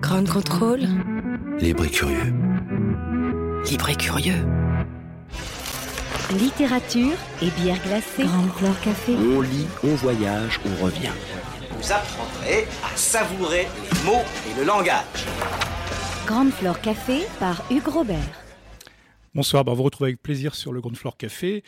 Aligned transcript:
Grand 0.00 0.28
contrôle. 0.28 0.80
Libre 1.58 1.84
et 1.84 1.90
curieux. 1.90 2.34
Libre 3.70 3.88
et 3.88 3.94
curieux. 3.94 4.44
Littérature 6.38 7.16
et 7.40 7.50
bière 7.50 7.80
glacée. 7.82 8.24
Grande 8.24 8.50
Fleur 8.50 8.80
Café. 8.80 9.14
On 9.14 9.40
lit, 9.40 9.66
on 9.84 9.94
voyage, 9.94 10.60
on 10.66 10.84
revient. 10.84 11.12
Vous 11.70 11.92
apprendrez 11.92 12.66
à 12.84 12.96
savourer 12.96 13.68
les 13.82 14.04
mots 14.04 14.24
et 14.50 14.58
le 14.58 14.66
langage. 14.66 15.26
Grande 16.26 16.50
Fleur 16.50 16.80
Café 16.80 17.20
par 17.38 17.62
Hugues 17.70 17.88
Robert. 17.88 18.18
Bonsoir, 19.34 19.64
bah, 19.64 19.72
on 19.72 19.76
vous 19.76 19.84
retrouve 19.84 20.06
avec 20.06 20.22
plaisir 20.22 20.54
sur 20.54 20.72
le 20.72 20.80
Grand 20.80 20.94
Floor 20.96 21.16
Café. 21.16 21.62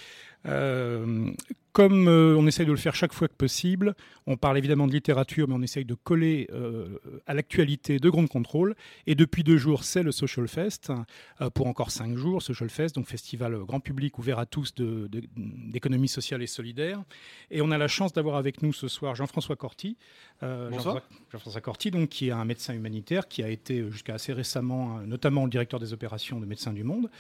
Euh, 0.47 1.31
comme 1.75 2.07
euh, 2.07 2.37
on 2.39 2.47
essaye 2.47 2.67
de 2.67 2.71
le 2.71 2.79
faire 2.79 2.95
chaque 2.95 3.13
fois 3.13 3.27
que 3.27 3.35
possible, 3.35 3.95
on 4.29 4.37
parle 4.37 4.57
évidemment 4.57 4.87
de 4.87 4.93
littérature, 4.93 5.49
mais 5.49 5.55
on 5.55 5.61
essaye 5.61 5.85
de 5.85 5.95
coller 5.95 6.49
euh, 6.53 7.01
à 7.27 7.35
l'actualité 7.35 7.99
de 7.99 8.09
Grand 8.09 8.29
Contrôle. 8.29 8.77
Et 9.09 9.17
depuis 9.17 9.43
deux 9.43 9.57
jours, 9.57 9.83
c'est 9.83 10.05
le 10.05 10.13
Social 10.13 10.47
Fest, 10.47 10.93
euh, 11.41 11.51
pour 11.51 11.67
encore 11.67 11.91
cinq 11.91 12.17
jours, 12.17 12.43
Social 12.43 12.71
Fest, 12.71 12.95
donc 12.95 13.09
festival 13.09 13.59
grand 13.59 13.81
public 13.81 14.21
ouvert 14.21 14.39
à 14.39 14.47
tous 14.47 14.73
d'économie 14.77 16.07
sociale 16.07 16.45
et 16.45 16.47
solidaire. 16.47 17.03
Et 17.51 17.61
on 17.61 17.73
a 17.73 17.77
la 17.77 17.89
chance 17.89 18.13
d'avoir 18.13 18.37
avec 18.37 18.63
nous 18.63 18.73
ce 18.73 18.87
soir 18.87 19.17
Jean-François 19.17 19.57
Corti. 19.57 19.97
Bonsoir. 20.41 21.03
Jean-François- 21.33 21.61
Corti, 21.61 21.91
donc, 21.91 22.11
qui 22.11 22.29
est 22.29 22.33
un 22.33 22.45
médecin 22.45 22.75
humanitaire, 22.75 23.27
qui 23.27 23.43
a 23.43 23.49
été 23.49 23.91
jusqu'à 23.91 24.15
assez 24.15 24.33
récemment, 24.33 25.01
notamment 25.07 25.45
le 25.45 25.51
directeur 25.51 25.81
des 25.81 25.93
opérations 25.93 26.39
de 26.39 26.47
Médecins 26.47 26.73
du 26.73 26.85
Monde, 26.85 27.11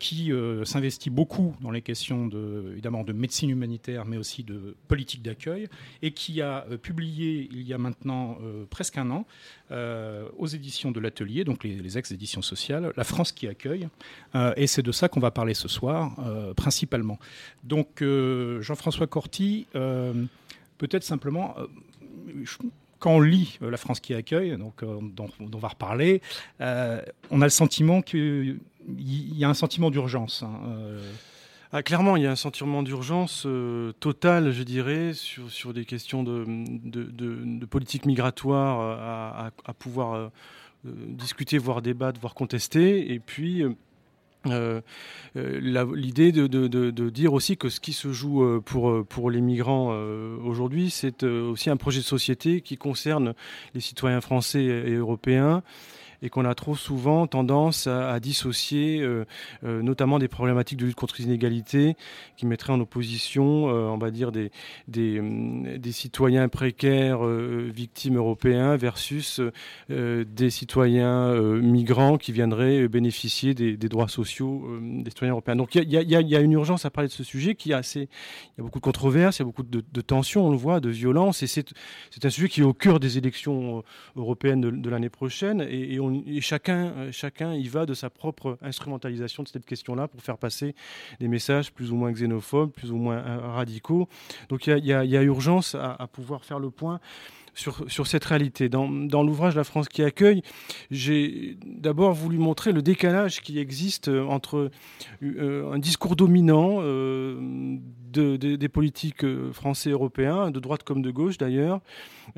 qui 0.00 0.32
s'investit 0.64 1.10
beaucoup 1.10 1.54
dans 1.60 1.70
les 1.70 1.82
questions 1.82 2.26
de, 2.26 2.70
évidemment 2.72 3.04
de 3.04 3.12
médecine 3.12 3.50
humanitaire, 3.50 3.75
mais 4.06 4.16
aussi 4.16 4.42
de 4.42 4.76
politique 4.88 5.22
d'accueil, 5.22 5.68
et 6.02 6.12
qui 6.12 6.42
a 6.42 6.66
euh, 6.70 6.76
publié 6.76 7.48
il 7.50 7.62
y 7.62 7.72
a 7.72 7.78
maintenant 7.78 8.38
euh, 8.42 8.64
presque 8.68 8.98
un 8.98 9.10
an 9.10 9.26
euh, 9.70 10.28
aux 10.38 10.46
éditions 10.46 10.90
de 10.90 11.00
l'Atelier, 11.00 11.44
donc 11.44 11.64
les, 11.64 11.98
ex-éditions 11.98 12.42
sociales, 12.42 12.92
La 12.96 13.04
France 13.04 13.32
qui 13.32 13.48
accueille, 13.48 13.88
et 14.56 14.66
c'est 14.66 14.82
de 14.82 14.92
ça 14.92 15.08
qu'on 15.08 15.20
va 15.20 15.30
parler 15.30 15.54
ce 15.54 15.68
soir 15.68 16.16
principalement. 16.56 17.18
Donc 17.64 18.02
Jean-François 18.60 19.06
Corti, 19.06 19.66
peut-être 19.72 21.04
simplement. 21.04 21.54
quand 22.98 23.12
on 23.12 23.20
lit 23.20 23.58
La 23.60 23.76
France 23.76 24.00
qui 24.00 24.14
accueille, 24.14 24.56
donc, 24.58 24.84
dont, 25.14 25.30
on 25.40 25.58
va 25.58 25.68
reparler, 25.68 26.20
on 26.60 27.40
a 27.40 27.44
le 27.44 27.48
sentiment 27.50 28.02
qu'il 28.02 28.58
y 28.88 29.44
a 29.44 29.48
un 29.48 29.54
sentiment 29.54 29.90
d'urgence. 29.90 30.42
hein, 30.42 30.60
Ah, 31.72 31.82
clairement, 31.82 32.16
il 32.16 32.22
y 32.22 32.26
a 32.26 32.30
un 32.30 32.36
sentiment 32.36 32.82
d'urgence 32.84 33.42
euh, 33.44 33.92
totale, 33.98 34.52
je 34.52 34.62
dirais, 34.62 35.12
sur, 35.14 35.74
des 35.74 35.84
questions 35.84 36.22
de, 36.22 37.64
politique 37.66 38.06
migratoire 38.06 38.80
euh, 38.80 39.50
à, 39.64 39.74
pouvoir 39.74 40.14
euh, 40.14 40.30
discuter, 40.84 41.58
voire 41.58 41.82
débattre, 41.82 42.20
voire 42.20 42.34
contester. 42.34 43.12
Et 43.12 43.18
puis, 43.18 43.64
l'idée 45.34 46.30
de, 46.30 47.10
dire 47.10 47.32
aussi 47.32 47.56
que 47.56 47.68
ce 47.68 47.80
qui 47.80 47.92
se 47.92 48.12
joue 48.12 48.60
pour, 48.62 49.30
les 49.30 49.40
migrants 49.40 49.88
aujourd'hui, 50.44 50.90
c'est 50.90 51.24
aussi 51.24 51.68
un 51.68 51.76
projet 51.76 51.98
de 51.98 52.04
société 52.04 52.60
qui 52.60 52.76
concerne 52.76 53.34
les 53.74 53.80
citoyens 53.80 54.20
français 54.20 54.62
et 54.62 54.94
européens 54.94 55.64
et 56.22 56.28
qu'on 56.30 56.44
a 56.44 56.54
trop 56.54 56.76
souvent 56.76 57.26
tendance 57.26 57.86
à, 57.86 58.18
dissocier 58.20 59.00
euh, 59.00 59.24
euh, 59.64 59.82
notamment 59.82 60.18
des 60.18 60.28
problématiques 60.28 60.78
de 60.78 60.86
lutte 60.86 60.96
contre 60.96 61.16
les 61.18 61.24
inégalités 61.24 61.96
qui 62.36 62.46
mettraient 62.46 62.72
en 62.72 62.80
opposition, 62.80 63.68
euh, 63.68 63.88
on 63.88 63.98
va 63.98 64.10
dire, 64.10 64.32
des, 64.32 64.50
des, 64.88 65.20
des 65.78 65.92
citoyens 65.92 66.48
précaires 66.48 67.24
victimes 67.26 68.16
européens 68.16 68.76
versus 68.76 69.40
des 69.88 70.50
citoyens 70.50 71.34
migrants 71.60 72.18
qui 72.18 72.32
viendraient 72.32 72.88
bénéficier 72.88 73.54
des, 73.54 73.76
droits 73.76 74.08
sociaux 74.08 74.68
des 74.80 75.10
citoyens 75.10 75.32
européens. 75.32 75.56
Donc 75.56 75.74
il 75.74 75.90
y 75.90 76.14
a, 76.14 76.18
a- 76.18 76.38
a 76.38 76.40
une 76.40 76.52
urgence 76.52 76.84
à 76.84 76.90
parler 76.90 77.08
de 77.08 77.12
ce 77.12 77.24
sujet 77.24 77.54
qui 77.54 77.72
est 77.72 77.74
assez... 77.74 78.08
Il 78.56 78.58
y 78.58 78.60
a 78.60 78.64
beaucoup 78.64 78.78
de 78.78 78.84
controverses, 78.84 79.38
il 79.38 79.40
y 79.40 79.42
a 79.42 79.46
beaucoup 79.46 79.62
de, 79.62 80.00
tensions, 80.00 80.46
on 80.46 80.50
le 80.50 80.56
voit, 80.56 80.80
de 80.80 80.90
violence, 80.90 81.42
et 81.42 81.46
c'est 81.46 82.24
un 82.24 82.30
sujet 82.30 82.48
qui 82.48 82.60
est 82.60 82.64
au 82.64 82.72
cœur 82.72 83.00
des 83.00 83.18
élections 83.18 83.78
euh, 83.78 83.82
européenne 84.16 84.60
de, 84.60 84.90
l'année 84.90 85.08
prochaine 85.10 85.60
et 86.10 86.40
chacun, 86.40 86.92
euh, 86.96 87.12
chacun 87.12 87.54
y 87.54 87.68
va 87.68 87.86
de 87.86 87.94
sa 87.94 88.10
propre 88.10 88.58
instrumentalisation 88.62 89.42
de 89.42 89.48
cette 89.48 89.66
question-là 89.66 90.08
pour 90.08 90.22
faire 90.22 90.38
passer 90.38 90.74
des 91.20 91.28
messages 91.28 91.72
plus 91.72 91.92
ou 91.92 91.96
moins 91.96 92.12
xénophobes, 92.12 92.70
plus 92.70 92.92
ou 92.92 92.96
moins 92.96 93.18
euh, 93.18 93.38
radicaux. 93.52 94.08
Donc 94.48 94.66
il 94.66 94.84
y 94.84 94.92
a, 94.92 95.22
urgence 95.22 95.74
à, 95.74 96.06
pouvoir 96.12 96.44
faire 96.44 96.58
le 96.58 96.70
point. 96.70 97.00
Sur, 97.58 97.90
sur 97.90 98.06
cette 98.06 98.26
réalité. 98.26 98.68
Dans, 98.68 98.86
dans 98.86 99.22
l'ouvrage 99.22 99.56
La 99.56 99.64
France 99.64 99.88
qui 99.88 100.02
accueille, 100.02 100.42
j'ai 100.90 101.56
d'abord 101.64 102.12
voulu 102.12 102.36
montrer 102.36 102.70
le 102.70 102.82
décalage 102.82 103.40
qui 103.40 103.58
existe 103.58 104.08
euh, 104.08 104.26
entre 104.26 104.70
un 105.22 105.78
discours 105.78 106.16
dominant 106.16 106.82
de- 108.12 108.36
de- 108.36 108.56
des 108.56 108.68
politiques 108.68 109.24
euh, 109.24 109.52
français 109.52 109.90
européens, 109.90 110.50
de 110.50 110.60
droite 110.60 110.82
comme 110.82 111.02
de 111.02 111.10
gauche 111.10 111.38
d'ailleurs, 111.38 111.80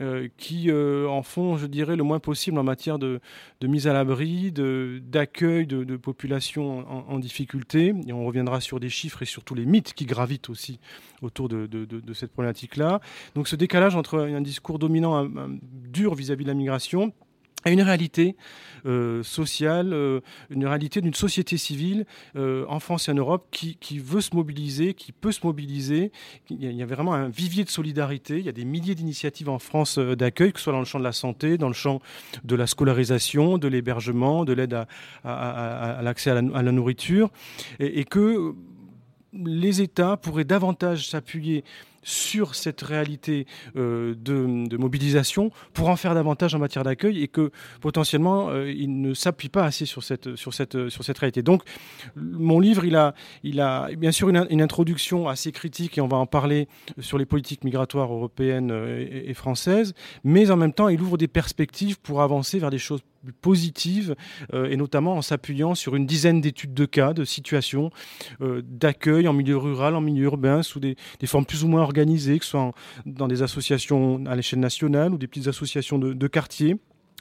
euh, 0.01 0.29
qui 0.37 0.71
euh, 0.71 1.09
en 1.09 1.23
font, 1.23 1.57
je 1.57 1.67
dirais, 1.67 1.97
le 1.97 2.03
moins 2.03 2.21
possible 2.21 2.59
en 2.59 2.63
matière 2.63 2.99
de, 2.99 3.21
mise 3.63 3.87
à 3.87 3.93
l'abri, 3.93 4.53
d'accueil 4.53 5.67
de, 5.67 5.97
populations 5.97 6.85
en, 7.11 7.19
difficulté. 7.19 7.95
Et 8.07 8.13
on 8.13 8.25
reviendra 8.25 8.61
sur 8.61 8.81
des 8.81 8.89
chiffres 8.89 9.23
et 9.23 9.27
sur 9.27 9.45
tous 9.45 9.55
les 9.55 9.67
mythes 9.67 9.95
qui 9.95 10.07
gravitent 10.07 10.49
aussi 10.49 10.79
autour 11.23 11.49
de, 11.49 11.69
cette 12.15 12.33
problématique-là. 12.33 13.01
Donc 13.35 13.49
ce 13.49 13.57
décalage 13.57 13.97
entre 13.97 14.19
un 14.21 14.41
discours 14.41 14.79
dominant 14.79 15.29
dur 15.63 16.15
vis-à-vis 16.15 16.45
de 16.45 16.49
la 16.49 16.55
migration 16.55 17.13
et 17.67 17.73
une 17.73 17.83
réalité 17.83 18.37
euh, 18.87 19.23
sociale, 19.23 19.93
euh, 19.93 20.21
une 20.51 20.67
réalité 20.67 21.01
d'une 21.01 21.15
société 21.15 21.57
civile 21.57 22.07
euh, 22.37 22.65
en 22.69 22.79
France 22.79 23.09
et 23.09 23.13
en 23.13 23.15
Europe 23.15 23.49
qui, 23.51 23.99
veut 23.99 24.21
se 24.21 24.35
mobiliser, 24.35 24.95
qui 24.95 25.13
peut 25.13 25.33
se 25.33 25.41
mobiliser. 25.45 26.13
Il 26.51 26.73
y 26.73 26.83
a, 26.83 26.87
vraiment 26.87 27.15
un 27.15 27.29
vivier 27.29 27.65
de 27.65 27.71
solidarité. 27.71 28.39
Il 28.39 28.47
y 28.47 28.49
a 28.49 28.53
des 28.53 28.65
milliers 28.65 28.95
d'initiatives 28.95 29.49
en 29.49 29.59
France 29.59 29.99
d'accueil, 29.99 30.53
que 30.53 30.59
ce 30.59 30.65
soit 30.65 30.73
dans 30.73 30.79
le 30.79 30.85
champ 30.85 30.99
de 30.99 31.05
la 31.05 31.13
santé, 31.13 31.59
dans 31.59 31.69
le 31.69 31.75
champ 31.75 32.01
de 32.45 32.55
la 32.55 32.67
scolarisation, 32.67 33.59
de 33.59 33.69
l'hébergement, 33.69 34.45
de 34.45 34.53
l'aide 34.53 34.75
à, 34.75 34.87
à- 35.25 35.33
à- 35.33 35.99
à 35.99 36.03
l'accès 36.03 36.31
à 36.31 36.41
la, 36.41 36.57
à 36.57 36.63
nourriture, 36.63 37.31
et 37.81 38.05
que 38.05 38.55
les 39.33 39.83
États 39.83 40.17
pourraient 40.17 40.45
davantage 40.45 41.09
s'appuyer 41.09 41.65
sur 42.09 42.55
cette 42.55 42.81
réalité 42.81 43.47
euh, 43.77 44.15
de, 44.17 44.77
mobilisation 44.79 45.51
pour 45.75 45.91
en 45.91 45.97
faire 45.97 46.15
davantage 46.15 46.55
en 46.55 46.59
matière 46.59 46.83
d'accueil 46.83 47.23
et 47.23 47.29
que 47.29 47.51
potentiellement 47.83 48.49
euh, 48.49 48.73
ils 48.73 49.01
ne 49.01 49.13
s'appuient 49.13 49.51
pas 49.51 49.65
assez 49.65 49.85
sur 49.85 50.03
cette, 50.03 50.35
sur, 50.35 50.55
cette, 50.55 50.89
sur 50.89 51.05
cette 51.05 51.19
réalité. 51.19 51.43
Donc 51.43 51.63
mon 52.17 52.61
livre, 52.61 52.87
il 52.87 52.97
a, 52.97 53.15
il 53.43 53.61
a 53.61 53.89
bien 53.97 54.11
sûr 54.11 54.31
une, 54.31 54.47
une 54.49 54.63
introduction 54.63 55.29
assez 55.29 55.53
critique 55.53 55.99
et 55.99 56.01
on 56.01 56.09
va 56.09 56.17
en 56.17 56.27
parler 56.27 56.67
sur 56.99 57.19
les 57.19 57.27
politiques 57.27 57.63
migratoires 57.63 58.11
européennes 58.11 58.71
euh, 58.71 59.07
et, 59.07 59.31
et 59.31 59.35
françaises, 59.35 59.93
mais 60.25 60.51
en 60.51 60.57
même 60.57 60.73
temps 60.73 60.89
il 60.89 61.03
ouvre 61.03 61.19
des 61.19 61.29
perspectives 61.29 62.01
pour 62.01 62.23
avancer 62.23 62.59
vers 62.59 62.71
des 62.71 62.79
choses 62.79 63.03
plus 63.23 63.33
positives 63.33 64.15
euh, 64.53 64.71
et 64.71 64.77
notamment 64.77 65.15
en 65.15 65.23
s'appuyant 65.23 65.75
sur 65.75 65.97
une 65.97 66.07
dizaine 66.07 66.41
d'études 66.41 66.75
de 66.75 66.85
cas, 66.85 67.13
de 67.13 67.25
situations 67.25 67.91
euh, 68.41 68.63
d'accueil 68.65 69.29
en 69.29 69.33
milieu 69.33 69.57
rural, 69.57 69.95
en 69.95 70.01
milieu 70.01 70.25
urbain, 70.25 70.63
sous 70.63 70.81
des, 70.81 70.97
formes 71.27 71.47
plus 71.47 71.65
ou 71.65 71.69
moins 71.69 71.83
organisées, 71.83 72.39
que 72.39 72.45
ce 72.45 72.53
soit 72.53 72.73
dans 73.07 73.29
des 73.29 73.43
associations 73.43 74.25
à 74.27 74.37
l'échelle 74.37 74.61
nationale 74.61 75.13
ou 75.13 75.19
des 75.19 75.27
petites 75.27 75.49
associations 75.49 75.99
de, 75.99 76.13
de 76.13 76.27
quartier. 76.27 76.77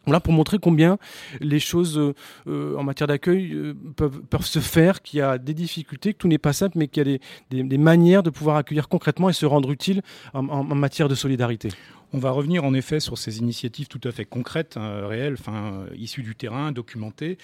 Voilà 0.05 0.21
pour 0.21 0.31
montrer 0.31 0.57
combien 0.57 0.97
les 1.41 1.59
choses 1.59 1.99
euh, 2.47 2.77
en 2.77 2.83
matière 2.83 3.07
d'accueil 3.07 3.73
peuvent, 3.97 4.45
se 4.45 4.59
faire, 4.59 5.01
qu'il 5.01 5.19
y 5.19 5.21
a 5.21 5.37
des 5.37 5.53
difficultés, 5.53 6.13
que 6.13 6.17
tout 6.17 6.29
n'est 6.29 6.37
pas 6.37 6.53
simple, 6.53 6.77
mais 6.77 6.87
qu'il 6.87 7.19
y 7.51 7.59
a 7.59 7.63
des, 7.63 7.77
manières 7.77 8.23
de 8.23 8.29
pouvoir 8.29 8.55
accueillir 8.55 8.87
concrètement 8.87 9.27
et 9.27 9.33
se 9.33 9.45
rendre 9.45 9.69
utile 9.69 10.01
en 10.33 10.63
matière 10.63 11.09
de 11.09 11.15
solidarité. 11.15 11.69
On 12.13 12.19
va 12.19 12.31
revenir 12.31 12.63
en 12.63 12.73
effet 12.73 12.99
sur 12.99 13.17
ces 13.17 13.39
initiatives 13.39 13.87
tout 13.87 13.99
à 14.03 14.11
fait 14.11 14.25
concrètes, 14.25 14.77
hein, 14.77 15.07
réelles, 15.07 15.35
enfin, 15.37 15.85
issues 15.95 16.23
du 16.23 16.35
terrain, 16.35 16.71
documentées, 16.71 17.37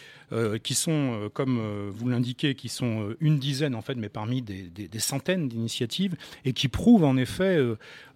qui 0.64 0.74
sont, 0.74 1.30
comme 1.34 1.90
vous 1.92 2.10
l'indiquez, 2.10 2.56
qui 2.56 2.68
sont 2.68 3.14
une 3.20 3.38
dizaine 3.38 3.76
en 3.76 3.84
fait, 3.84 3.94
mais 3.94 4.10
parmi 4.10 4.42
des, 4.42 5.00
centaines 5.00 5.48
d'initiatives, 5.48 6.16
et 6.44 6.54
qui 6.54 6.70
prouvent 6.70 7.04
en 7.04 7.18
effet 7.18 7.60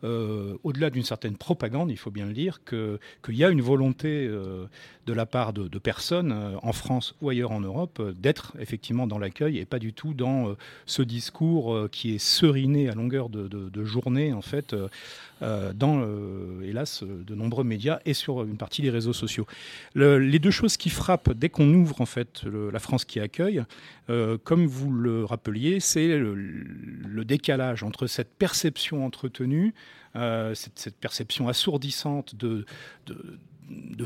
euh, 0.04 0.56
au-delà 0.64 0.92
d'une 0.92 1.04
certaine 1.04 1.38
propagande, 1.38 1.90
il 1.90 1.98
faut 1.98 2.12
bien 2.12 2.28
le 2.28 2.34
dire, 2.34 2.60
qu'il 2.66 3.00
y 3.36 3.44
a 3.44 3.50
une 3.50 3.62
volonté 3.62 4.28
euh, 4.28 4.68
de 5.08 5.14
la 5.14 5.26
part 5.26 5.54
de, 5.54 5.80
personnes, 5.80 6.32
euh, 6.32 6.56
en 6.62 6.72
France 6.72 7.16
ou 7.22 7.30
ailleurs 7.30 7.52
en 7.52 7.62
Europe, 7.62 8.02
d'être 8.16 8.54
effectivement 8.60 9.08
dans 9.08 9.18
l'accueil 9.18 9.58
et 9.58 9.66
pas 9.66 9.80
du 9.80 9.94
tout 9.94 10.14
dans 10.14 10.56
ce 10.86 11.02
discours 11.02 11.90
qui 11.92 12.14
est 12.14 12.20
seriné 12.20 12.90
à 12.90 12.94
longueur 12.94 13.30
de, 13.30 13.86
journée, 13.86 14.34
en 14.34 14.42
fait, 14.42 14.76
dans, 15.42 16.08
hélas, 16.64 17.04
de 17.04 17.36
nombreux 17.36 17.64
médias 17.64 18.00
et 18.06 18.14
sur 18.14 18.44
une 18.44 18.58
partie 18.58 18.82
des 18.82 18.90
réseaux 18.90 19.14
sociaux. 19.14 19.46
les 19.96 20.40
deux 20.40 20.52
choses 20.52 20.78
qui 20.78 20.90
frappent 20.90 21.34
dès 21.34 21.50
qu'on 21.50 21.74
ouvre, 21.74 22.02
en 22.02 22.06
fait, 22.06 22.44
la 22.46 22.80
France 22.80 23.06
qui 23.06 23.20
accueille, 23.20 23.64
comme 24.44 24.66
vous 24.66 24.92
le 24.92 25.26
rappeliez, 25.26 25.80
c'est 25.80 26.18
le 26.18 27.24
décalage 27.26 27.84
entre 27.84 28.08
cette 28.08 28.34
perception 28.38 29.06
entretenue 29.06 29.74
euh, 30.18 30.56
cette, 30.56 30.98
perception 30.98 31.48
assourdissante 31.48 32.34
de, 32.36 32.66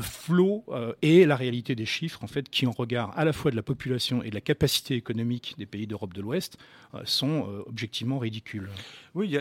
flot 0.00 0.64
euh, 0.68 0.92
et 1.02 1.24
la 1.24 1.36
réalité 1.36 1.74
des 1.74 1.86
chiffres, 1.86 2.22
en 2.22 2.26
fait, 2.26 2.48
qui 2.48 2.66
en 2.66 2.70
regard 2.70 3.16
à 3.16 3.24
la 3.24 3.32
fois 3.32 3.50
de 3.50 3.56
la 3.56 3.62
population 3.62 4.22
et 4.22 4.30
de 4.30 4.34
la 4.34 4.40
capacité 4.40 4.94
économique 4.94 5.54
des 5.58 5.66
pays 5.66 5.86
d'Europe 5.86 6.12
de 6.14 6.20
l'Ouest, 6.20 6.58
euh, 6.94 7.00
sont 7.04 7.46
objectivement 7.66 8.18
ridicules. 8.18 8.68
Oui, 9.14 9.36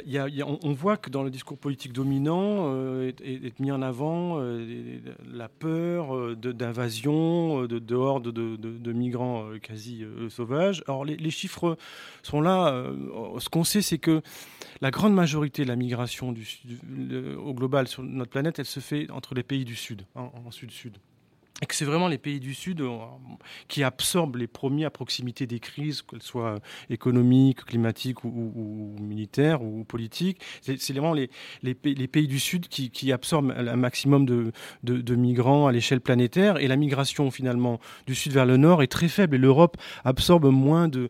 on, 0.63 0.73
voit 0.73 0.97
que 0.97 1.09
dans 1.09 1.23
le 1.23 1.29
discours 1.29 1.57
politique 1.57 1.93
dominant 1.93 2.73
est, 3.01 3.59
mis 3.59 3.71
en 3.71 3.81
avant 3.81 4.41
la 5.31 5.47
peur 5.47 6.35
d'invasion, 6.35 7.63
de, 7.63 7.79
de, 7.79 7.95
hordes 7.95 8.31
de, 8.31 8.91
migrants 8.91 9.47
quasi 9.61 10.03
sauvages. 10.29 10.83
Alors 10.87 11.05
les, 11.05 11.29
chiffres 11.29 11.77
sont 12.21 12.41
là. 12.41 12.85
ce 13.39 13.47
qu'on 13.47 13.63
sait, 13.63 13.81
c'est 13.81 13.97
que 13.97 14.21
la 14.81 14.91
grande 14.91 15.13
majorité 15.13 15.63
de 15.63 15.67
la 15.67 15.75
migration 15.75 16.33
au 17.37 17.53
global 17.53 17.87
sur 17.87 18.03
notre 18.03 18.31
planète, 18.31 18.59
elle 18.59 18.65
se 18.65 18.79
fait 18.79 19.09
entre 19.11 19.35
les 19.35 19.43
pays 19.43 19.63
du 19.63 19.75
Sud, 19.75 20.03
en 20.15 20.51
Sud-Sud 20.51 20.97
et 21.61 21.65
que 21.67 21.75
c'est 21.75 21.85
vraiment 21.85 22.07
les 22.07 22.17
pays 22.17 22.39
du 22.39 22.53
Sud 22.53 22.81
euh, 22.81 22.97
qui 23.67 23.83
absorbent 23.83 24.37
les 24.37 24.47
premiers 24.47 24.85
à 24.85 24.89
proximité 24.89 25.45
des 25.45 25.59
crises, 25.59 26.01
qu'elles 26.01 26.23
soient 26.23 26.59
économiques, 26.89 27.63
climatiques 27.65 28.23
ou, 28.23 28.95
militaires 28.99 29.61
ou 29.61 29.83
politiques. 29.83 30.41
C'est 30.61 30.93
vraiment 30.93 31.13
les, 31.13 31.29
pays 31.73 32.27
du 32.27 32.39
Sud 32.39 32.67
qui, 32.67 33.11
absorbent 33.11 33.51
un 33.51 33.75
maximum 33.75 34.25
de, 34.25 35.15
migrants 35.15 35.67
à 35.67 35.71
l'échelle 35.71 36.01
planétaire. 36.01 36.57
Et 36.57 36.67
la 36.67 36.77
migration 36.77 37.29
finalement 37.31 37.79
du 38.07 38.15
Sud 38.15 38.31
vers 38.31 38.45
le 38.45 38.57
Nord 38.57 38.81
est 38.81 38.87
très 38.87 39.07
faible. 39.07 39.35
Et 39.35 39.39
l'Europe 39.39 39.77
absorbe 40.03 40.45
moins 40.45 40.87
de, 40.87 41.09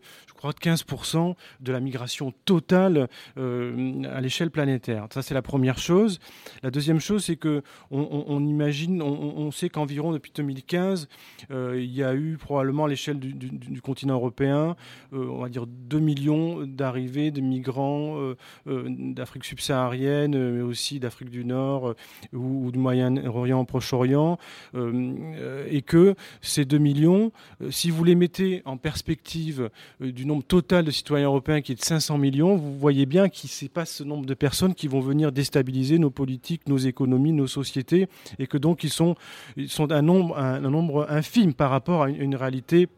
de 0.50 0.58
15% 0.58 1.34
de 1.60 1.72
la 1.72 1.80
migration 1.80 2.32
totale 2.44 3.08
euh, 3.38 4.02
à 4.12 4.20
l'échelle 4.20 4.50
planétaire. 4.50 5.06
Ça, 5.12 5.22
c'est 5.22 5.34
la 5.34 5.42
première 5.42 5.78
chose. 5.78 6.18
La 6.62 6.70
deuxième 6.70 7.00
chose, 7.00 7.24
c'est 7.24 7.36
que 7.36 7.62
on, 7.90 8.44
imagine, 8.44 9.02
on, 9.02 9.50
sait 9.50 9.68
qu'environ 9.68 10.12
depuis 10.12 10.32
2015, 10.42 11.08
euh, 11.50 11.80
il 11.80 11.92
y 11.94 12.02
a 12.02 12.14
eu 12.14 12.36
probablement 12.36 12.84
à 12.84 12.88
l'échelle 12.88 13.18
du, 13.18 13.80
continent 13.80 14.14
européen, 14.14 14.76
euh, 15.12 15.26
on 15.28 15.38
va 15.38 15.48
dire 15.48 15.66
2 15.66 15.98
millions 15.98 16.66
d'arrivées 16.66 17.30
de 17.30 17.40
migrants 17.40 18.18
d'Afrique 18.66 19.44
subsaharienne, 19.44 20.52
mais 20.52 20.62
aussi 20.62 21.00
d'Afrique 21.00 21.30
du 21.30 21.44
Nord 21.44 21.94
ou, 22.32 22.70
du 22.70 22.78
Moyen-Orient, 22.78 23.64
Proche-Orient, 23.64 24.38
et 24.74 25.82
que 25.82 26.14
ces 26.40 26.64
2 26.64 26.78
millions, 26.78 27.32
si 27.70 27.90
vous 27.90 28.04
les 28.04 28.14
mettez 28.14 28.62
en 28.64 28.76
perspective 28.76 29.70
du 30.00 30.26
nombre 30.26 30.44
total 30.44 30.84
de 30.84 30.90
citoyens 30.90 31.26
européens 31.26 31.60
qui 31.60 31.72
est 31.72 31.76
de 31.76 31.84
500 31.84 32.18
millions, 32.18 32.56
vous 32.56 32.76
voyez 32.78 33.06
bien 33.06 33.28
qu'il 33.28 33.50
n'est 33.62 33.68
pas 33.68 33.84
ce 33.84 34.02
nombre 34.02 34.26
de 34.26 34.34
personnes 34.34 34.74
qui 34.74 34.88
vont 34.88 35.00
venir 35.00 35.32
déstabiliser 35.32 35.98
nos 35.98 36.10
politiques, 36.10 36.68
nos 36.68 36.78
économies, 36.78 37.32
nos 37.32 37.46
sociétés, 37.46 38.08
et 38.38 38.46
que 38.46 38.58
donc 38.58 38.84
ils 38.84 38.90
sont, 38.90 39.14
ils 39.56 39.70
sont 39.70 39.90
un, 39.92 40.02
nombre, 40.02 40.31
un, 40.36 40.60
nombre 40.60 41.06
infime 41.08 41.54
par 41.54 41.70
rapport 41.70 42.04
à 42.04 42.10
une, 42.10 42.34
réalité 42.34 42.88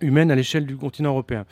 humaine 0.00 0.30
à 0.30 0.34
l'échelle 0.34 0.66
du 0.66 0.76
continent 0.76 1.10
européen. 1.10 1.44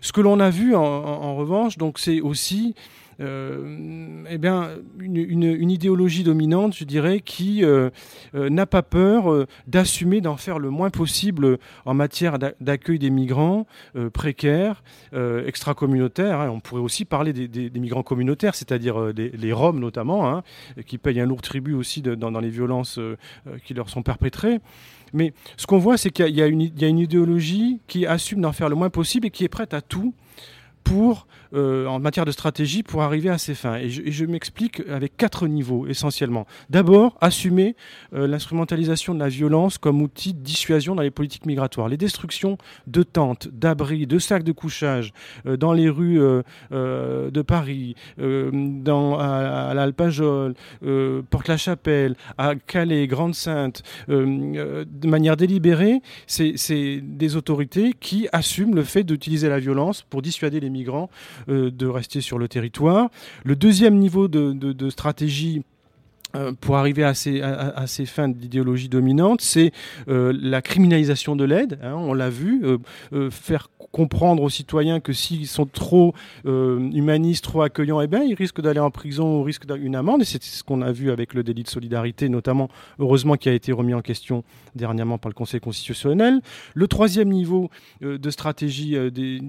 Ce 0.00 0.12
que 0.12 0.20
l'on 0.20 0.40
a 0.40 0.50
vu 0.50 0.74
en, 0.74 0.82
en 0.82 1.36
revanche, 1.36 1.78
donc, 1.78 1.98
c'est 1.98 2.20
aussi 2.20 2.74
eh 3.18 4.38
bien, 4.38 4.70
une, 4.98 5.70
idéologie 5.70 6.22
dominante, 6.22 6.76
je 6.76 6.84
dirais, 6.84 7.20
qui 7.20 7.64
euh, 7.64 7.90
euh, 8.34 8.50
n'a 8.50 8.66
pas 8.66 8.82
peur 8.82 9.46
d'assumer 9.66 10.20
d'en 10.20 10.36
faire 10.36 10.58
le 10.58 10.70
moins 10.70 10.90
possible 10.90 11.58
en 11.84 11.94
matière 11.94 12.38
d'accueil 12.60 12.98
des 12.98 13.10
migrants 13.10 13.66
précaires, 14.12 14.82
extra-communautaires. 15.12 16.40
Hein. 16.40 16.50
On 16.50 16.60
pourrait 16.60 16.82
aussi 16.82 17.04
parler 17.04 17.32
des, 17.32 17.80
migrants 17.80 18.02
communautaires, 18.02 18.54
c'est-à-dire 18.54 19.12
les 19.14 19.52
Roms 19.52 19.78
notamment, 19.78 20.28
hein, 20.28 20.42
qui 20.86 20.98
payent 20.98 21.20
un 21.20 21.26
lourd 21.26 21.42
tribut 21.42 21.74
aussi 21.74 22.02
dans, 22.02 22.40
les 22.40 22.50
violences 22.50 23.00
qui 23.64 23.74
leur 23.74 23.88
sont 23.88 24.02
perpétrées. 24.02 24.60
Mais 25.12 25.32
ce 25.56 25.66
qu'on 25.66 25.78
voit, 25.78 25.96
c'est 25.96 26.10
qu'il 26.10 26.34
y, 26.34 26.42
a 26.42 26.46
une 26.46 26.98
idéologie 26.98 27.80
qui 27.86 28.06
assume 28.06 28.40
d'en 28.42 28.52
faire 28.52 28.68
le 28.68 28.74
moins 28.74 28.90
possible 28.90 29.26
et 29.26 29.30
qui 29.30 29.44
est 29.44 29.48
prête 29.48 29.72
à 29.72 29.80
tout 29.80 30.12
pour, 30.86 31.26
euh, 31.56 31.86
en 31.86 32.00
matière 32.00 32.26
de 32.26 32.32
stratégie 32.32 32.82
pour 32.82 33.02
arriver 33.02 33.30
à 33.30 33.38
ces 33.38 33.54
fins. 33.54 33.76
Et 33.76 33.88
je, 33.88 34.24
m'explique 34.26 34.82
avec 34.90 35.16
quatre 35.16 35.46
niveaux 35.46 35.86
essentiellement. 35.86 36.46
D'abord, 36.68 37.16
assumer 37.20 37.76
euh, 38.12 38.26
l'instrumentalisation 38.26 39.14
de 39.14 39.20
la 39.20 39.28
violence 39.28 39.78
comme 39.78 40.02
outil 40.02 40.34
de 40.34 40.40
dissuasion 40.40 40.94
dans 40.94 41.02
les 41.02 41.10
politiques 41.10 41.46
migratoires. 41.46 41.88
Les 41.88 41.96
destructions 41.96 42.58
de 42.86 43.02
tentes, 43.02 43.48
d'abris, 43.48 44.06
de 44.06 44.18
sacs 44.18 44.42
de 44.42 44.52
couchage 44.52 45.12
euh, 45.46 45.56
dans 45.56 45.72
les 45.72 45.88
rues 45.88 46.20
de 46.70 47.42
Paris, 47.42 47.94
dans, 48.18 49.18
à, 49.18 49.72
l'Alpajol, 49.74 50.54
Porte-la-Chapelle, 51.30 52.16
à 52.38 52.54
Calais, 52.54 53.06
Grande-Sainte, 53.06 53.82
de 54.08 55.06
manière 55.06 55.36
délibérée, 55.36 56.00
c'est 56.26 57.00
des 57.02 57.36
autorités 57.36 57.92
qui 57.98 58.28
assument 58.32 58.74
le 58.74 58.82
fait 58.82 59.04
d'utiliser 59.04 59.48
la 59.48 59.58
violence 59.58 60.02
pour 60.02 60.22
dissuader 60.22 60.60
les 60.60 60.70
migrants 60.70 61.08
de 61.48 61.86
rester 61.86 62.20
sur 62.20 62.38
le 62.38 62.48
territoire. 62.48 63.10
Le 63.44 63.56
deuxième 63.56 63.96
niveau 63.96 64.28
de, 64.28 64.90
stratégie 64.90 65.62
euh, 66.34 66.52
pour 66.60 66.76
arriver 66.76 67.04
à 67.04 67.14
ces, 67.14 68.06
fins 68.06 68.28
d'idéologie 68.28 68.88
dominante, 68.88 69.40
c'est 69.40 69.72
euh, 70.08 70.36
la 70.38 70.60
criminalisation 70.60 71.36
de 71.36 71.44
l'aide. 71.44 71.78
Hein, 71.82 71.94
on 71.94 72.12
l'a 72.12 72.30
vu, 72.30 72.62
faire 73.30 73.68
comprendre 73.92 74.42
aux 74.42 74.50
citoyens 74.50 75.00
que 75.00 75.12
s'ils 75.12 75.46
sont 75.46 75.66
trop 75.66 76.14
humanistes, 76.44 77.44
trop 77.44 77.62
accueillants, 77.62 78.00
eh 78.00 78.06
bien, 78.06 78.22
ils 78.22 78.34
risquent 78.34 78.60
d'aller 78.60 78.80
en 78.80 78.90
prison 78.90 79.40
ou 79.40 79.42
risquent 79.42 79.66
d'une 79.72 79.96
amende. 79.96 80.22
Et 80.22 80.24
c'est 80.24 80.42
ce 80.42 80.62
qu'on 80.62 80.82
a 80.82 80.92
vu 80.92 81.10
avec 81.10 81.34
le 81.34 81.42
délit 81.42 81.62
de 81.62 81.68
solidarité, 81.68 82.28
notamment, 82.28 82.68
heureusement, 82.98 83.36
qui 83.36 83.48
a 83.48 83.52
été 83.52 83.72
remis 83.72 83.94
en 83.94 84.02
question 84.02 84.44
dernièrement 84.74 85.18
par 85.18 85.30
le 85.30 85.34
Conseil 85.34 85.60
constitutionnel. 85.60 86.40
Le 86.74 86.88
troisième 86.88 87.30
niveau 87.30 87.70
de 88.00 88.30
stratégie 88.30 88.96
des 89.10 89.40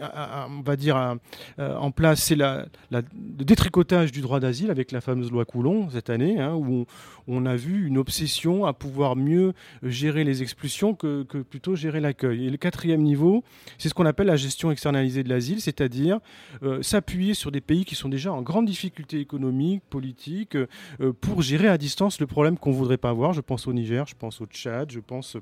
on 0.00 0.62
va 0.62 0.76
dire, 0.76 1.16
en 1.58 1.90
place, 1.90 2.22
c'est 2.22 2.36
le 2.36 2.66
détricotage 3.12 4.12
du 4.12 4.20
droit 4.20 4.40
d'asile 4.40 4.70
avec 4.70 4.92
la 4.92 5.00
fameuse 5.00 5.30
loi 5.30 5.44
Coulon 5.44 5.88
cette 5.90 6.10
année, 6.10 6.40
hein, 6.40 6.54
où 6.54 6.86
on, 7.26 7.46
a 7.46 7.56
vu 7.56 7.86
une 7.86 7.98
obsession 7.98 8.64
à 8.66 8.72
pouvoir 8.72 9.16
mieux 9.16 9.52
gérer 9.82 10.24
les 10.24 10.42
expulsions 10.42 10.94
que, 10.94 11.22
plutôt 11.42 11.74
gérer 11.74 12.00
l'accueil. 12.00 12.46
Et 12.46 12.50
le 12.50 12.56
quatrième 12.56 13.02
niveau, 13.02 13.44
c'est 13.78 13.88
ce 13.88 13.94
qu'on 13.94 14.06
appelle 14.06 14.26
la 14.28 14.36
gestion 14.36 14.70
externalisée 14.70 15.22
de 15.22 15.28
l'asile, 15.28 15.60
c'est-à-dire 15.60 16.20
euh, 16.62 16.82
s'appuyer 16.82 17.34
sur 17.34 17.50
des 17.50 17.60
pays 17.60 17.84
qui 17.84 17.94
sont 17.94 18.08
déjà 18.08 18.32
en 18.32 18.42
grande 18.42 18.66
difficulté 18.66 19.20
économique, 19.20 19.82
politique, 19.88 20.56
euh, 20.56 21.12
pour 21.20 21.42
gérer 21.42 21.68
à 21.68 21.78
distance 21.78 22.20
le 22.20 22.26
problème 22.26 22.58
qu'on 22.58 22.72
voudrait 22.72 22.98
pas 22.98 23.10
avoir. 23.10 23.32
Je 23.32 23.40
pense 23.40 23.66
au 23.66 23.72
Niger, 23.72 24.06
je 24.06 24.14
pense 24.14 24.40
au 24.40 24.46
Tchad, 24.46 24.90
je 24.90 25.00
pense 25.00 25.36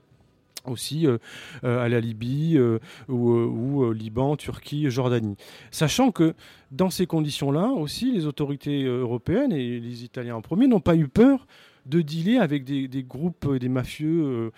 aussi 0.66 1.06
euh, 1.06 1.18
euh, 1.64 1.84
à 1.84 1.88
la 1.88 2.00
Libye 2.00 2.56
euh, 2.56 2.78
ou, 3.08 3.30
ou 3.30 3.92
Liban, 3.92 4.36
Turquie, 4.36 4.90
Jordanie. 4.90 5.36
Sachant 5.70 6.10
que 6.10 6.34
dans 6.70 6.90
ces 6.90 7.06
conditions-là 7.06 7.68
aussi, 7.68 8.12
les 8.12 8.26
autorités 8.26 8.84
européennes 8.84 9.52
et 9.52 9.80
les 9.80 10.04
Italiens 10.04 10.36
en 10.36 10.42
premier 10.42 10.66
n'ont 10.66 10.80
pas 10.80 10.96
eu 10.96 11.08
peur 11.08 11.46
de 11.86 12.02
dealer 12.02 12.38
avec 12.38 12.64
des, 12.64 13.02
groupes, 13.02 13.56
des 13.56 13.68
mafieux 13.68 14.52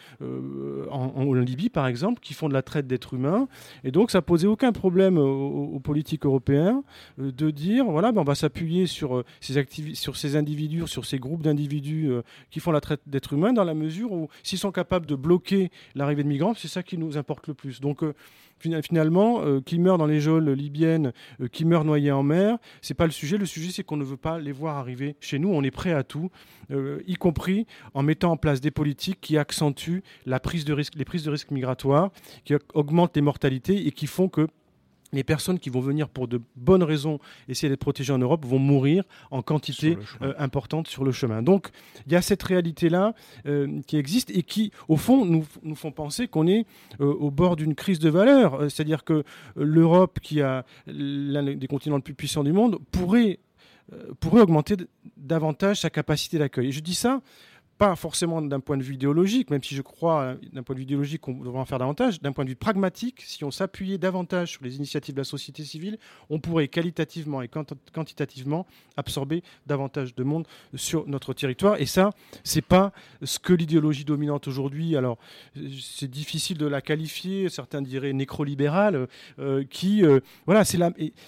en, 0.90 1.32
Libye, 1.32 1.70
par 1.70 1.86
exemple, 1.86 2.20
qui 2.20 2.34
font 2.34 2.48
de 2.48 2.54
la 2.54 2.62
traite 2.62 2.86
d'êtres 2.86 3.14
humains. 3.14 3.48
Et 3.84 3.90
donc, 3.90 4.10
ça 4.10 4.22
posait 4.22 4.46
aucun 4.46 4.72
problème 4.72 5.18
aux, 5.18 5.80
politiques 5.80 6.24
européens 6.24 6.84
de 7.18 7.50
dire, 7.50 7.84
voilà, 7.86 8.12
ben, 8.12 8.20
on 8.20 8.24
va 8.24 8.34
s'appuyer 8.34 8.86
sur, 8.86 9.24
ces 9.40 9.64
sur 9.94 10.16
ces 10.16 10.36
individus, 10.36 10.86
sur 10.86 11.04
ces 11.04 11.18
groupes 11.18 11.42
d'individus 11.42 12.10
qui 12.50 12.60
font 12.60 12.70
la 12.70 12.80
traite 12.80 13.00
d'êtres 13.06 13.32
humains, 13.32 13.52
dans 13.52 13.64
la 13.64 13.74
mesure 13.74 14.12
où, 14.12 14.28
s'ils 14.42 14.58
sont 14.58 14.72
capables 14.72 15.06
de 15.06 15.14
bloquer 15.14 15.70
l'arrivée 15.94 16.22
de 16.22 16.28
migrants, 16.28 16.54
c'est 16.54 16.68
ça 16.68 16.82
qui 16.82 16.98
nous 16.98 17.16
importe 17.16 17.48
le 17.48 17.54
plus. 17.54 17.80
Donc, 17.80 18.02
finalement, 18.82 19.42
euh, 19.42 19.60
qui 19.60 19.78
meurent 19.78 19.98
dans 19.98 20.06
les 20.06 20.20
geôles 20.20 20.50
libyennes, 20.50 21.12
euh, 21.40 21.48
qui 21.48 21.64
meurent 21.64 21.84
noyés 21.84 22.12
en 22.12 22.22
mer, 22.22 22.58
c'est 22.80 22.94
pas 22.94 23.06
le 23.06 23.12
sujet. 23.12 23.38
Le 23.38 23.46
sujet, 23.46 23.70
c'est 23.72 23.84
qu'on 23.84 23.96
ne 23.96 24.04
veut 24.04 24.16
pas 24.16 24.38
les 24.38 24.52
voir 24.52 24.76
arriver 24.76 25.16
chez 25.20 25.38
nous. 25.38 25.48
On 25.48 25.62
est 25.62 25.70
prêt 25.70 25.92
à 25.92 26.02
tout, 26.02 26.30
euh, 26.70 27.00
y 27.06 27.14
compris 27.14 27.66
en 27.94 28.02
mettant 28.02 28.32
en 28.32 28.36
place 28.36 28.60
des 28.60 28.70
politiques 28.70 29.20
qui 29.20 29.38
accentuent 29.38 30.02
risque, 30.72 30.94
les 30.96 31.04
prises 31.04 31.24
de 31.24 31.30
risques 31.30 31.50
migratoires, 31.50 32.10
qui 32.44 32.54
augmentent 32.74 33.16
les 33.16 33.22
mortalités 33.22 33.86
et 33.86 33.92
qui 33.92 34.06
font 34.06 34.28
que 34.28 34.46
les 35.12 35.24
personnes 35.24 35.58
qui 35.58 35.70
vont 35.70 35.80
venir 35.80 36.08
pour 36.08 36.26
de 36.26 36.40
bonnes 36.56 36.82
raisons 36.82 37.18
essayer 37.48 37.68
d'être 37.68 37.80
protégées 37.80 38.12
en 38.12 38.18
Europe 38.18 38.44
vont 38.46 38.58
mourir 38.58 39.04
en 39.30 39.42
quantité 39.42 39.98
euh, 40.22 40.32
importante 40.38 40.88
sur 40.88 41.04
le 41.04 41.12
chemin. 41.12 41.42
Donc 41.42 41.68
il 42.06 42.12
y 42.12 42.16
a 42.16 42.22
cette 42.22 42.42
réalité-là 42.42 43.14
euh, 43.46 43.80
qui 43.86 43.96
existe 43.96 44.30
et 44.30 44.42
qui, 44.42 44.72
au 44.88 44.96
fond, 44.96 45.24
nous, 45.24 45.44
nous 45.62 45.74
font 45.74 45.92
penser 45.92 46.28
qu'on 46.28 46.46
est 46.46 46.66
euh, 47.00 47.04
au 47.04 47.30
bord 47.30 47.56
d'une 47.56 47.74
crise 47.74 47.98
de 47.98 48.08
valeur. 48.08 48.70
C'est-à-dire 48.70 49.04
que 49.04 49.24
l'Europe, 49.56 50.18
qui 50.20 50.40
a 50.40 50.64
l'un 50.86 51.42
des 51.42 51.66
continents 51.66 51.96
les 51.96 52.02
plus 52.02 52.14
puissants 52.14 52.44
du 52.44 52.52
monde, 52.52 52.78
pourrait, 52.90 53.38
pourrait 54.20 54.40
augmenter 54.40 54.76
davantage 55.16 55.80
sa 55.80 55.90
capacité 55.90 56.38
d'accueil. 56.38 56.68
Et 56.68 56.72
je 56.72 56.80
dis 56.80 56.94
ça 56.94 57.20
pas 57.82 57.96
forcément 57.96 58.40
d'un 58.40 58.60
point 58.60 58.76
de 58.76 58.82
vue 58.84 58.94
idéologique, 58.94 59.50
même 59.50 59.64
si 59.64 59.74
je 59.74 59.82
crois 59.82 60.20
euh, 60.20 60.36
d'un 60.52 60.62
point 60.62 60.76
de 60.76 60.78
vue 60.78 60.84
idéologique 60.84 61.22
qu'on 61.22 61.34
devrait 61.34 61.58
en 61.58 61.64
faire 61.64 61.80
davantage, 61.80 62.20
d'un 62.20 62.30
point 62.30 62.44
de 62.44 62.50
vue 62.50 62.54
pragmatique, 62.54 63.20
si 63.26 63.42
on 63.42 63.50
s'appuyait 63.50 63.98
davantage 63.98 64.52
sur 64.52 64.62
les 64.62 64.76
initiatives 64.76 65.16
de 65.16 65.20
la 65.20 65.24
société 65.24 65.64
civile, 65.64 65.98
on 66.30 66.38
pourrait 66.38 66.68
qualitativement 66.68 67.42
et 67.42 67.48
quantitativement 67.92 68.68
absorber 68.96 69.42
davantage 69.66 70.14
de 70.14 70.22
monde 70.22 70.46
sur 70.76 71.08
notre 71.08 71.34
territoire. 71.34 71.80
Et 71.80 71.86
ça, 71.86 72.10
c'est 72.44 72.62
pas 72.62 72.92
ce 73.24 73.40
que 73.40 73.52
l'idéologie 73.52 74.04
dominante 74.04 74.46
aujourd'hui. 74.46 74.94
Alors, 74.94 75.18
c'est 75.80 76.08
difficile 76.08 76.58
de 76.58 76.66
la 76.66 76.82
qualifier. 76.82 77.48
Certains 77.48 77.82
diraient 77.82 78.12
nécrolibérale, 78.12 79.08
euh, 79.40 79.64
qui, 79.68 80.04
euh, 80.04 80.20
voilà, 80.46 80.64
c'est 80.64 80.78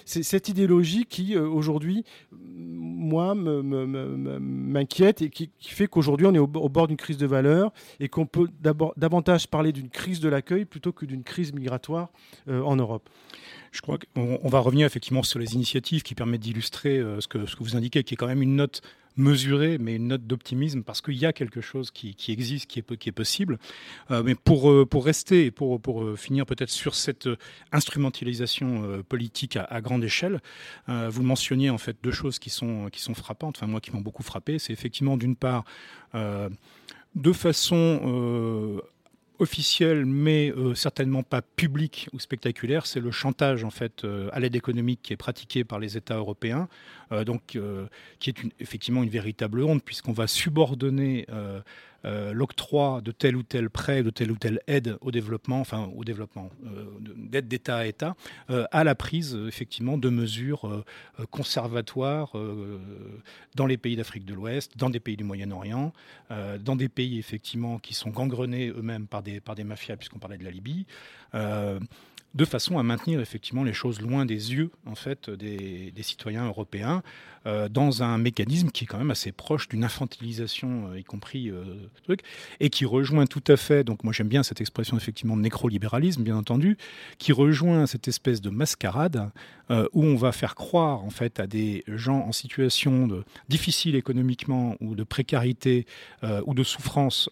c'est 0.05 0.23
cette 0.23 0.47
idéologie 0.47 1.05
qui 1.05 1.35
aujourd'hui, 1.35 2.05
moi, 2.31 3.35
m'inquiète 3.35 5.21
et 5.21 5.29
qui, 5.29 5.49
qui 5.59 5.71
fait 5.71 5.87
qu'aujourd'hui 5.87 6.27
on 6.27 6.33
est 6.33 6.44
au 6.45 6.69
bord 6.69 6.87
d'une 6.87 6.97
crise 6.97 7.17
de 7.17 7.25
valeur 7.25 7.71
et 7.99 8.09
qu'on 8.09 8.25
peut 8.25 8.47
davantage 8.95 9.47
parler 9.47 9.71
d'une 9.71 9.89
crise 9.89 10.19
de 10.19 10.29
l'accueil 10.29 10.65
plutôt 10.65 10.91
que 10.91 11.05
d'une 11.05 11.23
crise 11.23 11.53
migratoire 11.53 12.09
euh, 12.47 12.61
en 12.61 12.75
Europe. 12.75 13.09
Je 13.75 13.81
crois 13.81 13.97
qu'on 13.97 14.49
va 14.49 14.59
revenir 14.59 14.87
effectivement 14.87 15.21
sur 15.21 15.37
les 15.37 15.53
initiatives 15.53 16.01
qui 16.01 16.15
permettent 16.15 16.41
d'illustrer 16.41 16.97
euh, 16.97 17.19
ce, 17.19 17.27
que, 17.27 17.37
vous 17.59 17.75
indiquez, 17.75 18.03
qui 18.03 18.13
est 18.13 18.17
quand 18.17 18.27
même 18.27 18.41
une 18.41 18.55
note 18.55 18.81
mesurée, 19.17 19.77
mais 19.77 19.95
une 19.95 20.07
note 20.07 20.27
d'optimisme, 20.27 20.83
parce 20.83 21.01
qu'il 21.01 21.15
y 21.15 21.25
a 21.25 21.31
quelque 21.31 21.61
chose 21.61 21.89
qui, 21.91 22.15
existe, 22.27 22.67
qui 22.67 22.79
est, 22.79 23.11
possible. 23.11 23.59
Euh, 24.11 24.23
mais 24.23 24.35
pour, 24.35 24.87
pour 24.89 25.05
rester, 25.05 25.51
pour, 25.51 25.79
pour 25.79 26.17
finir 26.17 26.45
peut-être 26.45 26.69
sur 26.69 26.95
cette 26.95 27.29
instrumentalisation 27.71 29.03
politique 29.07 29.57
à, 29.57 29.79
grande 29.79 30.03
échelle, 30.03 30.41
vous 30.87 31.23
mentionniez 31.23 31.69
en 31.69 31.77
fait 31.77 31.95
deux 32.03 32.11
choses 32.11 32.39
qui 32.39 32.49
sont, 32.49 32.89
qui 32.91 33.01
sont 33.01 33.13
frappantes, 33.13 33.57
enfin 33.57 33.67
moi 33.67 33.79
qui 33.79 33.91
m'ont 33.91 34.01
beaucoup 34.01 34.23
frappé, 34.23 34.59
c'est 34.59 34.73
effectivement 34.73 35.15
d'une 35.15 35.37
part 35.37 35.63
euh, 36.15 36.49
de 37.15 37.31
façon 37.31 38.01
euh, 38.03 38.81
officielle, 39.39 40.05
mais 40.05 40.51
euh, 40.51 40.75
certainement 40.75 41.23
pas 41.23 41.41
publique 41.41 42.09
ou 42.13 42.19
spectaculaire, 42.19 42.85
c'est 42.85 42.99
le 42.99 43.11
chantage 43.11 43.63
en 43.63 43.69
fait 43.69 44.05
à 44.31 44.39
l'aide 44.39 44.55
économique 44.55 45.01
qui 45.03 45.13
est 45.13 45.17
pratiqué 45.17 45.63
par 45.63 45.79
les 45.79 45.97
États 45.97 46.15
européens, 46.15 46.67
donc 47.25 47.57
qui 48.19 48.29
est 48.29 48.37
effectivement 48.59 49.03
une 49.03 49.09
véritable 49.09 49.63
honte 49.63 49.83
puisqu'on 49.83 50.11
va 50.11 50.27
subordonner 50.27 51.27
euh, 52.05 52.33
l'octroi 52.33 53.01
de 53.01 53.11
tel 53.11 53.35
ou 53.35 53.43
tel 53.43 53.69
prêt, 53.69 54.03
de 54.03 54.09
telle 54.09 54.31
ou 54.31 54.35
telle 54.35 54.61
aide 54.67 54.97
au 55.01 55.11
développement, 55.11 55.59
enfin 55.59 55.89
au 55.95 56.03
développement, 56.03 56.49
euh, 56.65 56.85
d'aide 57.17 57.47
d'État 57.47 57.77
à 57.77 57.85
État, 57.85 58.15
euh, 58.49 58.65
à 58.71 58.83
la 58.83 58.93
prise 58.93 59.37
effectivement 59.47 59.97
de 59.97 60.09
mesures 60.09 60.83
conservatoires 61.31 62.33
dans 63.55 63.65
les 63.65 63.77
pays 63.77 63.95
d'Afrique 63.95 64.25
de 64.25 64.33
l'Ouest, 64.33 64.77
dans 64.77 64.89
des 64.89 64.99
pays 64.99 65.17
du 65.17 65.23
Moyen-Orient, 65.23 65.93
dans 66.29 66.75
des 66.75 66.89
pays 66.89 67.17
effectivement 67.17 67.79
qui 67.79 67.93
sont 67.93 68.09
gangrenés 68.09 68.69
eux-mêmes 68.69 69.07
par 69.07 69.23
des, 69.23 69.39
par 69.39 69.55
des 69.55 69.63
mafias, 69.63 69.97
puisqu'on 69.97 70.19
parlait 70.19 70.37
de 70.37 70.43
la 70.43 70.51
Libye 70.51 70.85
de 72.35 72.45
façon 72.45 72.77
à 72.77 72.83
maintenir 72.83 73.21
effectivement 73.21 73.63
les 73.63 73.73
choses 73.73 74.01
loin 74.01 74.25
des 74.25 74.53
yeux 74.53 74.69
en 74.85 74.95
fait 74.95 75.29
des, 75.29 75.91
citoyens 76.01 76.45
européens 76.45 77.01
euh, 77.47 77.69
dans 77.69 78.01
un 78.01 78.17
mécanisme 78.17 78.69
qui 78.69 78.85
est 78.85 78.87
quand 78.87 78.97
même 78.97 79.11
assez 79.11 79.31
proche 79.31 79.67
d'une 79.67 79.83
infantilisation 79.83 80.89
euh, 80.89 80.99
y 80.99 81.03
compris 81.03 81.51
euh, 81.51 81.63
truc 82.03 82.21
et 82.59 82.71
qui 82.71 82.85
rejoint 82.85 83.27
tout 83.27 83.43
à 83.47 83.55
fait 83.55 83.83
donc 83.83 84.03
moi 84.03 84.11
j'aime 84.13 84.27
bien 84.27 84.41
cette 84.41 84.61
expression 84.61 84.97
effectivement 84.97 85.37
de 85.37 85.41
nécrolibéralisme 85.41 86.23
bien 86.23 86.37
entendu 86.37 86.75
qui 87.19 87.33
rejoint 87.33 87.85
cette 87.85 88.07
espèce 88.07 88.41
de 88.41 88.49
mascarade 88.49 89.29
où 89.93 90.03
on 90.03 90.15
va 90.15 90.31
faire 90.31 90.53
croire 90.53 91.03
en 91.03 91.09
fait 91.09 91.39
à 91.39 91.47
des 91.47 91.83
gens 91.87 92.19
en 92.19 92.31
situation 92.31 93.09
difficile 93.49 93.95
économiquement 93.95 94.75
ou 94.79 94.93
de 94.93 95.03
précarité 95.03 95.87
ou 96.45 96.53
de 96.53 96.63
souffrance 96.63 97.31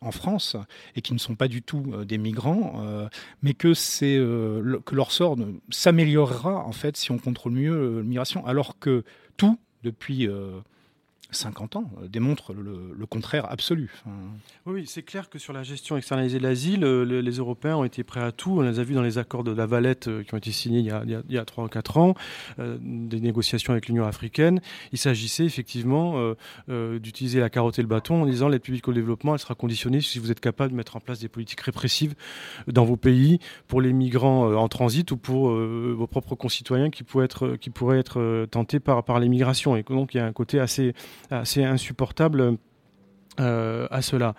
en 0.00 0.10
France 0.10 0.56
et 0.96 1.02
qui 1.02 1.12
ne 1.12 1.18
sont 1.18 1.36
pas 1.36 1.46
du 1.46 1.62
tout 1.62 2.04
des 2.04 2.18
migrants 2.18 3.08
mais 3.42 3.54
que 3.54 3.74
c'est 3.74 4.16
que 4.16 4.94
leur 4.94 5.12
sort 5.12 5.36
s'améliorera 5.70 6.56
en 6.66 6.72
fait 6.72 6.96
si 6.96 7.12
on 7.12 7.18
contrôle 7.18 7.52
mieux 7.52 8.00
l'immigration, 8.00 8.44
alors 8.44 8.80
que 8.80 9.04
tout, 9.38 9.47
depuis 9.90 10.28
euh, 10.28 10.60
50 11.30 11.76
ans 11.76 11.90
euh, 12.02 12.08
démontre 12.08 12.54
le, 12.54 13.06
contraire 13.06 13.50
absolu. 13.50 13.90
Oui, 14.66 14.84
c'est 14.86 15.02
clair 15.02 15.30
que 15.30 15.38
sur 15.38 15.54
la 15.54 15.62
gestion 15.62 15.96
externalisée 15.96 16.38
de 16.38 16.42
l'asile, 16.42 16.84
euh, 16.84 17.22
les 17.22 17.32
Européens 17.32 17.76
ont 17.76 17.84
été 17.84 18.04
prêts 18.04 18.20
à 18.22 18.32
tout. 18.32 18.58
On 18.58 18.60
les 18.60 18.78
a 18.78 18.84
vus 18.84 18.94
dans 18.94 19.02
les 19.02 19.16
accords 19.16 19.44
de 19.44 19.50
la 19.50 19.64
Valette 19.64 20.08
euh, 20.08 20.22
qui 20.22 20.34
ont 20.34 20.36
été 20.36 20.52
signés 20.52 20.80
il 20.80 20.86
y 20.86 20.90
a, 20.90 21.02
il 21.06 21.34
y 21.34 21.38
a, 21.38 21.44
3 21.44 21.64
ou 21.64 21.68
4 21.68 21.96
ans, 21.98 22.14
des 22.58 23.20
négociations 23.20 23.72
avec 23.72 23.88
l'Union 23.88 24.04
africaine. 24.04 24.60
Il 24.92 24.98
s'agissait 24.98 25.44
effectivement 25.44 26.34
d'utiliser 26.68 27.40
la 27.40 27.50
carotte 27.50 27.78
et 27.78 27.82
le 27.82 27.88
bâton 27.88 28.22
en 28.22 28.26
disant 28.26 28.48
l'aide 28.48 28.62
publique 28.62 28.86
au 28.88 28.92
développement, 28.92 29.34
elle 29.34 29.40
sera 29.40 29.54
conditionnée 29.54 30.00
si 30.00 30.18
vous 30.18 30.30
êtes 30.30 30.40
capable 30.40 30.72
de 30.72 30.76
mettre 30.76 30.96
en 30.96 31.00
place 31.00 31.20
des 31.20 31.28
politiques 31.28 31.60
répressives 31.60 32.14
dans 32.66 32.84
vos 32.84 32.96
pays 32.96 33.38
pour 33.66 33.80
les 33.80 33.92
migrants 33.92 34.54
en 34.54 34.68
transit 34.68 35.10
ou 35.10 35.16
pour 35.16 35.50
vos 35.50 36.06
propres 36.06 36.34
concitoyens 36.34 36.90
qui 36.90 37.04
pourraient 37.04 37.24
être, 37.24 37.56
qui 37.56 37.70
pourraient 37.70 37.98
être 37.98 38.46
tentés 38.50 38.80
par, 38.80 39.04
par 39.04 39.18
l'immigration. 39.20 39.76
Et 39.76 39.82
donc 39.82 40.14
il 40.14 40.18
y 40.18 40.20
a 40.20 40.26
un 40.26 40.32
côté 40.32 40.60
assez 40.60 40.94
c'est 41.44 41.64
insupportable 41.64 42.58
euh, 43.40 43.86
à 43.90 44.02
cela. 44.02 44.34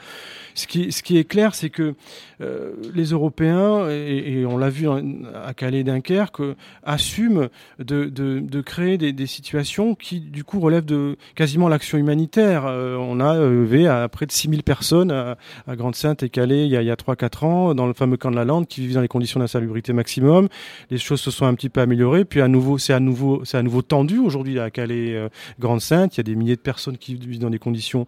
Ce 0.56 0.68
qui, 0.68 1.18
est 1.18 1.24
clair, 1.24 1.56
c'est 1.56 1.70
que 1.70 1.94
euh, 2.42 2.74
les 2.94 3.12
Européens, 3.12 3.88
et, 3.90 4.46
on 4.46 4.58
l'a 4.58 4.70
vu 4.70 4.90
à 4.90 5.54
Calais 5.54 5.80
et 5.80 5.84
Dunkerque, 5.86 6.42
assument 6.84 7.48
de, 7.80 8.62
créer 8.62 8.98
des, 8.98 9.28
situations 9.28 9.96
qui, 9.96 10.20
du 10.20 10.44
coup, 10.44 10.60
relèvent 10.60 10.86
de 10.86 11.16
quasiment 11.36 11.70
l'action 11.70 11.98
humanitaire. 11.98 12.66
Euh, 12.66 12.98
on 12.98 13.22
a 13.22 13.36
élevé 13.36 13.88
à 13.88 14.10
près 14.10 14.26
de 14.26 14.34
6000 14.34 14.64
personnes 14.64 15.12
à, 15.12 15.38
Grande-Sainte 15.70 16.24
et 16.24 16.30
Calais 16.30 16.66
il 16.66 16.72
y 16.72 16.76
a, 16.76 16.82
il 16.82 16.92
a 16.92 16.96
3-4 16.96 17.46
ans, 17.46 17.76
dans 17.76 17.88
le 17.88 17.94
fameux 17.94 18.18
camp 18.18 18.32
de 18.32 18.36
la 18.36 18.44
Lande, 18.46 18.68
qui 18.68 18.82
vivent 18.82 18.96
dans 18.96 19.02
les 19.02 19.08
conditions 19.08 19.40
d'insalubrité 19.40 19.94
maximum. 19.94 20.50
Les 20.90 20.98
choses 20.98 21.22
se 21.22 21.32
sont 21.32 21.46
un 21.46 21.54
petit 21.54 21.70
peu 21.70 21.80
améliorées, 21.80 22.26
puis 22.26 22.42
à 22.42 22.50
nouveau, 22.50 22.78
c'est 22.78 22.94
à 22.94 23.00
nouveau, 23.00 23.44
tendu 23.82 24.18
aujourd'hui 24.18 24.60
à 24.60 24.70
Calais, 24.72 25.30
Grande-Sainte. 25.60 26.18
Il 26.18 26.20
y 26.20 26.22
a 26.22 26.24
des 26.24 26.36
milliers 26.36 26.58
de 26.58 26.62
personnes 26.62 26.98
qui 26.98 27.16
vivent 27.16 27.40
dans 27.40 27.50
des 27.50 27.60
conditions 27.60 28.08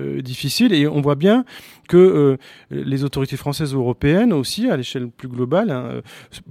euh, 0.00 0.22
difficile. 0.22 0.72
Et 0.72 0.86
on 0.86 1.00
voit 1.00 1.14
bien 1.14 1.44
que 1.88 1.96
euh, 1.96 2.36
les 2.70 3.02
autorités 3.02 3.36
françaises 3.36 3.74
ou 3.74 3.80
européennes 3.80 4.32
aussi, 4.32 4.70
à 4.70 4.76
l'échelle 4.76 5.08
plus 5.08 5.28
globale, 5.28 5.70
hein, 5.70 5.84
euh, 5.86 6.00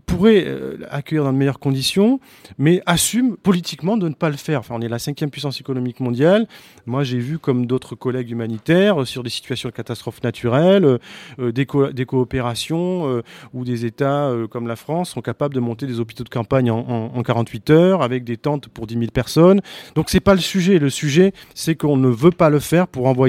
pourraient 0.05 0.45
accueillir 0.89 1.23
dans 1.23 1.31
de 1.31 1.37
meilleures 1.37 1.59
conditions, 1.59 2.19
mais 2.57 2.81
assument 2.85 3.35
politiquement 3.37 3.95
de 3.95 4.09
ne 4.09 4.13
pas 4.13 4.29
le 4.29 4.35
faire. 4.35 4.59
Enfin, 4.59 4.75
on 4.77 4.81
est 4.81 4.89
la 4.89 4.99
cinquième 4.99 5.29
puissance 5.29 5.59
économique 5.61 5.99
mondiale. 5.99 6.47
Moi, 6.85 7.03
j'ai 7.03 7.19
vu, 7.19 7.39
comme 7.39 7.65
d'autres 7.65 7.95
collègues 7.95 8.31
humanitaires, 8.31 9.07
sur 9.07 9.23
des 9.23 9.29
situations 9.29 9.69
de 9.69 9.73
catastrophes 9.73 10.21
naturelles, 10.23 10.99
des, 11.37 11.65
coopérations 11.65 13.21
où 13.53 13.63
des 13.63 13.85
États 13.85 14.33
comme 14.49 14.67
la 14.67 14.75
France 14.75 15.11
sont 15.11 15.21
capables 15.21 15.53
de 15.53 15.59
monter 15.59 15.85
des 15.85 15.99
hôpitaux 15.99 16.23
de 16.23 16.29
campagne 16.29 16.71
en, 16.71 16.79
en 16.79 17.23
48 17.23 17.69
heures 17.69 18.01
avec 18.01 18.23
des 18.23 18.37
tentes 18.37 18.67
pour 18.67 18.87
10 18.87 18.95
000 18.95 19.05
personnes. 19.11 19.61
Donc, 19.95 20.09
c'est 20.09 20.19
pas 20.19 20.33
le 20.33 20.41
sujet. 20.41 20.79
Le 20.79 20.89
sujet, 20.89 21.33
c'est 21.55 21.75
qu'on 21.75 21.97
ne 21.97 22.09
veut 22.09 22.31
pas 22.31 22.49
le 22.49 22.59
faire 22.59 22.87
pour 22.87 23.07
envoyer 23.07 23.28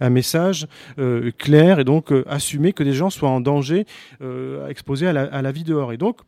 un 0.00 0.10
message 0.10 0.66
euh, 0.98 1.30
clair 1.36 1.78
et 1.78 1.84
donc 1.84 2.12
euh, 2.12 2.24
assumer 2.28 2.72
que 2.72 2.82
des 2.82 2.92
gens 2.92 3.10
soient 3.10 3.30
en 3.30 3.40
danger, 3.40 3.86
euh, 4.22 4.68
exposés 4.68 5.06
à 5.06 5.12
la, 5.12 5.22
à 5.22 5.42
la 5.42 5.52
vie 5.52 5.64
dehors. 5.64 5.92
Et 5.92 5.96
donc, 5.96 6.20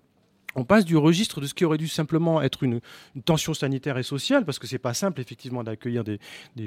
on 0.54 0.64
passe 0.64 0.85
du 0.85 0.97
registre 0.97 1.40
de 1.40 1.47
ce 1.47 1.54
qui 1.54 1.64
aurait 1.64 1.78
dû 1.78 1.88
simplement 1.88 2.42
être 2.42 2.62
une, 2.62 2.80
tension 3.25 3.54
sanitaire 3.54 3.99
et 3.99 4.02
sociale, 4.02 4.44
parce 4.44 4.59
que 4.59 4.66
c'est 4.66 4.78
pas 4.78 4.94
simple 4.94 5.21
effectivement 5.21 5.62
d'accueillir 5.62 6.04
des, 6.04 6.18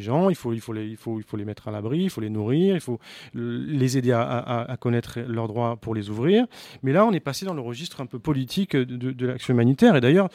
gens, 0.01 0.29
il 0.29 0.35
faut, 0.35 0.51
les, 0.51 1.45
mettre 1.45 1.67
à 1.67 1.71
l'abri, 1.71 2.03
il 2.03 2.09
faut 2.09 2.21
les 2.21 2.29
nourrir, 2.29 2.75
il 2.75 2.81
faut 2.81 2.99
les 3.33 3.97
aider 3.97 4.11
à, 4.11 4.77
connaître 4.79 5.19
leurs 5.19 5.47
droits 5.47 5.75
pour 5.77 5.95
les 5.95 6.09
ouvrir. 6.09 6.45
Mais 6.83 6.93
là, 6.93 7.05
on 7.05 7.11
est 7.11 7.19
passé 7.19 7.45
dans 7.45 7.53
le 7.53 7.61
registre 7.61 8.01
un 8.01 8.05
peu 8.05 8.19
politique 8.19 8.75
de, 8.75 9.25
l'action 9.25 9.53
humanitaire, 9.53 9.95
et 9.95 10.01
d'ailleurs, 10.01 10.29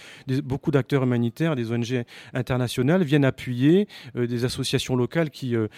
beaucoup 0.45 0.71
d'acteurs 0.71 1.03
humanitaires, 1.03 1.57
des 1.57 1.73
ONG 1.73 2.05
internationales 2.35 3.03
viennent 3.03 3.25
appuyer 3.25 3.89
euh, 4.17 4.27
des 4.27 4.45
associations 4.45 4.97
locales 4.97 5.31
qui, 5.31 5.57
euh, 5.57 5.69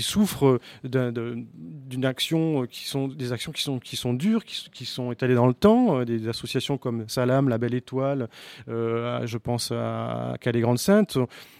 souffrent 0.00 0.60
d'une 0.84 2.04
action, 2.04 2.66
qui 2.66 2.86
sont 2.86 3.08
des 3.08 3.32
actions 3.32 3.52
qui 3.52 3.96
sont, 3.96 4.14
dures, 4.14 4.44
qui, 4.44 4.68
qui 4.72 4.84
sont 4.84 5.12
étalées 5.12 5.34
dans 5.34 5.46
le 5.46 5.54
temps, 5.54 6.00
euh, 6.00 6.04
des 6.04 6.28
associations 6.28 6.78
comme 6.78 7.07
Salam, 7.08 7.48
La 7.48 7.58
Belle 7.58 7.74
Étoile, 7.74 8.28
euh, 8.68 9.26
je 9.26 9.38
pense 9.38 9.72
à 9.72 10.34
Calais 10.40 10.60
Grande 10.60 10.78
Sainte, 10.78 11.18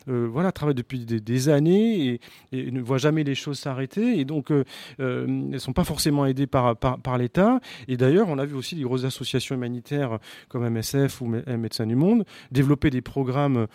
euh, 0.08 0.28
voilà, 0.30 0.52
travaillent 0.52 0.74
depuis 0.74 1.04
des, 1.04 1.48
années 1.48 2.20
et, 2.52 2.70
ne 2.70 2.80
voient 2.80 2.98
jamais 2.98 3.24
les 3.24 3.34
choses 3.34 3.58
s'arrêter. 3.58 4.18
Et 4.18 4.24
donc, 4.24 4.50
euh, 4.50 4.64
elles 4.98 5.50
ne 5.50 5.58
sont 5.58 5.72
pas 5.72 5.84
forcément 5.84 6.26
aidées 6.26 6.46
par, 6.46 6.76
l'État. 7.18 7.60
Et 7.88 7.96
d'ailleurs, 7.96 8.28
on 8.28 8.38
a 8.38 8.44
vu 8.44 8.54
aussi 8.54 8.74
des 8.74 8.82
grosses 8.82 9.04
associations 9.04 9.54
humanitaires 9.54 10.18
comme 10.48 10.68
MSF 10.68 11.20
ou 11.20 11.26
Médecins 11.26 11.86
du 11.86 11.96
Monde 11.96 12.24
développer 12.50 12.90
des 12.90 13.00
programmes 13.00 13.66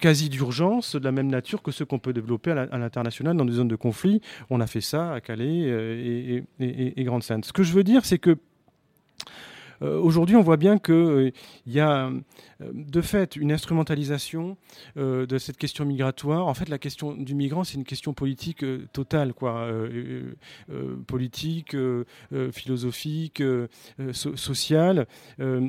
quasi 0.00 0.28
d'urgence 0.28 0.96
de 0.96 1.04
la 1.04 1.12
même 1.12 1.28
nature 1.28 1.62
que 1.62 1.70
ceux 1.70 1.84
qu'on 1.84 1.98
peut 1.98 2.12
développer 2.12 2.52
à 2.52 2.78
l'international 2.78 3.36
dans 3.36 3.44
des 3.44 3.54
zones 3.54 3.68
de 3.68 3.76
conflit. 3.76 4.20
On 4.50 4.60
a 4.60 4.66
fait 4.66 4.80
ça 4.80 5.12
à 5.12 5.20
Calais 5.20 5.46
et, 5.46 6.44
et 6.60 7.04
Grande 7.04 7.22
Sainte. 7.22 7.44
Ce 7.44 7.52
que 7.52 7.62
je 7.62 7.72
veux 7.72 7.84
dire, 7.84 8.04
c'est 8.04 8.18
que 8.18 8.26
euh, 8.30 8.36
aujourd'hui, 9.80 10.36
on 10.36 10.42
voit 10.42 10.56
bien 10.56 10.78
qu'il 10.78 10.94
euh, 10.94 11.30
y 11.66 11.80
a 11.80 12.08
euh, 12.08 12.70
de 12.72 13.00
fait 13.00 13.36
une 13.36 13.52
instrumentalisation 13.52 14.56
de 14.96 15.38
cette 15.38 15.58
question 15.58 15.84
migratoire. 15.84 16.46
En 16.46 16.54
fait, 16.54 16.68
la 16.68 16.78
question 16.78 17.14
du 17.14 17.34
migrant, 17.34 17.64
c'est 17.64 17.74
une 17.74 17.84
question 17.84 18.14
politique 18.14 18.64
totale, 18.92 19.34
quoi, 19.34 19.68
politique, 21.06 21.76
philosophique, 22.52 23.42
sociale, 24.12 25.06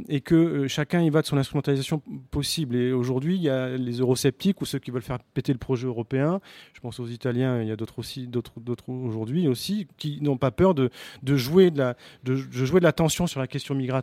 et 0.08 0.22
que 0.22 0.68
chacun 0.68 1.02
y 1.02 1.10
va 1.10 1.22
de 1.22 1.28
son 1.28 1.38
instrumentalisation 1.38 2.02
possible. 2.32 2.76
Et 2.76 2.92
aujourd'hui, 2.94 3.36
il 3.36 3.42
y 3.42 3.50
a 3.50 3.76
les 3.76 4.00
eurosceptiques 4.00 4.62
ou 4.62 4.66
ceux 4.66 4.80
qui 4.80 4.92
veulent 4.92 5.02
faire 5.02 5.20
péter 5.20 5.52
le 5.52 5.60
projet 5.60 5.88
européen. 5.88 6.40
Je 6.74 6.80
pense 6.80 7.00
aux 7.00 7.08
Italiens, 7.08 7.62
il 7.62 7.68
y 7.68 7.72
a 7.72 7.76
d'autres 7.76 8.00
aussi, 8.00 8.28
d'autres, 8.28 8.54
aujourd'hui 8.88 9.48
aussi, 9.48 9.88
qui 9.98 10.20
n'ont 10.22 10.38
pas 10.38 10.52
peur 10.52 10.74
de, 10.74 10.90
jouer 11.26 11.72
de 11.72 11.80
la, 11.80 11.98
de 12.24 12.36
jouer 12.36 12.80
de 12.80 12.86
la 12.86 12.94
tension 12.94 13.28
sur 13.28 13.40
la 13.40 13.48
question 13.48 13.76
migratoire 13.76 13.97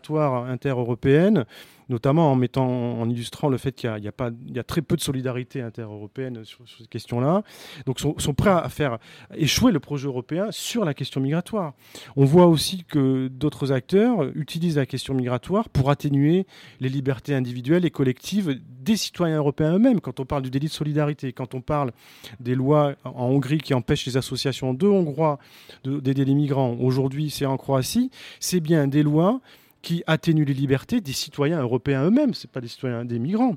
inter-européenne, 0.46 1.44
notamment 1.88 2.32
en, 2.32 2.36
mettant, 2.36 2.66
en 2.66 3.08
illustrant 3.08 3.48
le 3.48 3.58
fait 3.58 3.72
qu'il 3.72 3.90
y, 3.90 4.10
il 4.46 4.56
y 4.56 4.58
a 4.58 4.64
très 4.64 4.82
peu 4.82 4.96
de 4.96 5.00
solidarité 5.00 5.60
inter-européenne 5.60 6.44
sur, 6.44 6.64
ces 6.68 6.86
questions-là. 6.86 7.42
Donc, 7.86 8.00
sont, 8.00 8.18
sont 8.18 8.34
prêts 8.34 8.50
à 8.50 8.68
faire 8.68 8.98
échouer 9.36 9.72
le 9.72 9.80
projet 9.80 10.06
européen 10.06 10.48
sur 10.50 10.84
la 10.84 10.94
question 10.94 11.20
migratoire. 11.20 11.74
On 12.16 12.24
voit 12.24 12.46
aussi 12.46 12.84
que 12.84 13.28
d'autres 13.28 13.72
acteurs 13.72 14.24
utilisent 14.34 14.76
la 14.76 14.86
question 14.86 15.14
migratoire 15.14 15.68
pour 15.68 15.90
atténuer 15.90 16.46
les 16.80 16.88
libertés 16.88 17.34
individuelles 17.34 17.84
et 17.84 17.90
collectives 17.90 18.58
des 18.84 18.96
citoyens 18.96 19.38
européens 19.38 19.74
eux-mêmes. 19.74 20.00
Quand 20.00 20.20
on 20.20 20.24
parle 20.24 20.42
du 20.42 20.50
délit 20.50 20.66
de 20.66 20.72
solidarité, 20.72 21.32
quand 21.32 21.54
on 21.54 21.60
parle 21.60 21.92
des 22.40 22.54
lois 22.54 22.94
en 23.04 23.26
Hongrie 23.26 23.58
qui 23.58 23.74
empêchent 23.74 24.06
les 24.06 24.16
associations 24.16 24.74
de 24.74 24.86
Hongrois 24.86 25.38
d'aider 25.84 26.24
les 26.24 26.34
migrants, 26.34 26.76
aujourd'hui 26.80 27.30
c'est 27.30 27.46
en 27.46 27.56
Croatie, 27.56 28.10
c'est 28.40 28.60
bien 28.60 28.86
des 28.86 29.02
lois 29.02 29.40
qui 29.84 30.02
atténue 30.06 30.44
les 30.44 30.54
libertés 30.54 31.02
des 31.02 31.12
citoyens 31.12 31.60
européens 31.60 32.06
eux-mêmes, 32.06 32.32
ce 32.32 32.46
pas 32.46 32.62
des 32.62 32.68
citoyens 32.68 33.04
des 33.04 33.18
migrants. 33.18 33.56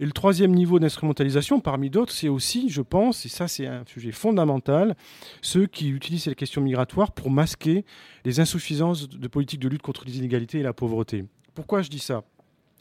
Et 0.00 0.04
le 0.04 0.12
troisième 0.12 0.52
niveau 0.52 0.78
d'instrumentalisation, 0.78 1.60
parmi 1.60 1.88
d'autres, 1.88 2.12
c'est 2.12 2.28
aussi, 2.28 2.68
je 2.68 2.82
pense, 2.82 3.24
et 3.24 3.30
ça 3.30 3.48
c'est 3.48 3.66
un 3.66 3.82
sujet 3.86 4.12
fondamental, 4.12 4.94
ceux 5.40 5.66
qui 5.66 5.88
utilisent 5.88 6.26
les 6.26 6.34
questions 6.34 6.60
migratoires 6.60 7.12
pour 7.12 7.30
masquer 7.30 7.86
les 8.26 8.38
insuffisances 8.38 9.08
de 9.08 9.28
politique 9.28 9.60
de 9.60 9.68
lutte 9.68 9.82
contre 9.82 10.04
les 10.04 10.18
inégalités 10.18 10.58
et 10.60 10.62
la 10.62 10.74
pauvreté. 10.74 11.24
Pourquoi 11.54 11.80
je 11.80 11.88
dis 11.88 11.98
ça? 11.98 12.22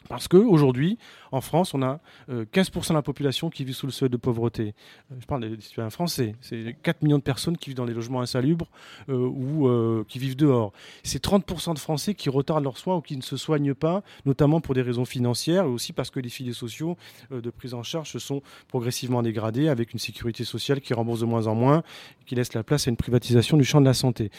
Parce 0.10 0.28
qu'aujourd'hui, 0.28 0.98
en 1.32 1.42
France, 1.42 1.74
on 1.74 1.82
a 1.82 2.00
15% 2.30 2.30
euh, 2.30 2.90
de 2.90 2.94
la 2.94 3.02
population 3.02 3.50
qui 3.50 3.64
vit 3.64 3.74
sous 3.74 3.86
le 3.86 3.92
seuil 3.92 4.10
de 4.10 4.18
pauvreté. 4.18 4.74
Euh, 5.12 5.16
je 5.20 5.26
parle 5.26 5.50
des 5.50 5.62
citoyens 5.62 5.90
français. 5.90 6.36
C'est 6.42 6.76
4 6.84 7.04
millions 7.04 7.18
de 7.18 7.24
personnes 7.24 7.58
qui 7.58 7.70
vivent 7.70 7.78
dans 7.78 7.86
des 7.86 7.94
logements 7.94 8.22
insalubres 8.22 8.70
euh, 9.10 9.16
ou 9.16 10.04
qui 10.06 10.20
vivent 10.20 10.36
dehors. 10.36 10.74
C'est 11.04 11.24
30% 11.24 11.74
de 11.74 11.80
Français 11.80 12.14
qui 12.14 12.30
retardent 12.30 12.64
leurs 12.64 12.78
soins 12.78 12.98
ou 12.98 13.02
qui 13.02 13.16
ne 13.16 13.22
se 13.22 13.38
soignent 13.38 13.74
pas, 13.74 14.04
notamment 14.26 14.60
pour 14.60 14.76
des 14.76 14.82
raisons 14.82 15.06
financières 15.06 15.64
et 15.64 15.68
aussi 15.68 15.94
parce 15.94 16.10
que 16.10 16.20
les 16.20 16.30
filets 16.30 16.54
sociaux 16.54 16.98
de 17.32 17.50
prise 17.50 17.74
en 17.74 17.84
charge 17.84 18.12
se 18.12 18.20
sont 18.20 18.42
progressivement 18.68 19.22
dégradés 19.22 19.70
avec 19.70 19.94
une 19.94 20.00
sécurité 20.00 20.44
sociale 20.44 20.82
qui 20.82 20.94
rembourse 20.94 21.22
de 21.22 21.26
moins 21.26 21.48
en 21.48 21.56
moins, 21.56 21.84
qui 22.26 22.36
laisse 22.36 22.54
la 22.54 22.64
place 22.64 22.88
à 22.88 22.90
une 22.90 22.98
privatisation 22.98 23.58
du 23.58 23.64
champ 23.64 23.80
de 23.80 23.86
la 23.86 23.94
santé. 23.94 24.32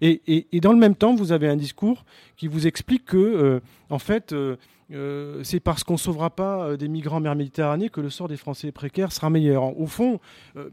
Et, 0.00 0.46
et 0.52 0.60
dans 0.60 0.72
le 0.72 0.78
même 0.78 0.94
temps, 0.94 1.14
vous 1.14 1.32
avez 1.32 1.48
un 1.48 1.56
discours 1.56 2.04
qui 2.36 2.48
vous 2.48 2.66
explique 2.66 3.04
que, 3.04 3.60
en 3.90 3.98
fait, 3.98 4.34
euh, 4.92 5.42
c'est 5.44 5.60
parce 5.60 5.84
qu'on 5.84 5.94
ne 5.94 5.98
sauvera 5.98 6.30
pas 6.30 6.64
euh, 6.64 6.76
des 6.76 6.88
migrants 6.88 7.18
en 7.18 7.20
mer 7.20 7.36
Méditerranée 7.36 7.90
que 7.90 8.00
le 8.00 8.10
sort 8.10 8.28
des 8.28 8.36
Français 8.36 8.72
précaires 8.72 9.12
sera 9.12 9.30
meilleur. 9.30 9.78
Au 9.78 9.86
fond, 9.86 10.20
euh, 10.56 10.68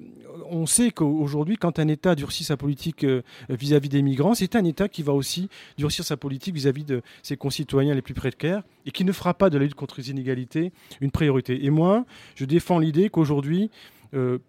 on 0.49 0.65
sait 0.65 0.91
qu'aujourd'hui, 0.91 1.57
quand 1.57 1.77
un 1.79 1.87
État 1.87 2.15
durcit 2.15 2.43
sa 2.43 2.57
politique 2.57 3.05
vis-à-vis 3.49 3.89
des 3.89 4.01
migrants, 4.01 4.33
c'est 4.33 4.55
un 4.55 4.65
État 4.65 4.87
qui 4.87 5.03
va 5.03 5.13
aussi 5.13 5.49
durcir 5.77 6.03
sa 6.03 6.17
politique 6.17 6.55
vis-à-vis 6.55 6.83
de 6.83 7.01
ses 7.21 7.37
concitoyens 7.37 7.93
les 7.93 8.01
plus 8.01 8.13
précaires 8.13 8.63
et 8.85 8.91
qui 8.91 9.05
ne 9.05 9.11
fera 9.11 9.33
pas 9.33 9.49
de 9.49 9.57
la 9.57 9.65
lutte 9.65 9.75
contre 9.75 9.95
les 9.97 10.09
inégalités 10.09 10.71
une 11.01 11.11
priorité. 11.11 11.65
Et 11.65 11.69
moi, 11.69 12.05
je 12.35 12.45
défends 12.45 12.79
l'idée 12.79 13.09
qu'aujourd'hui, 13.09 13.69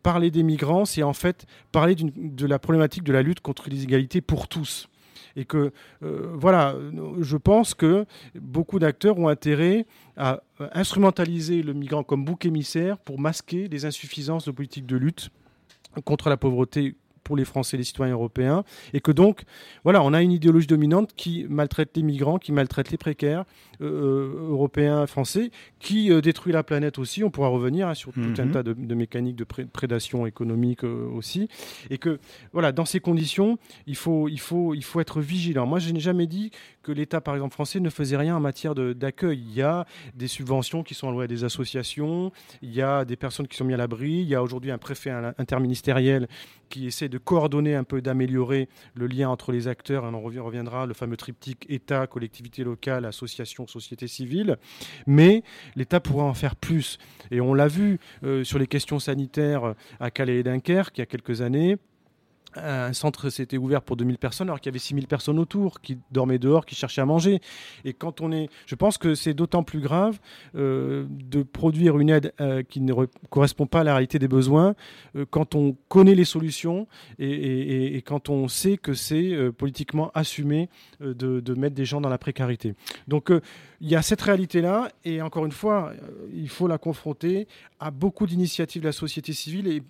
parler 0.02 0.31
des 0.31 0.42
migrants, 0.42 0.85
c'est 0.85 1.02
en 1.02 1.12
fait 1.12 1.46
parler 1.72 1.94
de 1.94 2.46
la 2.46 2.59
problématique 2.59 3.02
de 3.02 3.12
la 3.12 3.22
lutte 3.22 3.40
contre 3.40 3.68
les 3.68 3.78
inégalités 3.83 4.20
pour 4.20 4.48
tous 4.48 4.88
et 5.36 5.44
que 5.44 5.72
euh, 6.02 6.32
voilà, 6.34 6.76
je 7.20 7.36
pense 7.36 7.74
que 7.74 8.06
beaucoup 8.34 8.78
d'acteurs 8.78 9.18
ont 9.18 9.28
intérêt 9.28 9.86
à 10.16 10.42
instrumentaliser 10.72 11.62
le 11.62 11.72
migrant 11.72 12.02
comme 12.02 12.24
bouc 12.24 12.46
émissaire 12.46 12.98
pour 12.98 13.18
masquer 13.20 13.68
les 13.68 13.84
insuffisances 13.84 14.44
de 14.44 14.50
politique 14.50 14.86
de 14.86 14.96
lutte 14.96 15.30
contre 16.04 16.28
la 16.28 16.36
pauvreté 16.36 16.94
pour 17.28 17.36
les 17.36 17.44
Français 17.44 17.76
et 17.76 17.78
les 17.78 17.84
citoyens 17.84 18.14
européens, 18.14 18.64
et 18.94 19.00
que 19.02 19.12
donc, 19.12 19.42
voilà, 19.84 20.02
on 20.02 20.14
a 20.14 20.22
une 20.22 20.32
idéologie 20.32 20.66
dominante 20.66 21.10
qui 21.14 21.44
maltraite 21.50 21.90
les 21.94 22.02
migrants, 22.02 22.38
qui 22.38 22.52
maltraite 22.52 22.90
les 22.90 22.96
précaires 22.96 23.44
euh, 23.82 23.84
euh, 23.84 24.50
européens, 24.50 25.06
français, 25.06 25.50
qui 25.78 26.10
euh, 26.10 26.22
détruit 26.22 26.54
la 26.54 26.62
planète 26.62 26.98
aussi. 26.98 27.22
On 27.22 27.30
pourra 27.30 27.48
revenir 27.48 27.86
hein, 27.86 27.92
sur 27.92 28.14
tout 28.14 28.20
un 28.38 28.46
mhm. 28.46 28.50
tas 28.50 28.62
de, 28.62 28.94
mécaniques 28.94 29.36
de 29.36 29.44
prédation 29.44 30.24
économique 30.24 30.84
aussi, 30.84 31.50
et 31.90 31.98
que, 31.98 32.18
voilà, 32.54 32.72
dans 32.72 32.86
ces 32.86 33.00
conditions, 33.00 33.58
il 33.86 33.96
faut, 33.96 34.26
il 34.28 34.40
faut, 34.40 34.72
il 34.72 34.82
faut 34.82 35.00
être 35.00 35.20
vigilant. 35.20 35.66
Moi, 35.66 35.80
je 35.80 35.90
n'ai 35.90 36.00
jamais 36.00 36.26
dit 36.26 36.50
que 36.82 36.92
l'État, 36.92 37.20
par 37.20 37.34
exemple, 37.34 37.52
français 37.52 37.78
ne 37.78 37.90
faisait 37.90 38.16
rien 38.16 38.36
en 38.36 38.40
matière 38.40 38.74
d'accueil. 38.74 39.38
Il 39.38 39.54
y 39.54 39.60
a 39.60 39.84
des 40.14 40.28
subventions 40.28 40.82
qui 40.82 40.94
sont 40.94 41.10
allouées 41.10 41.24
à 41.24 41.28
des 41.28 41.44
associations, 41.44 42.32
il 42.62 42.72
y 42.72 42.80
a 42.80 43.04
des 43.04 43.16
personnes 43.16 43.46
qui 43.46 43.58
sont 43.58 43.66
mises 43.66 43.74
à 43.74 43.76
l'abri, 43.76 44.12
il 44.12 44.28
y 44.28 44.34
a 44.34 44.42
aujourd'hui 44.42 44.70
un 44.70 44.78
préfet 44.78 45.10
interministériel 45.36 46.26
qui 46.68 46.87
essaie 46.87 47.09
de 47.09 47.18
coordonner 47.18 47.74
un 47.74 47.85
peu, 47.85 48.00
d'améliorer 48.00 48.68
le 48.94 49.07
lien 49.07 49.28
entre 49.28 49.52
les 49.52 49.68
acteurs. 49.68 50.04
on 50.04 50.14
en 50.14 50.20
reviendra, 50.20 50.87
le 50.87 50.94
fameux 50.94 51.16
triptyque 51.16 51.66
État, 51.68 52.07
collectivité 52.07 52.64
locale, 52.64 53.04
association, 53.04 53.66
société 53.66 54.07
civile. 54.07 54.57
Mais 55.07 55.42
l'État 55.76 56.00
pourrait 56.00 56.24
en 56.24 56.35
faire 56.35 56.57
plus. 56.57 56.98
Et 57.31 57.40
on 57.40 57.54
l'a 57.54 57.68
vu 57.68 57.98
euh, 58.24 58.44
sur 58.44 58.59
les 58.59 58.66
questions 58.66 58.98
sanitaires 58.98 59.74
à 60.00 60.11
Calais 60.11 60.38
et 60.38 60.42
Dunkerque 60.42 60.98
il 60.98 61.00
y 61.00 61.02
a 61.02 61.07
quelques 61.07 61.40
années 61.40 61.78
un 62.54 62.92
centre 62.92 63.28
s'était 63.30 63.58
ouvert 63.58 63.82
pour 63.82 63.96
2000 63.96 64.18
personnes 64.18 64.48
alors 64.48 64.61
qu'il 64.61 64.70
y 64.70 64.72
avait 64.72 64.78
6000 64.78 65.06
personnes 65.06 65.38
autour 65.38 65.80
qui 65.80 65.98
dormaient 66.11 66.38
dehors, 66.38 66.64
qui 66.64 66.74
cherchaient 66.74 67.00
à 67.00 67.06
manger. 67.06 67.40
Et 67.84 67.92
quand 67.92 68.20
on 68.20 68.32
est, 68.32 68.48
je 68.66 68.74
pense 68.74 68.98
que 68.98 69.14
c'est 69.14 69.34
d'autant 69.34 69.62
plus 69.62 69.80
grave 69.80 70.18
euh, 70.56 71.06
de 71.08 71.42
produire 71.42 71.98
une 71.98 72.11
aide 72.11 72.32
euh, 72.40 72.62
qui 72.62 72.80
ne 72.80 72.94
correspond 73.30 73.66
pas 73.66 73.80
à 73.80 73.84
la 73.84 73.92
réalité 73.92 74.18
des 74.18 74.28
besoins 74.28 74.74
euh, 75.16 75.26
quand 75.28 75.54
on 75.54 75.76
connaît 75.88 76.14
les 76.14 76.24
solutions 76.24 76.87
et, 77.18 78.02
quand 78.06 78.28
on 78.28 78.48
sait 78.48 78.76
que 78.76 78.94
c'est 78.94 79.37
politiquement 79.56 80.11
assumé 80.14 80.68
de, 81.00 81.54
mettre 81.54 81.74
des 81.74 81.84
gens 81.84 82.00
dans 82.00 82.08
la 82.08 82.18
précarité. 82.18 82.74
Donc 83.06 83.30
il 83.80 83.88
y 83.88 83.96
a 83.96 84.02
cette 84.02 84.22
réalité-là, 84.22 84.88
et 85.04 85.20
encore 85.20 85.44
une 85.44 85.52
fois, 85.52 85.92
il 86.32 86.48
faut 86.48 86.66
la 86.66 86.78
confronter 86.78 87.46
à 87.80 87.90
beaucoup 87.90 88.26
d'initiatives 88.26 88.82
de 88.82 88.87
la 88.87 88.92
société 88.92 89.32
civile. 89.32 89.82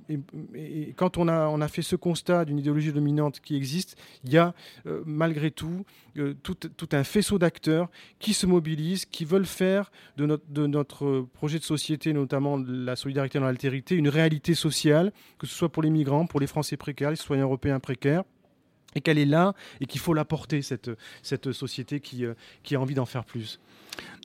Et, 0.55 0.95
quand 0.97 1.19
on 1.19 1.29
a 1.29 1.69
fait 1.69 1.83
ce 1.83 1.97
constat 1.97 2.45
d'une 2.49 2.59
idéologie 2.59 2.93
dominante 2.93 3.41
qui 3.41 3.57
existe, 3.57 3.97
il 4.25 4.33
y 4.33 4.39
a 4.39 4.55
euh, 4.87 5.03
malgré 5.07 5.51
tout, 5.51 5.85
euh, 6.17 6.35
tout, 6.43 6.55
tout, 6.55 6.89
un 6.93 7.05
faisceau 7.05 7.39
d'acteurs 7.39 7.89
qui 8.19 8.35
se 8.35 8.47
mobilisent, 8.47 9.05
qui 9.05 9.25
veulent 9.25 9.47
faire 9.47 9.93
de 10.17 10.27
notre, 10.27 10.45
de 10.51 11.21
projet 11.35 11.59
de 11.59 11.65
société, 11.65 12.13
notamment 12.13 12.57
la 12.57 12.97
solidarité 12.97 13.39
dans 13.39 13.47
l'altérité, 13.47 13.95
une 13.95 14.09
réalité 14.09 14.55
sociale, 14.55 15.13
que 15.39 15.47
ce 15.47 15.55
soit 15.55 15.69
pour 15.69 15.83
les 15.83 15.91
migrants, 15.91 16.27
pour 16.27 16.41
les 16.41 16.47
Français 16.47 16.77
précaires, 16.77 17.11
les 17.11 17.17
citoyens 17.17 17.45
européens 17.45 17.79
précaires 17.81 18.25
et 18.95 19.01
qu'elle 19.01 19.19
est 19.19 19.27
là 19.27 19.55
et 19.81 19.87
qu'il 19.87 20.01
faut 20.01 20.15
la 20.15 20.25
porter, 20.25 20.63
cette, 20.63 21.53
société 21.53 22.01
qui, 22.01 22.25
qui 22.63 22.75
a 22.75 22.81
envie 22.81 22.95
d'en 22.95 23.07
faire 23.07 23.25
plus 23.25 23.61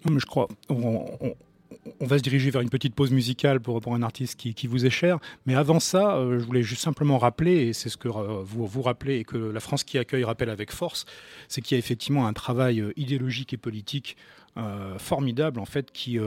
je 0.05 0.25
crois. 0.25 0.47
Va 1.99 2.17
se 2.17 2.23
diriger 2.23 2.49
vers 2.49 2.61
une 2.61 2.69
petite 2.69 2.95
pause 2.95 3.11
musicale 3.11 3.59
pour, 3.59 3.79
pour 3.81 3.95
un 3.95 4.01
artiste 4.01 4.39
qui, 4.39 4.53
qui, 4.53 4.67
vous 4.67 4.85
est 4.85 4.89
cher. 4.89 5.19
Mais 5.45 5.55
avant 5.55 5.79
ça, 5.79 6.15
euh, 6.15 6.39
je 6.39 6.45
voulais 6.45 6.63
juste 6.63 6.81
simplement 6.81 7.17
rappeler, 7.17 7.67
et 7.67 7.73
c'est 7.73 7.89
ce 7.89 7.97
que 7.97 8.07
euh, 8.07 8.41
vous 8.43 8.65
vous 8.65 8.81
rappelez 8.81 9.17
et 9.17 9.23
que 9.23 9.37
la 9.37 9.59
France 9.59 9.83
qui 9.83 9.97
accueille 9.97 10.23
rappelle 10.23 10.49
avec 10.49 10.71
force, 10.71 11.05
c'est 11.47 11.61
qu'il 11.61 11.75
y 11.75 11.77
a 11.77 11.79
effectivement 11.79 12.27
un 12.27 12.33
travail 12.33 12.81
euh, 12.81 12.93
idéologique 12.95 13.53
et 13.53 13.57
politique 13.57 14.17
formidable 14.99 15.59
en 15.59 15.65
fait 15.65 15.91
qui 15.91 16.19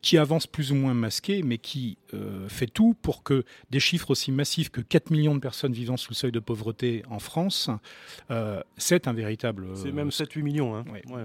qui 0.00 0.18
avance 0.18 0.48
plus 0.48 0.72
ou 0.72 0.74
moins 0.74 0.94
masqué, 0.94 1.44
mais 1.44 1.58
qui 1.58 1.96
fait 2.48 2.66
tout 2.66 2.96
pour 3.02 3.22
que 3.22 3.44
des 3.70 3.78
chiffres 3.78 4.10
aussi 4.10 4.32
massifs 4.32 4.68
que 4.68 4.80
4 4.80 5.12
millions 5.12 5.36
de 5.36 5.38
personnes 5.38 5.72
vivant 5.72 5.96
sous 5.96 6.10
le 6.10 6.16
seuil 6.16 6.32
de 6.32 6.40
pauvreté 6.40 7.04
en 7.08 7.20
France, 7.20 7.70
c'est 8.76 9.06
un 9.06 9.12
véritable... 9.12 9.68
c'est 9.76 9.92
même 9.92 10.08
7-8 10.08 10.42
millions. 10.42 10.74
Hein. 10.74 10.84
Ouais. 10.92 11.04
Ouais, 11.08 11.22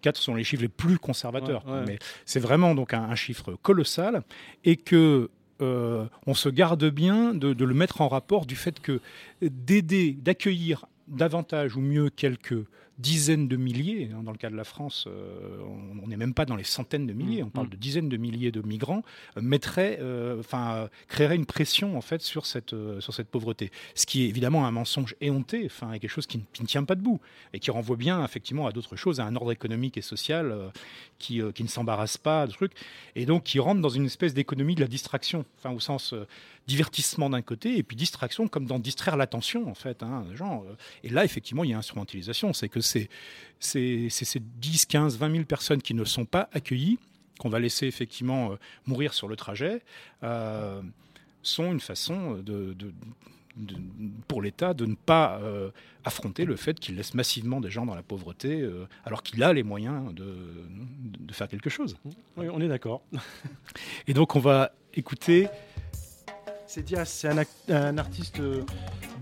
4 0.00 0.16
sont 0.16 0.34
les 0.34 0.44
chiffres 0.44 0.62
les 0.62 0.68
plus 0.68 0.98
conservateurs. 0.98 1.64
Mais 1.86 1.98
c'est 2.24 2.40
vraiment 2.40 2.74
donc 2.74 2.94
un, 2.94 3.14
chiffre 3.14 3.56
colossal 3.62 4.22
et 4.64 4.76
que 4.76 5.30
euh, 5.62 6.04
on 6.26 6.34
se 6.34 6.48
garde 6.48 6.84
bien 6.90 7.32
de, 7.32 7.54
de, 7.54 7.64
le 7.64 7.74
mettre 7.74 8.02
en 8.02 8.08
rapport 8.08 8.44
du 8.44 8.56
fait 8.56 8.78
que 8.80 9.00
d'aider, 9.40 10.12
d'accueillir 10.12 10.86
davantage 11.08 11.76
ou 11.76 11.80
mieux 11.80 12.10
quelques 12.10 12.66
dizaines 12.98 13.46
de 13.46 13.56
milliers, 13.56 14.10
hein, 14.14 14.22
dans 14.22 14.32
le 14.32 14.38
cas 14.38 14.48
de 14.48 14.56
la 14.56 14.64
France, 14.64 15.04
euh, 15.06 15.58
on 16.02 16.08
n'est 16.08 16.16
même 16.16 16.32
pas 16.32 16.46
dans 16.46 16.56
les 16.56 16.64
centaines 16.64 17.06
de 17.06 17.12
milliers, 17.12 17.42
on 17.42 17.50
parle 17.50 17.66
mm. 17.66 17.70
de 17.70 17.76
dizaines 17.76 18.08
de 18.08 18.16
milliers 18.16 18.50
de 18.50 18.62
migrants, 18.62 19.02
euh, 19.36 19.42
mettrait, 19.42 19.98
euh, 20.00 20.40
enfin, 20.40 20.88
créerait 21.08 21.36
une 21.36 21.44
pression 21.44 21.98
en 21.98 22.00
fait 22.00 22.22
sur 22.22 22.46
cette, 22.46 22.74
sur 23.00 23.12
cette 23.12 23.28
pauvreté. 23.28 23.70
Ce 23.94 24.06
qui 24.06 24.24
est 24.24 24.28
évidemment 24.28 24.66
un 24.66 24.70
mensonge 24.70 25.14
éhonté, 25.20 25.62
enfin, 25.66 25.98
quelque 25.98 26.08
chose 26.08 26.26
qui, 26.26 26.38
ne 26.38 26.66
tient 26.66 26.84
pas 26.84 26.94
debout 26.94 27.20
et 27.52 27.58
qui 27.58 27.70
renvoie 27.70 27.96
bien 27.96 28.24
effectivement 28.24 28.66
à 28.66 28.72
d'autres 28.72 28.96
choses, 28.96 29.20
à 29.20 29.24
un 29.24 29.36
ordre 29.36 29.52
économique 29.52 29.98
et 29.98 30.02
social 30.02 30.70
qui, 31.18 31.40
qui 31.54 31.62
ne 31.62 31.68
s'embarrasse 31.68 32.16
pas 32.16 32.46
de 32.46 32.52
trucs, 32.52 32.72
et 33.14 33.26
donc 33.26 33.44
qui 33.44 33.58
rentre 33.58 33.80
dans 33.80 33.88
une 33.88 34.06
espèce 34.06 34.32
d'économie 34.32 34.74
de 34.74 34.80
la 34.80 34.88
distraction, 34.88 35.44
enfin, 35.58 35.70
au 35.70 35.80
sens 35.80 36.14
divertissement 36.66 37.30
d'un 37.30 37.42
côté 37.42 37.78
et 37.78 37.84
puis 37.84 37.96
distraction 37.96 38.48
comme 38.48 38.66
dans 38.66 38.80
distraire 38.80 39.16
l'attention 39.16 39.68
en 39.68 39.74
fait. 39.74 40.02
Hein, 40.02 40.24
genre, 40.34 40.64
et 41.04 41.08
là 41.08 41.24
effectivement 41.24 41.62
il 41.62 41.70
y 41.70 41.74
a 41.74 41.78
instrumentalisation, 41.78 42.52
c'est 42.52 42.68
que 42.68 42.80
c'est 42.86 43.08
ces 43.60 44.40
10, 44.40 44.86
15, 44.86 45.18
20 45.18 45.32
000 45.32 45.44
personnes 45.44 45.82
qui 45.82 45.94
ne 45.94 46.04
sont 46.04 46.24
pas 46.24 46.48
accueillies, 46.52 46.98
qu'on 47.38 47.48
va 47.48 47.58
laisser 47.58 47.86
effectivement 47.86 48.52
euh, 48.52 48.56
mourir 48.86 49.14
sur 49.14 49.28
le 49.28 49.36
trajet, 49.36 49.82
euh, 50.22 50.80
sont 51.42 51.70
une 51.72 51.80
façon 51.80 52.34
de, 52.34 52.74
pour 54.26 54.42
l'État 54.42 54.74
de 54.74 54.84
ne 54.86 54.94
pas 54.94 55.38
euh, 55.42 55.70
affronter 56.04 56.44
le 56.44 56.56
fait 56.56 56.78
qu'il 56.78 56.96
laisse 56.96 57.14
massivement 57.14 57.60
des 57.60 57.70
gens 57.70 57.86
dans 57.86 57.94
la 57.94 58.02
pauvreté, 58.02 58.68
alors 59.04 59.22
qu'il 59.22 59.42
a 59.42 59.52
les 59.52 59.62
moyens 59.62 60.12
de, 60.14 61.32
faire 61.32 61.48
quelque 61.48 61.70
chose. 61.70 61.96
Oui, 62.36 62.46
on 62.50 62.60
est 62.60 62.68
d'accord. 62.68 63.02
Et 64.06 64.14
donc 64.14 64.36
on 64.36 64.40
va 64.40 64.72
écouter 64.94 65.48
c'est 66.66 66.82
Dias, 66.82 67.04
c'est 67.04 67.28
un, 67.72 67.96
artiste 67.96 68.40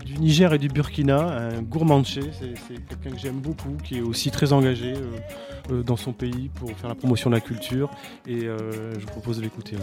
du 0.05 0.19
Niger 0.19 0.53
et 0.53 0.59
du 0.59 0.67
Burkina, 0.67 1.17
un 1.19 1.61
gourmanché. 1.63 2.21
C'est 2.39 2.85
quelqu'un 2.87 3.09
que 3.11 3.19
j'aime 3.19 3.39
beaucoup, 3.39 3.75
qui 3.83 3.97
est 3.97 4.01
aussi 4.01 4.29
très 4.29 4.53
engagé 4.53 4.93
euh, 4.93 5.71
euh, 5.71 5.83
dans 5.83 5.97
son 5.97 6.13
pays 6.13 6.49
pour 6.53 6.71
faire 6.77 6.89
la 6.89 6.95
promotion 6.95 7.29
de 7.31 7.35
la 7.35 7.41
culture. 7.41 7.89
Et 8.27 8.41
je 8.41 8.99
vous 8.99 9.07
propose 9.07 9.37
de 9.37 9.41
l'écouter. 9.41 9.75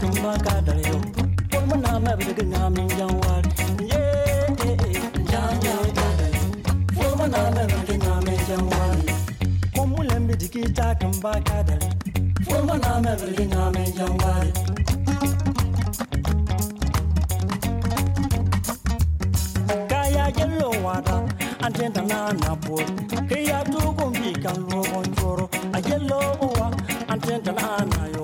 tin 0.00 0.14
ba 0.22 0.32
ka 0.46 0.54
da 0.66 0.74
yo 0.86 0.96
pon 1.50 1.62
mun 1.68 1.80
na 1.84 1.92
ma 2.04 2.12
bi 2.18 2.30
ga 2.38 2.44
na 2.52 2.60
min 2.74 2.88
yan 2.98 3.12
wa 3.20 3.34
ye 3.90 4.04
ja 5.30 5.42
ja 5.64 5.76
ja 5.96 6.06
pon 6.94 7.30
na 7.34 7.42
ma 7.56 7.62
bi 7.70 7.78
ga 7.88 7.96
na 8.04 8.12
min 8.26 8.40
yan 8.50 8.62
wa 8.70 8.82
pon 9.74 9.86
mun 9.90 10.04
len 10.10 10.22
na 10.26 10.34
ma 13.04 13.12
bi 13.20 13.28
kaya 19.90 20.24
jello 20.36 20.68
wada 20.84 21.16
an 21.66 21.72
na 22.10 22.20
na 22.42 22.50
bo 22.66 22.76
kaya 23.30 23.58
tu 23.72 23.80
kun 23.98 24.14
kan 24.44 24.58
lo 24.70 24.80
on 24.98 25.08
a 25.76 25.80
yellow 25.88 26.36
wa 26.58 26.66
an 27.12 27.20
na 27.44 27.84
na 27.92 28.02
yo. 28.14 28.23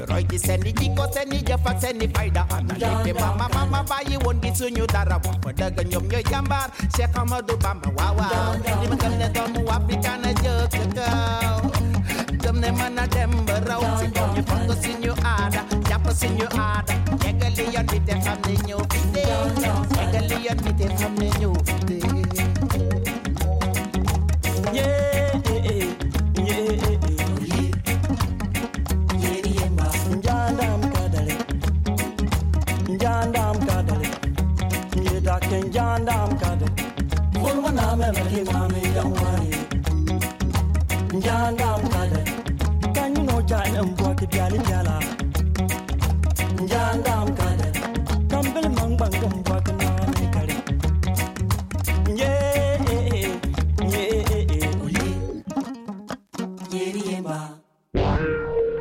You 0.00 0.06
right 0.06 0.32
is 0.32 0.48
any 0.48 0.72
dico, 0.72 1.04
any 1.18 1.42
jaffa, 1.42 1.86
any 1.86 2.06
fighter. 2.06 2.46
And 2.52 2.72
I 2.72 2.78
get 2.78 3.04
the 3.04 3.12
mama, 3.20 3.50
mama, 3.52 3.84
buy 3.86 4.02
you 4.08 4.18
one 4.20 4.40
gets 4.40 4.62
on 4.62 4.74
you 4.74 4.86
that 4.86 5.12
I 5.12 5.18
want. 5.18 5.42
But 5.42 5.60
I 5.60 5.70
can 5.70 5.90
yum 5.90 6.10
your 6.10 6.22
jambar, 6.22 6.72
check 6.96 7.14
how 7.14 7.26
much 7.26 7.44
Obama, 7.44 7.94
wow, 7.94 8.14
wow. 8.16 8.62
Any 8.64 8.88
man 8.88 9.18
that 9.18 9.36
I'm 9.36 9.68
African, 9.68 10.24
a 10.24 10.32
joke. 10.40 10.70
Them 12.40 12.62
them 12.62 12.80
and 12.80 12.98
a 12.98 13.06
them 13.08 13.44
barrows. 13.44 14.02
You 14.02 14.42
focus 14.42 14.86
in 14.86 15.02
your 15.02 15.18
ada, 15.18 15.66
japas 15.84 16.24
in 16.24 16.38
your 16.38 16.48
ada. 16.48 16.94
Egally, 17.20 17.70
you're 17.70 17.84
with 17.84 18.06
them 18.06 18.22
from 18.22 18.40
the 18.40 18.52
new 18.64 18.78
video. 18.88 19.50
You're 20.40 20.54
with 20.64 20.98
from 20.98 21.16
the 21.16 21.28
new. 21.38 21.79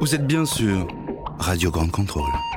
Vous 0.10 0.16
êtes 0.16 0.26
bien 0.26 0.44
sûr 0.44 0.88
Radio 1.38 1.70
Grande 1.70 1.92
Contrôle. 1.92 2.49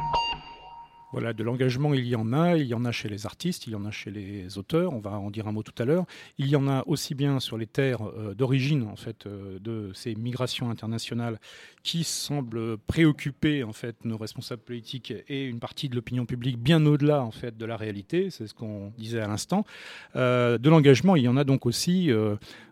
De 1.34 1.42
l'engagement, 1.42 1.94
il 1.94 2.06
y 2.06 2.16
en 2.16 2.32
a. 2.32 2.56
Il 2.56 2.66
y 2.66 2.74
en 2.74 2.84
a 2.84 2.92
chez 2.92 3.08
les 3.08 3.26
artistes, 3.26 3.66
il 3.66 3.72
y 3.72 3.76
en 3.76 3.84
a 3.84 3.90
chez 3.90 4.10
les 4.10 4.58
auteurs. 4.58 4.92
On 4.92 5.00
va 5.00 5.12
en 5.12 5.30
dire 5.30 5.48
un 5.48 5.52
mot 5.52 5.62
tout 5.62 5.74
à 5.82 5.84
l'heure. 5.84 6.04
Il 6.38 6.48
y 6.48 6.56
en 6.56 6.68
a 6.68 6.82
aussi 6.86 7.14
bien 7.14 7.40
sur 7.40 7.58
les 7.58 7.66
terres 7.66 8.02
euh, 8.02 8.34
d'origine, 8.34 8.84
en 8.84 8.96
fait, 8.96 9.26
euh, 9.26 9.58
de 9.58 9.90
ces 9.94 10.14
migrations 10.14 10.70
internationales 10.70 11.38
qui 11.82 12.04
semblent 12.04 12.78
préoccuper, 12.78 13.64
en 13.64 13.72
fait, 13.72 14.04
nos 14.04 14.16
responsables 14.16 14.62
politiques 14.62 15.12
et 15.28 15.44
une 15.46 15.58
partie 15.58 15.88
de 15.88 15.94
l'opinion 15.94 16.26
publique 16.26 16.58
bien 16.58 16.84
au-delà, 16.86 17.22
en 17.22 17.30
fait, 17.30 17.56
de 17.56 17.64
la 17.64 17.76
réalité. 17.76 18.30
C'est 18.30 18.46
ce 18.46 18.54
qu'on 18.54 18.92
disait 18.98 19.20
à 19.20 19.28
l'instant. 19.28 19.64
Euh, 20.16 20.58
de 20.58 20.70
l'engagement, 20.70 21.16
il 21.16 21.22
y 21.22 21.28
en 21.28 21.36
a 21.36 21.44
donc 21.44 21.66
aussi 21.66 22.10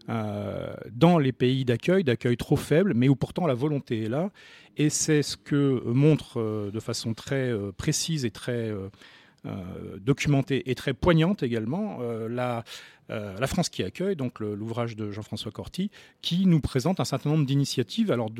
dans 0.08 1.18
les 1.18 1.32
pays 1.32 1.64
d'accueil, 1.64 2.02
d'accueil 2.02 2.36
trop 2.36 2.56
faible, 2.56 2.94
mais 2.94 3.08
où 3.08 3.14
pourtant 3.14 3.46
la 3.46 3.54
volonté 3.54 4.04
est 4.04 4.08
là. 4.08 4.30
Et 4.76 4.90
c'est 4.90 5.22
ce 5.22 5.36
que 5.36 5.82
montre 5.84 6.70
de 6.72 6.80
façon 6.80 7.14
très 7.14 7.52
précise 7.76 8.24
et 8.24 8.30
très 8.30 8.72
documentée 9.98 10.68
et 10.70 10.74
très 10.74 10.94
poignante 10.94 11.42
également 11.42 12.00
la, 12.28 12.64
France 13.46 13.68
qui 13.68 13.84
accueille, 13.84 14.16
donc 14.16 14.40
l'ouvrage 14.40 14.96
de 14.96 15.12
Jean-François 15.12 15.52
Corti, 15.52 15.90
qui 16.22 16.46
nous 16.46 16.60
présente 16.60 16.98
un 16.98 17.04
certain 17.04 17.30
nombre 17.30 17.46
d'initiatives, 17.46 18.10
alors 18.10 18.30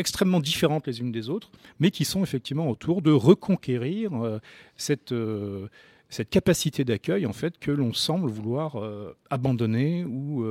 extrêmement 0.00 0.40
différentes 0.40 0.86
les 0.86 1.00
unes 1.00 1.12
des 1.12 1.28
autres, 1.28 1.50
mais 1.78 1.90
qui 1.90 2.04
sont 2.04 2.22
effectivement 2.22 2.68
autour 2.68 3.02
de 3.02 3.12
reconquérir 3.12 4.12
euh, 4.14 4.40
cette, 4.76 5.12
euh, 5.12 5.68
cette 6.10 6.28
capacité 6.30 6.84
d'accueil 6.84 7.24
en 7.24 7.32
fait 7.32 7.58
que 7.58 7.70
l'on 7.70 7.92
semble 7.92 8.28
vouloir 8.28 8.76
euh, 8.76 9.16
abandonner 9.30 10.04
ou 10.04 10.44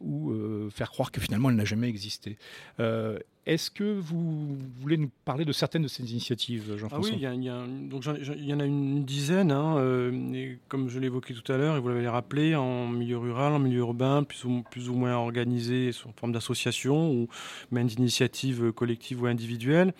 ou 0.00 0.30
euh, 0.30 0.68
faire 0.70 0.90
croire 0.90 1.10
que 1.10 1.20
finalement 1.20 1.50
elle 1.50 1.56
n'a 1.56 1.64
jamais 1.64 1.88
existé. 1.88 2.36
Euh, 2.80 3.18
est-ce 3.46 3.70
que 3.70 3.84
vous 3.84 4.56
voulez 4.80 4.96
nous 4.96 5.10
parler 5.24 5.44
de 5.44 5.52
certaines 5.52 5.82
de 5.82 5.88
ces 5.88 6.02
initiatives, 6.10 6.76
Jean-François 6.76 7.12
ah 7.12 7.32
Oui, 7.32 7.40
il 7.40 8.48
y, 8.48 8.52
en 8.52 8.60
a 8.60 8.64
une 8.64 9.04
dizaine, 9.04 9.52
hein, 9.52 9.76
euh, 9.78 10.56
comme 10.66 10.88
je 10.88 10.98
l'évoquais 10.98 11.32
tout 11.32 11.52
à 11.52 11.56
l'heure, 11.56 11.76
et 11.76 11.80
vous 11.80 11.88
l'avez 11.88 12.08
rappelé, 12.08 12.56
en 12.56 12.88
milieu 12.88 13.18
rural, 13.18 13.52
en 13.52 13.60
milieu 13.60 13.78
urbain, 13.78 14.24
plus 14.24 14.44
ou, 14.44 14.64
plus 14.68 14.88
ou 14.88 14.94
moins 14.94 15.14
organisé 15.14 15.92
sous 15.92 16.08
forme 16.18 16.32
d'association 16.32 17.12
ou 17.12 17.28
même 17.70 17.86
d'initiatives 17.86 18.72
collectives 18.72 19.22
ou 19.22 19.26
individuelles. 19.26 19.94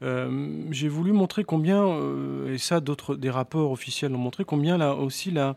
J'ai 0.00 0.88
voulu 0.88 1.12
montrer 1.12 1.44
combien, 1.44 1.86
et 2.48 2.58
ça 2.58 2.80
d'autres 2.80 3.14
des 3.14 3.30
rapports 3.30 3.70
officiels 3.70 4.12
ont 4.12 4.18
montré, 4.18 4.44
combien 4.44 4.76
là 4.76 4.96
aussi 4.96 5.30
la 5.30 5.56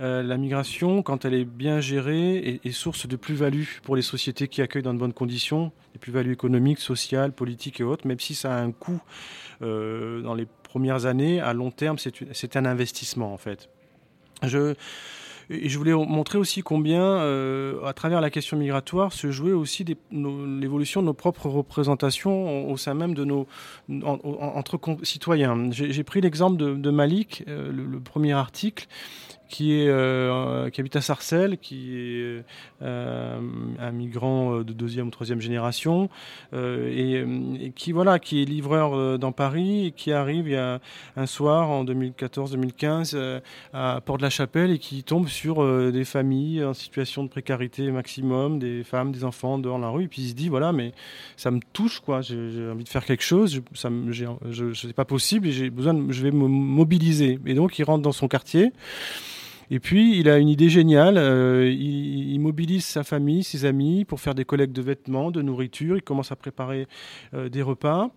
euh, 0.00 0.22
la 0.22 0.38
migration, 0.38 1.02
quand 1.02 1.24
elle 1.26 1.34
est 1.34 1.44
bien 1.44 1.80
gérée, 1.80 2.60
est, 2.64 2.72
source 2.72 3.06
de 3.06 3.16
plus-value 3.16 3.64
pour 3.82 3.96
les 3.96 4.02
sociétés 4.02 4.48
qui 4.48 4.62
accueillent 4.62 4.82
dans 4.82 4.94
de 4.94 4.98
bonnes 4.98 5.12
conditions, 5.12 5.72
des 5.92 5.98
plus-values 5.98 6.32
économiques, 6.32 6.78
sociales, 6.78 7.32
politiques 7.32 7.80
et 7.80 7.84
autres, 7.84 8.06
même 8.06 8.18
si 8.18 8.34
ça 8.34 8.56
a 8.56 8.60
un 8.60 8.72
coût 8.72 9.02
euh, 9.60 10.22
dans 10.22 10.34
les 10.34 10.46
premières 10.62 11.04
années, 11.04 11.40
à 11.40 11.52
long 11.52 11.70
terme, 11.70 11.98
c'est 11.98 12.56
un 12.56 12.64
investissement 12.64 13.34
en 13.34 13.36
fait. 13.36 13.68
Je, 14.42 14.74
je 15.50 15.76
voulais 15.76 15.92
montrer 15.92 16.38
aussi 16.38 16.62
combien, 16.62 17.02
euh, 17.02 17.84
à 17.84 17.92
travers 17.92 18.22
la 18.22 18.30
question 18.30 18.56
migratoire, 18.56 19.12
se 19.12 19.30
jouait 19.30 19.52
aussi 19.52 19.84
l'évolution 20.12 21.02
de 21.02 21.06
nos 21.06 21.12
propres 21.12 21.50
représentations 21.50 22.70
au, 22.70 22.76
sein 22.78 22.94
même 22.94 23.12
de 23.12 23.24
nos 23.24 23.46
entre 24.02 24.80
citoyens. 25.02 25.70
J'ai 25.72 26.04
pris 26.04 26.22
l'exemple 26.22 26.56
de, 26.56 26.90
Malik, 26.90 27.44
le, 27.46 28.00
premier 28.00 28.32
article 28.32 28.86
euh, 29.60 30.70
qui 30.70 30.80
habite 30.80 30.96
à 30.96 31.00
Sarcelles, 31.00 31.58
qui 31.58 31.94
est 31.94 32.44
euh, 32.82 33.40
un 33.78 33.90
migrant 33.92 34.54
euh, 34.54 34.64
de 34.64 34.72
deuxième 34.72 35.08
ou 35.08 35.10
troisième 35.10 35.40
génération, 35.40 36.08
et, 36.52 37.24
qui 37.74 37.92
voilà, 37.92 38.18
qui 38.18 38.42
est 38.42 38.44
livreur 38.44 39.18
dans 39.18 39.32
Paris, 39.32 39.86
et 39.86 39.90
qui 39.92 40.12
arrive 40.12 40.54
un 41.16 41.26
soir 41.26 41.70
en 41.70 41.84
2014-2015 41.84 43.40
à 43.72 44.00
Port-de-la-Chapelle 44.04 44.70
et 44.70 44.78
qui 44.78 45.02
tombe 45.02 45.28
sur 45.28 45.92
des 45.92 46.04
familles 46.04 46.64
en 46.64 46.74
situation 46.74 47.24
de 47.24 47.28
précarité 47.28 47.90
maximum, 47.90 48.58
des 48.58 48.84
femmes, 48.84 49.12
des 49.12 49.24
enfants 49.24 49.58
dehors 49.58 49.78
la 49.78 49.88
rue, 49.88 50.04
et 50.04 50.08
puis 50.08 50.22
il 50.22 50.28
se 50.30 50.34
dit 50.34 50.48
voilà, 50.48 50.72
mais 50.72 50.92
ça 51.36 51.50
me 51.50 51.60
touche 51.72 52.00
quoi, 52.00 52.20
j'ai 52.20 52.68
envie 52.70 52.84
de 52.84 52.88
faire 52.88 53.04
quelque 53.04 53.24
chose, 53.24 53.62
ça 53.74 53.90
je, 54.10 54.72
c'est 54.74 54.92
pas 54.92 55.04
possible 55.04 55.48
et 55.48 55.52
j'ai 55.52 55.70
besoin, 55.70 56.06
je 56.08 56.22
vais 56.22 56.30
me 56.30 56.46
mobiliser. 56.46 57.38
Et 57.46 57.54
donc 57.54 57.78
il 57.78 57.84
rentre 57.84 58.02
dans 58.02 58.12
son 58.12 58.28
quartier. 58.28 58.72
Et 59.70 59.78
puis, 59.78 60.18
il 60.18 60.28
a 60.28 60.38
une 60.38 60.48
idée 60.48 60.68
géniale. 60.68 61.16
Euh, 61.16 61.70
il, 61.70 62.38
mobilise 62.40 62.84
sa 62.84 63.04
famille, 63.04 63.44
ses 63.44 63.64
amis 63.64 64.04
pour 64.04 64.20
faire 64.20 64.34
des 64.34 64.44
collectes 64.44 64.74
de 64.74 64.82
vêtements, 64.82 65.30
de 65.30 65.42
nourriture. 65.42 65.96
Il 65.96 66.02
commence 66.02 66.32
à 66.32 66.36
préparer 66.36 66.88
euh, 67.34 67.48
des 67.48 67.62
repas 67.62 68.10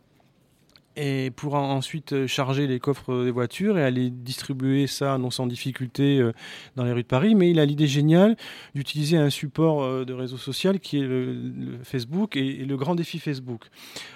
et 0.95 1.31
pour 1.31 1.55
ensuite 1.55 2.13
euh, 2.13 2.27
charger 2.27 2.67
les 2.67 2.79
coffres 2.79 3.23
des 3.23 3.31
voitures 3.31 3.77
et 3.79 3.83
aller 3.83 4.11
distribuer 4.11 4.85
ça 4.85 5.17
non 5.17 5.31
sans 5.31 5.47
difficulté 5.47 6.19
euh, 6.19 6.33
dans 6.75 6.83
les 6.83 6.91
rues 6.91 7.01
de 7.01 7.07
Paris. 7.07 7.33
Mais 7.33 7.49
il 7.49 7.59
a 7.59 7.65
l'idée 7.65 7.87
géniale 7.87 8.35
d'utiliser 8.75 9.17
un 9.17 9.31
support 9.31 9.81
euh, 9.81 10.05
de 10.05 10.13
réseau 10.13 10.37
social 10.37 10.79
qui 10.79 10.99
est 10.99 11.07
le, 11.07 11.79
Facebook 11.83 12.35
et, 12.35 12.53
le 12.65 12.77
grand 12.77 12.93
défi 12.93 13.17
Facebook. 13.17 13.65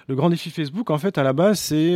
Le 0.07 0.15
grand 0.15 0.29
défi 0.29 0.51
Facebook, 0.51 0.91
en 0.91 0.97
fait, 0.97 1.17
à 1.17 1.23
la 1.23 1.33
base, 1.33 1.59
c'est 1.59 1.95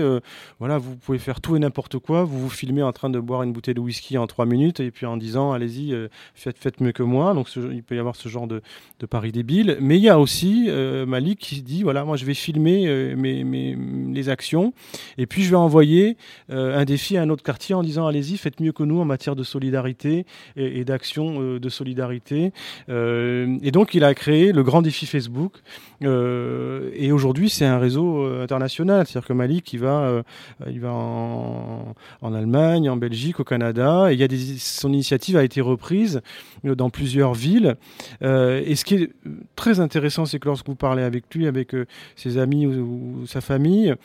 voilà, 0.59 0.77
vous 0.77 0.95
pouvez 0.95 1.17
faire 1.17 1.39
tout 1.39 1.55
et 1.55 1.59
n'importe 1.59 1.99
quoi. 1.99 2.23
Vous 2.23 2.39
vous 2.39 2.49
filmez 2.49 2.83
en 2.83 2.91
train 2.91 3.09
de 3.09 3.19
boire 3.19 3.43
une 3.43 3.53
bouteille 3.53 3.73
de 3.73 3.79
whisky 3.79 4.17
en 4.17 4.27
trois 4.27 4.45
minutes 4.45 4.79
et 4.79 4.91
puis 4.91 5.05
en 5.05 5.17
disant 5.17 5.53
allez-y, 5.53 5.95
faites, 6.33 6.57
faites 6.57 6.81
mieux 6.81 6.91
que 6.91 7.03
moi. 7.03 7.33
Donc 7.33 7.47
il 7.55 7.83
peut 7.83 7.95
y 7.95 7.99
avoir 7.99 8.15
ce 8.15 8.27
genre 8.27 8.47
de, 8.47 8.61
de 8.99 9.05
pari 9.05 9.31
débile. 9.31 9.77
Mais 9.79 9.97
il 9.97 10.03
y 10.03 10.09
a 10.09 10.19
aussi 10.19 10.69
Malik 11.07 11.39
qui 11.39 11.61
dit 11.61 11.83
voilà, 11.83 12.03
moi 12.03 12.17
je 12.17 12.25
vais 12.25 12.33
filmer 12.33 13.15
mes, 13.15 13.43
mes, 13.43 13.77
les 14.13 14.29
actions 14.29 14.70
et 15.17 15.25
puis 15.25 15.43
je 15.43 15.49
vais 15.49 15.55
envoyer 15.55 16.17
euh, 16.49 16.79
un 16.79 16.85
défi 16.85 17.17
à 17.17 17.21
un 17.21 17.29
autre 17.29 17.43
quartier 17.43 17.75
en 17.75 17.83
disant 17.83 18.07
allez-y, 18.07 18.37
faites 18.37 18.59
mieux 18.59 18.71
que 18.71 18.83
nous 18.83 18.99
en 18.99 19.05
matière 19.05 19.35
de 19.35 19.43
solidarité 19.43 20.25
et, 20.55 20.83
d'action 20.83 21.41
euh, 21.41 21.59
de 21.59 21.69
solidarité. 21.69 22.51
Euh, 22.89 23.57
et 23.61 23.71
donc 23.71 23.93
il 23.93 24.03
a 24.03 24.13
créé 24.13 24.51
le 24.51 24.63
grand 24.63 24.81
défi 24.81 25.05
Facebook. 25.05 25.53
et 26.01 27.11
aujourd'hui 27.11 27.49
c'est 27.49 27.65
un 27.65 27.77
réseau 27.77 28.25
international, 28.41 29.05
c'est-à-dire 29.05 29.27
que 29.27 29.33
Malik 29.33 29.73
il 29.73 29.79
va, 29.79 30.23
il 30.67 30.79
va 30.79 30.91
en, 30.91 32.33
Allemagne, 32.33 32.89
en 32.89 32.97
Belgique, 32.97 33.39
au 33.39 33.43
Canada. 33.43 34.11
Et 34.11 34.27
son 34.57 34.91
initiative 34.91 35.37
a 35.37 35.43
été 35.43 35.61
reprise 35.61 36.21
dans 36.63 36.89
plusieurs 36.89 37.33
villes. 37.33 37.75
et 38.21 38.75
ce 38.75 38.85
qui 38.85 38.95
est 38.95 39.11
très 39.55 39.79
intéressant, 39.79 40.25
c'est 40.25 40.39
que 40.39 40.47
lorsque 40.47 40.67
vous 40.67 40.75
parlez 40.75 41.03
avec 41.03 41.33
lui, 41.33 41.47
avec 41.47 41.75
ses 42.15 42.37
amis 42.37 42.65
ou 42.65 43.25
sa 43.27 43.41
famille, 43.41 43.95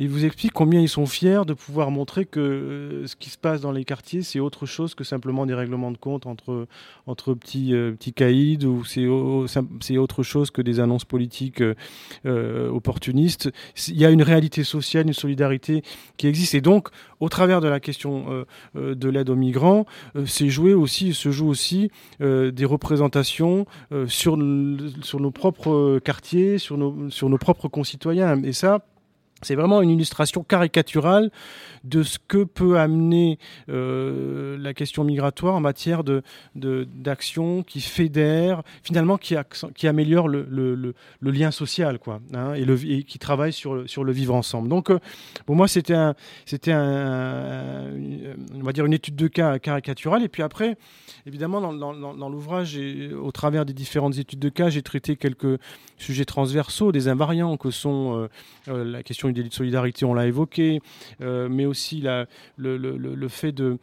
il 0.00 0.08
vous 0.08 0.24
explique 0.24 0.54
combien 0.54 0.80
ils 0.80 0.88
sont 0.88 1.04
fiers 1.04 1.42
de 1.46 1.52
pouvoir 1.52 1.90
montrer 1.90 2.24
que 2.24 2.40
euh, 2.40 3.06
ce 3.06 3.16
qui 3.16 3.28
se 3.28 3.36
passe 3.36 3.60
dans 3.60 3.70
les 3.70 3.84
quartiers, 3.84 4.22
c'est 4.22 4.40
autre 4.40 4.64
chose 4.64 4.94
que 4.94 5.04
simplement 5.04 5.44
des 5.44 5.52
règlements 5.52 5.90
de 5.90 5.98
compte 5.98 6.24
entre, 6.24 6.66
entre 7.06 7.34
petits, 7.34 7.74
euh, 7.74 7.92
petits 7.92 8.14
caïds 8.14 8.64
ou 8.64 8.82
c'est 8.86 9.06
autre 9.98 10.22
chose 10.22 10.50
que 10.50 10.62
des 10.62 10.80
annonces 10.80 11.04
politiques 11.04 11.62
euh, 12.24 12.70
opportunistes. 12.70 13.50
Il 13.88 13.98
y 13.98 14.06
a 14.06 14.10
une 14.10 14.22
réalité 14.22 14.64
sociale, 14.64 15.06
une 15.06 15.12
solidarité 15.12 15.82
qui 16.16 16.28
existe. 16.28 16.54
Et 16.54 16.62
donc, 16.62 16.88
au 17.20 17.28
travers 17.28 17.60
de 17.60 17.68
la 17.68 17.78
question 17.78 18.46
de 18.74 19.08
l'aide 19.10 19.28
aux 19.28 19.36
migrants, 19.36 19.84
c'est 20.24 20.48
joué 20.48 20.72
aussi, 20.72 21.12
se 21.12 21.30
joue 21.30 21.48
aussi 21.48 21.90
des 22.20 22.64
représentations 22.64 23.66
sur, 24.06 24.38
sur 25.02 25.20
nos 25.20 25.30
propres 25.30 25.98
quartiers, 26.02 26.56
sur 26.56 26.78
nos, 26.78 27.10
sur 27.10 27.28
nos 27.28 27.36
propres 27.36 27.68
concitoyens. 27.68 28.42
Et 28.42 28.54
ça, 28.54 28.86
c'est 29.42 29.54
vraiment 29.54 29.82
une 29.82 29.90
illustration 29.90 30.42
caricaturale 30.42 31.30
de 31.84 32.02
ce 32.02 32.18
que 32.18 32.44
peut 32.44 32.78
amener 32.78 33.38
euh, 33.68 34.58
la 34.58 34.74
question 34.74 35.02
migratoire 35.04 35.54
en 35.54 35.60
matière 35.60 36.04
de, 36.04 36.22
d'action 36.54 37.62
qui 37.62 37.80
fédère, 37.80 38.62
finalement 38.82 39.16
qui, 39.16 39.34
qui 39.74 39.88
améliore 39.88 40.28
le, 40.28 40.46
le, 40.50 40.94
lien 41.30 41.50
social, 41.50 41.98
quoi, 41.98 42.20
hein, 42.34 42.54
et, 42.54 42.64
le, 42.64 42.76
qui 42.76 43.18
travaille 43.18 43.52
sur 43.52 43.88
sur 43.88 44.04
le 44.04 44.12
vivre 44.12 44.34
ensemble. 44.34 44.68
Donc, 44.68 44.90
euh, 44.90 44.98
pour 45.46 45.56
moi, 45.56 45.68
c'était 45.68 45.94
une 45.94 46.14
étude 48.92 49.16
de 49.16 49.28
cas 49.28 49.58
caricaturale. 49.58 50.22
Et 50.22 50.28
puis 50.28 50.42
après, 50.42 50.76
évidemment, 51.26 51.72
dans 51.72 52.28
l'ouvrage, 52.28 52.78
au 53.20 53.32
travers 53.32 53.64
des 53.64 53.72
différentes 53.72 54.18
études 54.18 54.38
de 54.38 54.48
cas, 54.48 54.70
j'ai 54.70 54.82
traité 54.82 55.16
quelques 55.16 55.58
sujets 55.96 56.24
transversaux, 56.24 56.92
des 56.92 57.08
invariants 57.08 57.56
que 57.56 57.70
sont 57.70 58.28
euh, 58.68 58.84
la 58.84 59.02
question 59.02 59.28
du 59.32 59.40
délit 59.40 59.48
de 59.48 59.54
solidarité, 59.54 60.04
on 60.04 60.14
l'a 60.14 60.26
évoqué, 60.26 60.80
mais 61.20 61.66
aussi 61.66 62.04
le, 62.56 63.28
fait 63.28 63.52
de, 63.52 63.78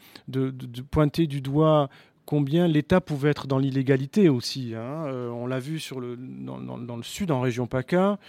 pointer 0.91 1.27
du 1.27 1.41
doigt 1.41 1.89
combien 2.27 2.67
l'État 2.67 3.01
pouvait 3.01 3.29
être 3.29 3.47
dans 3.47 3.57
l'illégalité 3.57 4.29
aussi. 4.29 4.73
Hein. 4.75 5.05
Euh, 5.07 5.29
on 5.29 5.47
l'a 5.47 5.59
vu 5.59 5.81
dans, 5.91 6.97
le 6.97 7.03
sud, 7.03 7.31
en 7.31 7.41
région 7.41 7.65
PACA. 7.65 8.19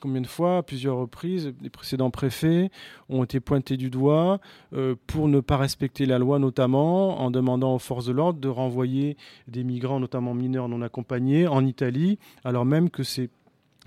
Combien 0.00 0.20
de 0.20 0.28
fois, 0.28 0.58
à 0.58 0.62
plusieurs 0.62 0.96
reprises, 0.96 1.52
les 1.60 1.70
précédents 1.70 2.10
préfets 2.10 2.70
ont 3.08 3.24
été 3.24 3.40
pointés 3.40 3.76
du 3.76 3.90
doigt 3.90 4.38
euh, 4.72 4.94
pour 5.08 5.26
ne 5.26 5.40
pas 5.40 5.56
respecter 5.56 6.06
la 6.06 6.20
loi, 6.20 6.38
notamment 6.38 7.20
en 7.20 7.32
demandant 7.32 7.74
aux 7.74 7.80
forces 7.80 8.06
de 8.06 8.12
l'ordre 8.12 8.38
de 8.38 8.48
renvoyer 8.48 9.16
des 9.48 9.64
migrants, 9.64 9.98
notamment 9.98 10.34
mineurs 10.34 10.68
non 10.68 10.82
accompagnés, 10.82 11.48
en 11.48 11.66
Italie, 11.66 12.20
alors 12.44 12.64
même 12.64 12.90
que 12.90 13.02
c'est 13.02 13.28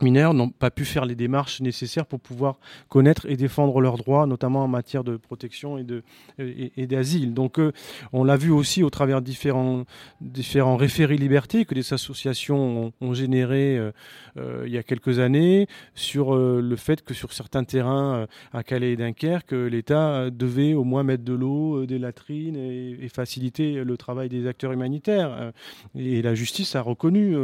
mineurs 0.02 0.34
n'ont 0.34 0.50
pas 0.50 0.72
pu 0.72 0.86
faire 0.86 1.06
les 1.06 1.16
démarches 1.16 1.62
nécessaires 1.62 2.06
pour 2.06 2.20
pouvoir 2.20 2.58
connaître 2.90 3.26
et 3.30 3.36
défendre 3.36 3.82
leurs 3.82 3.98
droits, 3.98 4.26
notamment 4.26 4.64
en 4.64 4.68
matière 4.68 5.04
de 5.04 5.18
protection 5.18 5.78
et, 5.78 5.84
de, 5.84 6.04
et, 6.40 6.88
d'asile. 6.88 7.34
Donc 7.34 7.60
euh, 7.60 7.72
on 8.14 8.24
l'a 8.24 8.38
vu 8.38 8.52
aussi 8.52 8.84
au 8.84 8.90
travers 8.90 9.22
différents, 9.22 9.86
différents 10.20 10.78
référés 10.78 11.18
liberté 11.18 11.66
que 11.66 11.74
des 11.74 11.94
associations 11.94 12.94
ont, 13.00 13.14
généré 13.14 13.78
euh, 13.78 13.92
euh, 14.38 14.64
il 14.66 14.72
y 14.72 14.78
a 14.78 14.84
quelques 14.84 15.20
années 15.20 15.68
sur 15.96 16.36
le 16.36 16.76
fait 16.76 17.04
que 17.04 17.14
sur 17.14 17.34
certains 17.34 17.64
terrains 17.64 18.28
à 18.54 18.64
Calais 18.64 18.94
et 18.94 18.96
Dunkerque, 18.96 19.52
l'État 19.52 20.30
devait 20.30 20.74
au 20.74 20.84
moins 20.84 21.04
mettre 21.04 21.24
de 21.24 21.34
l'eau, 21.34 21.86
des 21.86 22.00
latrines 22.00 22.56
et, 22.56 23.10
faciliter 23.14 23.84
le 23.84 23.98
travail 23.98 24.30
des 24.30 24.48
acteurs 24.48 24.72
humanitaires. 24.72 25.52
Et 25.96 26.22
la 26.22 26.34
justice 26.34 26.76
a 26.76 26.82
reconnu 26.82 27.36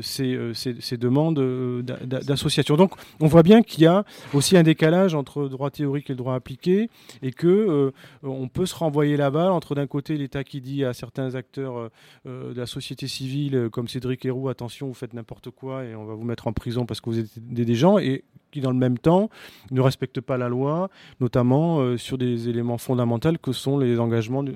ces, 0.00 0.52
ces 0.54 0.96
demandes 0.96 1.73
d'associations. 1.82 2.76
Donc 2.76 2.92
on 3.20 3.26
voit 3.26 3.42
bien 3.42 3.62
qu'il 3.62 3.84
y 3.84 3.86
a 3.86 4.04
aussi 4.32 4.56
un 4.56 4.62
décalage 4.62 5.14
entre 5.14 5.48
droit 5.48 5.70
théorique 5.70 6.10
et 6.10 6.12
le 6.12 6.18
droit 6.18 6.34
appliqué 6.34 6.90
et 7.22 7.32
que 7.32 7.46
euh, 7.46 7.90
on 8.22 8.48
peut 8.48 8.66
se 8.66 8.74
renvoyer 8.74 9.16
la 9.16 9.30
balle 9.30 9.52
entre 9.52 9.74
d'un 9.74 9.86
côté 9.86 10.16
l'État 10.16 10.44
qui 10.44 10.60
dit 10.60 10.84
à 10.84 10.92
certains 10.92 11.34
acteurs 11.34 11.76
euh, 11.78 11.88
euh, 12.26 12.54
de 12.54 12.60
la 12.60 12.66
société 12.66 13.08
civile 13.08 13.68
comme 13.72 13.88
Cédric 13.88 14.24
Héroux 14.24 14.48
attention 14.48 14.86
vous 14.88 14.94
faites 14.94 15.14
n'importe 15.14 15.50
quoi 15.50 15.84
et 15.84 15.94
on 15.94 16.04
va 16.04 16.14
vous 16.14 16.24
mettre 16.24 16.46
en 16.46 16.52
prison 16.52 16.86
parce 16.86 17.00
que 17.00 17.10
vous 17.10 17.18
êtes 17.18 17.38
des 17.38 17.74
gens 17.74 17.98
et 17.98 18.24
qui, 18.54 18.60
dans 18.60 18.70
le 18.70 18.78
même 18.78 18.98
temps, 18.98 19.30
ne 19.72 19.80
respectent 19.80 20.20
pas 20.20 20.36
la 20.36 20.48
loi, 20.48 20.88
notamment 21.20 21.80
euh, 21.80 21.96
sur 21.96 22.18
des 22.18 22.48
éléments 22.48 22.78
fondamentaux 22.78 23.32
que 23.42 23.52
sont 23.52 23.78
les 23.78 23.98
engagements 23.98 24.44
euh, 24.44 24.52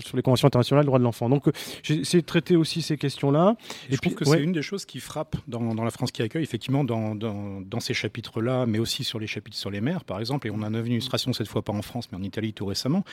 sur 0.00 0.16
les 0.16 0.22
conventions 0.22 0.46
internationales 0.46 0.84
des 0.84 0.86
droits 0.86 0.98
de 0.98 1.04
l'enfant. 1.04 1.28
Donc, 1.28 1.46
euh, 1.46 1.52
j'ai 1.82 1.96
essayé 1.96 2.22
de 2.22 2.26
traiter 2.26 2.56
aussi 2.56 2.80
ces 2.80 2.96
questions-là. 2.96 3.56
Et, 3.90 3.94
je 3.94 3.98
puis, 3.98 4.10
trouve 4.10 4.20
que 4.20 4.24
c'est 4.24 4.42
une 4.42 4.52
des 4.52 4.62
choses 4.62 4.86
qui 4.86 4.98
frappe 4.98 5.36
dans, 5.46 5.74
dans, 5.74 5.84
la 5.84 5.90
France 5.90 6.10
qui 6.10 6.22
accueille, 6.22 6.42
effectivement, 6.42 6.84
dans, 6.84 7.14
dans, 7.14 7.60
dans 7.60 7.80
ces 7.80 7.92
chapitres-là, 7.92 8.64
mais 8.66 8.78
aussi 8.78 9.04
sur 9.04 9.18
les 9.18 9.26
chapitres 9.26 9.58
sur 9.58 9.70
les 9.70 9.82
mers, 9.82 10.04
par 10.04 10.20
exemple, 10.20 10.46
et 10.46 10.50
on 10.50 10.62
en 10.62 10.74
a 10.74 10.78
une 10.78 10.92
illustration 10.92 11.32
cette 11.34 11.48
fois 11.48 11.62
pas 11.62 11.72
en 11.72 11.82
France, 11.82 12.08
mais 12.10 12.18
en 12.18 12.22
Italie 12.22 12.54
tout 12.54 12.66
récemment. 12.66 13.04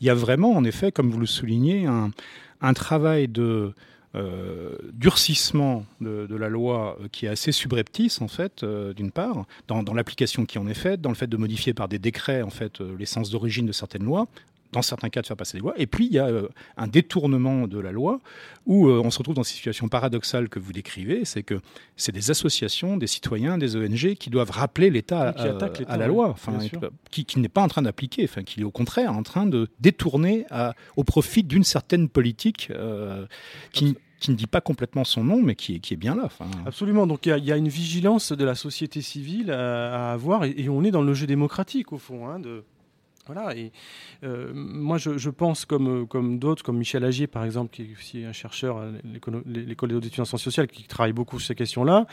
Il 0.00 0.06
y 0.06 0.10
a 0.10 0.14
vraiment, 0.14 0.52
en 0.52 0.64
effet, 0.64 0.90
comme 0.90 1.10
vous 1.10 1.20
le 1.20 1.26
soulignez, 1.26 1.86
un, 1.86 2.10
un 2.60 2.74
travail 2.74 3.28
de 3.28 3.72
euh, 4.16 4.70
durcissement 4.94 5.84
de, 6.00 6.34
la 6.34 6.48
loi 6.48 6.96
euh, 7.00 7.08
qui 7.12 7.26
est 7.26 7.28
assez 7.28 7.52
subreptice 7.52 8.22
en 8.22 8.28
fait, 8.28 8.62
euh, 8.62 8.94
d'une 8.94 9.10
part, 9.10 9.44
dans, 9.68 9.82
l'application 9.92 10.46
qui 10.46 10.58
en 10.58 10.66
est 10.66 10.74
faite, 10.74 11.02
dans 11.02 11.10
le 11.10 11.16
fait 11.16 11.26
de 11.26 11.36
modifier 11.36 11.74
par 11.74 11.86
des 11.88 11.98
décrets 11.98 12.40
en 12.40 12.50
fait 12.50 12.80
l'essence 12.80 13.30
d'origine 13.30 13.66
de 13.66 13.72
certaines 13.72 14.04
lois, 14.04 14.26
dans 14.72 14.80
certains 14.80 15.10
cas 15.10 15.20
de 15.20 15.26
faire 15.26 15.36
passer 15.36 15.58
des 15.58 15.62
lois. 15.62 15.74
Et 15.76 15.86
puis 15.86 16.06
il 16.06 16.12
y 16.12 16.18
a 16.18 16.30
un 16.76 16.86
détournement 16.86 17.66
de 17.66 17.78
la 17.78 17.92
loi 17.92 18.20
où 18.64 18.88
on 18.88 19.10
se 19.10 19.18
retrouve 19.18 19.34
dans 19.34 19.44
cette 19.44 19.56
situation 19.56 19.88
paradoxale 19.88 20.48
que 20.48 20.58
vous 20.58 20.72
décrivez, 20.72 21.24
c'est 21.24 21.42
que 21.42 21.60
c'est 21.96 22.12
des 22.12 22.30
associations, 22.30 22.96
des 22.96 23.06
citoyens, 23.06 23.58
des 23.58 23.76
ONG 23.76 24.14
qui 24.14 24.28
doivent 24.28 24.50
rappeler 24.50 24.90
l'État 24.90 25.28
à, 25.28 25.96
la 25.96 26.06
loi, 26.06 26.28
enfin, 26.30 26.58
qui, 27.10 27.24
qui 27.24 27.38
n'est 27.38 27.48
pas 27.48 27.62
en 27.62 27.68
train 27.68 27.82
d'appliquer, 27.82 28.24
enfin, 28.24 28.42
qui 28.42 28.60
est 28.60 28.64
au 28.64 28.70
contraire 28.70 29.12
en 29.12 29.22
train 29.22 29.46
de 29.46 29.68
détourner 29.80 30.46
au 30.96 31.04
profit 31.04 31.42
d'une 31.42 31.64
certaine 31.64 32.08
politique 32.08 32.72
qui, 33.72 33.96
qui 34.26 34.32
ne 34.32 34.36
dit 34.36 34.48
pas 34.48 34.60
complètement 34.60 35.04
son 35.04 35.22
nom, 35.22 35.40
mais 35.40 35.54
qui 35.54 35.76
est, 35.76 35.96
bien 35.96 36.16
là. 36.16 36.28
Absolument. 36.66 37.06
Donc 37.06 37.26
il 37.26 37.44
y, 37.44 37.52
a 37.52 37.56
une 37.56 37.68
vigilance 37.68 38.32
de 38.32 38.44
la 38.44 38.56
société 38.56 39.00
civile 39.00 39.52
à, 39.52 40.12
avoir, 40.12 40.42
et, 40.42 40.68
on 40.68 40.82
est 40.82 40.90
dans 40.90 41.02
le 41.02 41.14
jeu 41.14 41.28
démocratique 41.28 41.92
au 41.92 41.98
fond. 41.98 42.28
Hein. 42.28 42.40
Voilà, 43.26 43.56
et 43.56 43.72
euh, 44.22 44.52
moi 44.54 44.98
je, 44.98 45.30
pense 45.30 45.64
comme, 45.64 46.06
comme 46.06 46.38
d'autres, 46.38 46.62
comme 46.62 46.78
Michel 46.78 47.04
Agier 47.04 47.26
par 47.26 47.44
exemple, 47.44 47.74
qui 47.74 47.82
est 47.82 47.92
aussi 47.98 48.24
un 48.24 48.32
chercheur 48.32 48.78
à 48.78 48.86
l'école 49.04 49.42
des 49.44 50.06
études 50.06 50.20
en 50.20 50.24
sciences 50.24 50.42
sociales, 50.42 50.68
qui 50.68 50.84
travaille 50.84 51.12
beaucoup 51.12 51.40
sur 51.40 51.48
ces 51.48 51.54
questions-là, 51.56 52.06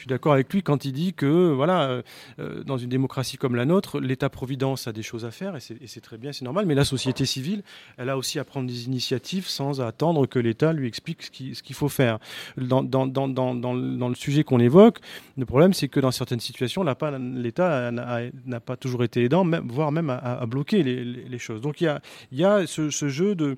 je 0.00 0.04
suis 0.04 0.08
d'accord 0.08 0.32
avec 0.32 0.50
lui 0.50 0.62
quand 0.62 0.86
il 0.86 0.92
dit 0.92 1.12
que, 1.12 1.52
voilà, 1.52 1.82
euh, 1.82 2.02
euh, 2.38 2.64
dans 2.64 2.78
une 2.78 2.88
démocratie 2.88 3.36
comme 3.36 3.54
la 3.54 3.66
nôtre, 3.66 4.00
l'État-providence 4.00 4.88
a 4.88 4.92
des 4.92 5.02
choses 5.02 5.26
à 5.26 5.30
faire, 5.30 5.56
et 5.56 5.60
c'est 5.60 6.00
très 6.00 6.16
bien, 6.16 6.32
c'est 6.32 6.46
normal, 6.46 6.64
mais 6.64 6.74
la 6.74 6.86
société 6.86 7.26
civile, 7.26 7.62
elle 7.98 8.08
a 8.08 8.16
aussi 8.16 8.38
à 8.38 8.44
prendre 8.44 8.66
des 8.66 8.86
initiatives 8.86 9.46
sans 9.46 9.82
attendre 9.82 10.26
que 10.26 10.38
l'État 10.38 10.72
lui 10.72 10.88
explique 10.88 11.24
ce 11.24 11.30
qu'il 11.30 11.74
faut 11.74 11.90
faire. 11.90 12.18
Dans, 12.56 12.80
le 12.82 14.14
sujet 14.14 14.42
qu'on 14.42 14.58
évoque, 14.58 15.00
le 15.36 15.44
problème, 15.44 15.74
c'est 15.74 15.88
que 15.88 16.00
dans 16.00 16.12
certaines 16.12 16.40
situations, 16.40 16.82
l'État 16.82 17.90
n'a 17.90 18.60
pas 18.60 18.76
toujours 18.78 19.04
été 19.04 19.22
aidant, 19.24 19.44
voire 19.64 19.92
même 19.92 20.08
à, 20.08 20.39
bloquer 20.46 20.82
les, 20.82 21.38
choses. 21.38 21.60
Donc 21.60 21.80
il 21.80 21.84
y 21.84 21.88
a, 21.88 22.00
y 22.32 22.44
a 22.44 22.66
ce, 22.66 22.90
jeu 22.90 23.34
de, 23.34 23.56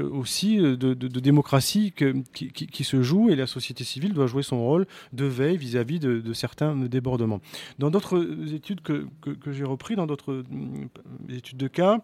aussi 0.00 0.56
de, 0.58 0.74
de, 0.74 1.20
démocratie 1.20 1.92
que, 1.92 2.14
qui, 2.32 2.84
se 2.84 3.02
joue, 3.02 3.30
et 3.30 3.36
la 3.36 3.46
société 3.46 3.84
civile 3.84 4.12
doit 4.12 4.26
jouer 4.26 4.42
son 4.42 4.60
rôle 4.60 4.86
de 5.12 5.24
veille 5.24 5.56
vis 5.56 5.74
vis-à-vis 5.74 5.98
de, 6.00 6.32
certains 6.32 6.76
débordements. 6.76 7.40
Dans 7.78 7.90
d'autres 7.90 8.26
études 8.52 8.80
que, 8.80 9.06
que 9.22 9.52
j'ai 9.52 9.64
repris, 9.64 9.96
dans 9.96 10.06
d'autres 10.06 10.32
euh, 10.32 11.34
études 11.34 11.58
de 11.58 11.68
cas, 11.68 12.00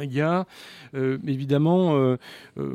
il 0.00 0.12
y 0.12 0.20
a 0.20 0.46
euh, 0.94 1.18
évidemment 1.26 1.96
euh, 1.96 2.16
euh, 2.58 2.74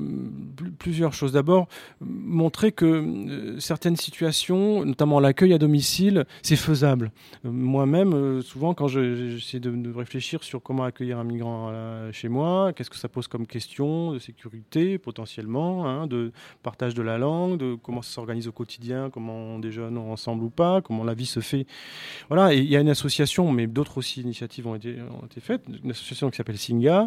plusieurs 0.77 1.13
choses. 1.13 1.31
D'abord, 1.31 1.67
montrer 2.01 2.71
que 2.71 3.55
certaines 3.59 3.95
situations, 3.95 4.85
notamment 4.85 5.19
l'accueil 5.19 5.53
à 5.53 5.57
domicile, 5.57 6.25
c'est 6.43 6.55
faisable. 6.55 7.11
Moi-même, 7.43 8.41
souvent, 8.41 8.73
quand 8.73 8.87
j'essaie 8.87 9.59
de, 9.59 9.71
de, 9.71 9.91
réfléchir 9.91 10.43
sur 10.43 10.61
comment 10.61 10.83
accueillir 10.83 11.17
un 11.17 11.23
migrant 11.23 11.71
chez 12.11 12.29
moi, 12.29 12.73
qu'est-ce 12.73 12.89
que 12.89 12.97
ça 12.97 13.09
pose 13.09 13.27
comme 13.27 13.47
question 13.47 14.11
de 14.11 14.19
sécurité 14.19 14.97
potentiellement, 14.97 15.87
hein, 15.87 16.07
de 16.07 16.31
partage 16.63 16.93
de 16.93 17.01
la 17.01 17.17
langue, 17.17 17.57
de 17.57 17.75
comment 17.75 18.01
ça 18.01 18.11
s'organise 18.11 18.47
au 18.47 18.51
quotidien, 18.51 19.09
comment 19.09 19.33
on 19.33 19.59
déjeune 19.59 19.97
ensemble 19.97 20.43
ou 20.43 20.49
pas, 20.49 20.81
comment 20.81 21.03
la 21.03 21.13
vie 21.13 21.25
se 21.25 21.39
fait. 21.39 21.65
Voilà, 22.29 22.53
il 22.53 22.65
y 22.65 22.75
a 22.75 22.79
une 22.79 22.89
association, 22.89 23.51
mais 23.51 23.67
d'autres 23.67 23.97
aussi 23.97 24.21
initiatives 24.21 24.67
ont 24.67 24.75
été, 24.75 24.97
ont 25.01 25.25
été 25.25 25.41
faites, 25.41 25.63
une 25.83 25.91
association 25.91 26.29
qui 26.29 26.37
s'appelle 26.37 26.57
Singa, 26.57 27.06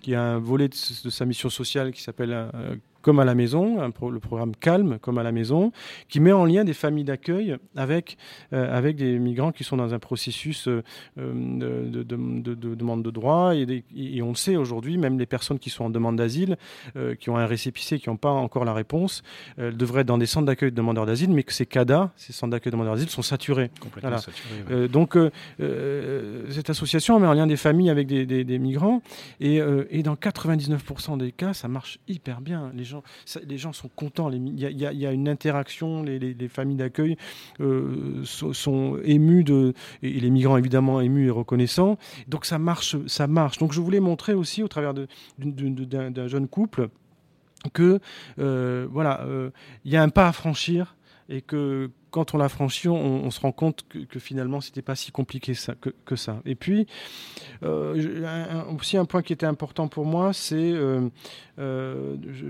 qui 0.00 0.14
a 0.14 0.22
un 0.22 0.38
volet 0.38 0.68
de, 0.68 0.74
sa 0.74 1.24
mission 1.24 1.50
sociale 1.50 1.92
qui 1.92 2.02
s'appelle 2.02 2.32
euh, 2.32 2.76
comme 3.02 3.18
à 3.18 3.24
la 3.24 3.34
maison, 3.34 3.78
le 3.80 4.18
programme 4.18 4.54
Calme 4.54 4.98
comme 5.00 5.16
à 5.16 5.22
la 5.22 5.32
maison, 5.32 5.72
qui 6.10 6.20
met 6.20 6.32
en 6.32 6.44
lien 6.44 6.64
des 6.64 6.74
familles 6.74 7.04
d'accueil 7.04 7.56
avec, 7.74 8.18
euh, 8.52 8.76
avec 8.76 8.96
des 8.96 9.18
migrants 9.18 9.52
qui 9.52 9.64
sont 9.64 9.78
dans 9.78 9.94
un 9.94 9.98
processus 9.98 10.68
euh, 10.68 10.82
de, 11.16 12.02
demande 12.02 13.02
de 13.02 13.10
droit. 13.10 13.54
Et, 13.54 13.84
et 13.96 14.20
on 14.20 14.30
le 14.30 14.34
sait 14.34 14.56
aujourd'hui, 14.56 14.98
même 14.98 15.18
les 15.18 15.24
personnes 15.24 15.58
qui 15.58 15.70
sont 15.70 15.84
en 15.84 15.90
demande 15.90 16.16
d'asile, 16.16 16.58
qui 17.18 17.30
ont 17.30 17.38
un 17.38 17.46
récépissé, 17.46 17.98
qui 17.98 18.08
n'ont 18.08 18.16
pas 18.16 18.30
encore 18.30 18.64
la 18.64 18.74
réponse, 18.74 19.22
devraient 19.56 20.02
être 20.02 20.06
dans 20.06 20.18
des 20.18 20.26
centres 20.26 20.46
d'accueil 20.46 20.70
de 20.70 20.76
demandeurs 20.76 21.06
d'asile, 21.06 21.30
mais 21.30 21.42
que 21.42 21.52
ces 21.52 21.66
CADA, 21.66 22.12
ces 22.16 22.32
centres 22.32 22.50
d'accueil 22.50 22.70
de 22.70 22.76
demandeurs 22.76 22.94
d'asile, 22.94 23.10
sont 23.10 23.22
saturés. 23.22 23.70
Complètement 23.80 24.18
saturés 24.18 24.88
donc, 24.88 25.16
cette 26.50 26.70
association 26.70 27.18
met 27.20 27.26
en 27.26 27.34
lien 27.34 27.46
des 27.46 27.56
familles 27.56 27.90
avec 27.90 28.06
des, 28.06 28.26
des, 28.26 28.58
migrants, 28.58 29.02
et, 29.40 29.60
et, 29.90 30.02
dans 30.02 30.14
99% 30.14 31.18
des 31.18 31.32
cas, 31.32 31.52
ça 31.54 31.68
marche 31.68 31.98
hyper 32.08 32.40
bien. 32.40 32.72
Les 32.74 32.84
les 33.46 33.58
gens 33.58 33.72
sont 33.72 33.88
contents. 33.88 34.30
Il 34.30 34.58
y, 34.58 35.06
a 35.06 35.12
une 35.12 35.28
interaction, 35.28 36.02
les, 36.02 36.48
familles 36.48 36.76
d'accueil 36.76 37.16
euh, 37.60 38.24
sont, 38.24 38.98
émues 39.04 39.44
de, 39.44 39.74
et 40.02 40.20
les 40.20 40.30
migrants 40.30 40.56
évidemment 40.56 41.00
émus 41.00 41.26
et 41.26 41.30
reconnaissants. 41.30 41.98
Donc 42.28 42.44
ça 42.44 42.58
marche, 42.58 42.96
ça 43.06 43.26
marche. 43.26 43.58
Donc 43.58 43.72
je 43.72 43.80
voulais 43.80 44.00
montrer 44.00 44.34
aussi 44.34 44.62
au 44.62 44.68
travers 44.68 44.94
d'un 44.94 46.28
jeune 46.28 46.48
couple 46.48 46.88
que 47.72 48.00
euh, 48.38 48.86
voilà, 48.90 49.20
euh, 49.22 49.50
il 49.84 49.92
y 49.92 49.96
a 49.96 50.02
un 50.02 50.08
pas 50.08 50.28
à 50.28 50.32
franchir 50.32 50.96
et 51.30 51.42
que 51.42 51.90
quand 52.10 52.34
on 52.34 52.38
l'a 52.38 52.48
franchi, 52.48 52.88
on, 52.88 53.30
se 53.30 53.38
rend 53.38 53.52
compte 53.52 53.84
que, 53.88 54.00
que 54.00 54.18
finalement, 54.18 54.60
c'était 54.60 54.82
pas 54.82 54.96
si 54.96 55.12
compliqué 55.12 55.52
que, 56.04 56.16
ça. 56.16 56.42
Et 56.44 56.56
puis, 56.56 56.88
euh, 57.62 58.64
aussi 58.76 58.96
un 58.96 59.04
point 59.04 59.22
qui 59.22 59.32
était 59.32 59.46
important 59.46 59.86
pour 59.86 60.04
moi, 60.04 60.32
c'est 60.32 60.56
euh, 60.56 61.08
euh, 61.60 62.16
je, 62.32 62.48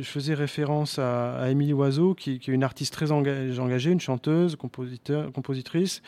je, 0.00 0.02
faisais 0.02 0.32
référence 0.32 0.98
à, 0.98 1.36
à 1.36 1.50
Émilie 1.50 1.74
Oiseau, 1.74 2.14
qui, 2.14 2.38
qui, 2.38 2.50
est 2.50 2.54
une 2.54 2.64
artiste 2.64 2.94
très 2.94 3.12
engagée, 3.12 3.90
une 3.90 4.00
chanteuse, 4.00 4.56
compositeur, 4.56 5.30
compositrice, 5.32 6.00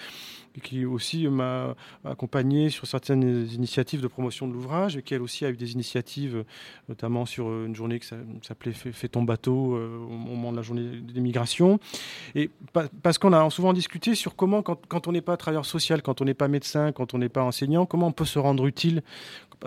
qui 0.62 0.84
aussi 0.84 1.26
m'a 1.28 1.74
accompagné 2.04 2.70
sur 2.70 2.86
certaines 2.86 3.46
initiatives 3.52 4.00
de 4.00 4.06
promotion 4.06 4.46
de 4.46 4.52
l'ouvrage, 4.52 4.96
et 4.96 5.02
qui 5.02 5.14
elle 5.14 5.22
aussi 5.22 5.44
a 5.44 5.50
eu 5.50 5.56
des 5.56 5.72
initiatives, 5.72 6.44
notamment 6.88 7.26
sur 7.26 7.46
une 7.46 7.74
journée 7.74 7.98
qui 8.00 8.08
s'appelait 8.42 8.72
Fais 8.72 9.08
ton 9.08 9.22
bateau 9.22 9.76
euh, 9.76 9.98
au 9.98 10.10
moment 10.10 10.52
de 10.52 10.56
la 10.56 10.62
journée 10.62 11.00
des 11.00 11.20
migrations. 11.20 11.78
Et 12.34 12.50
parce 13.02 13.18
qu'on 13.18 13.32
a 13.32 13.48
souvent 13.50 13.72
discuté 13.72 14.14
sur 14.14 14.36
comment, 14.36 14.62
quand, 14.62 15.08
on 15.08 15.12
n'est 15.12 15.20
pas 15.20 15.36
travailleur 15.36 15.66
social, 15.66 16.02
quand 16.02 16.20
on 16.20 16.24
n'est 16.24 16.34
pas 16.34 16.48
médecin, 16.48 16.92
quand 16.92 17.14
on 17.14 17.18
n'est 17.18 17.28
pas 17.28 17.42
enseignant, 17.42 17.86
comment 17.86 18.08
on 18.08 18.12
peut 18.12 18.24
se 18.24 18.38
rendre 18.38 18.66
utile 18.66 19.02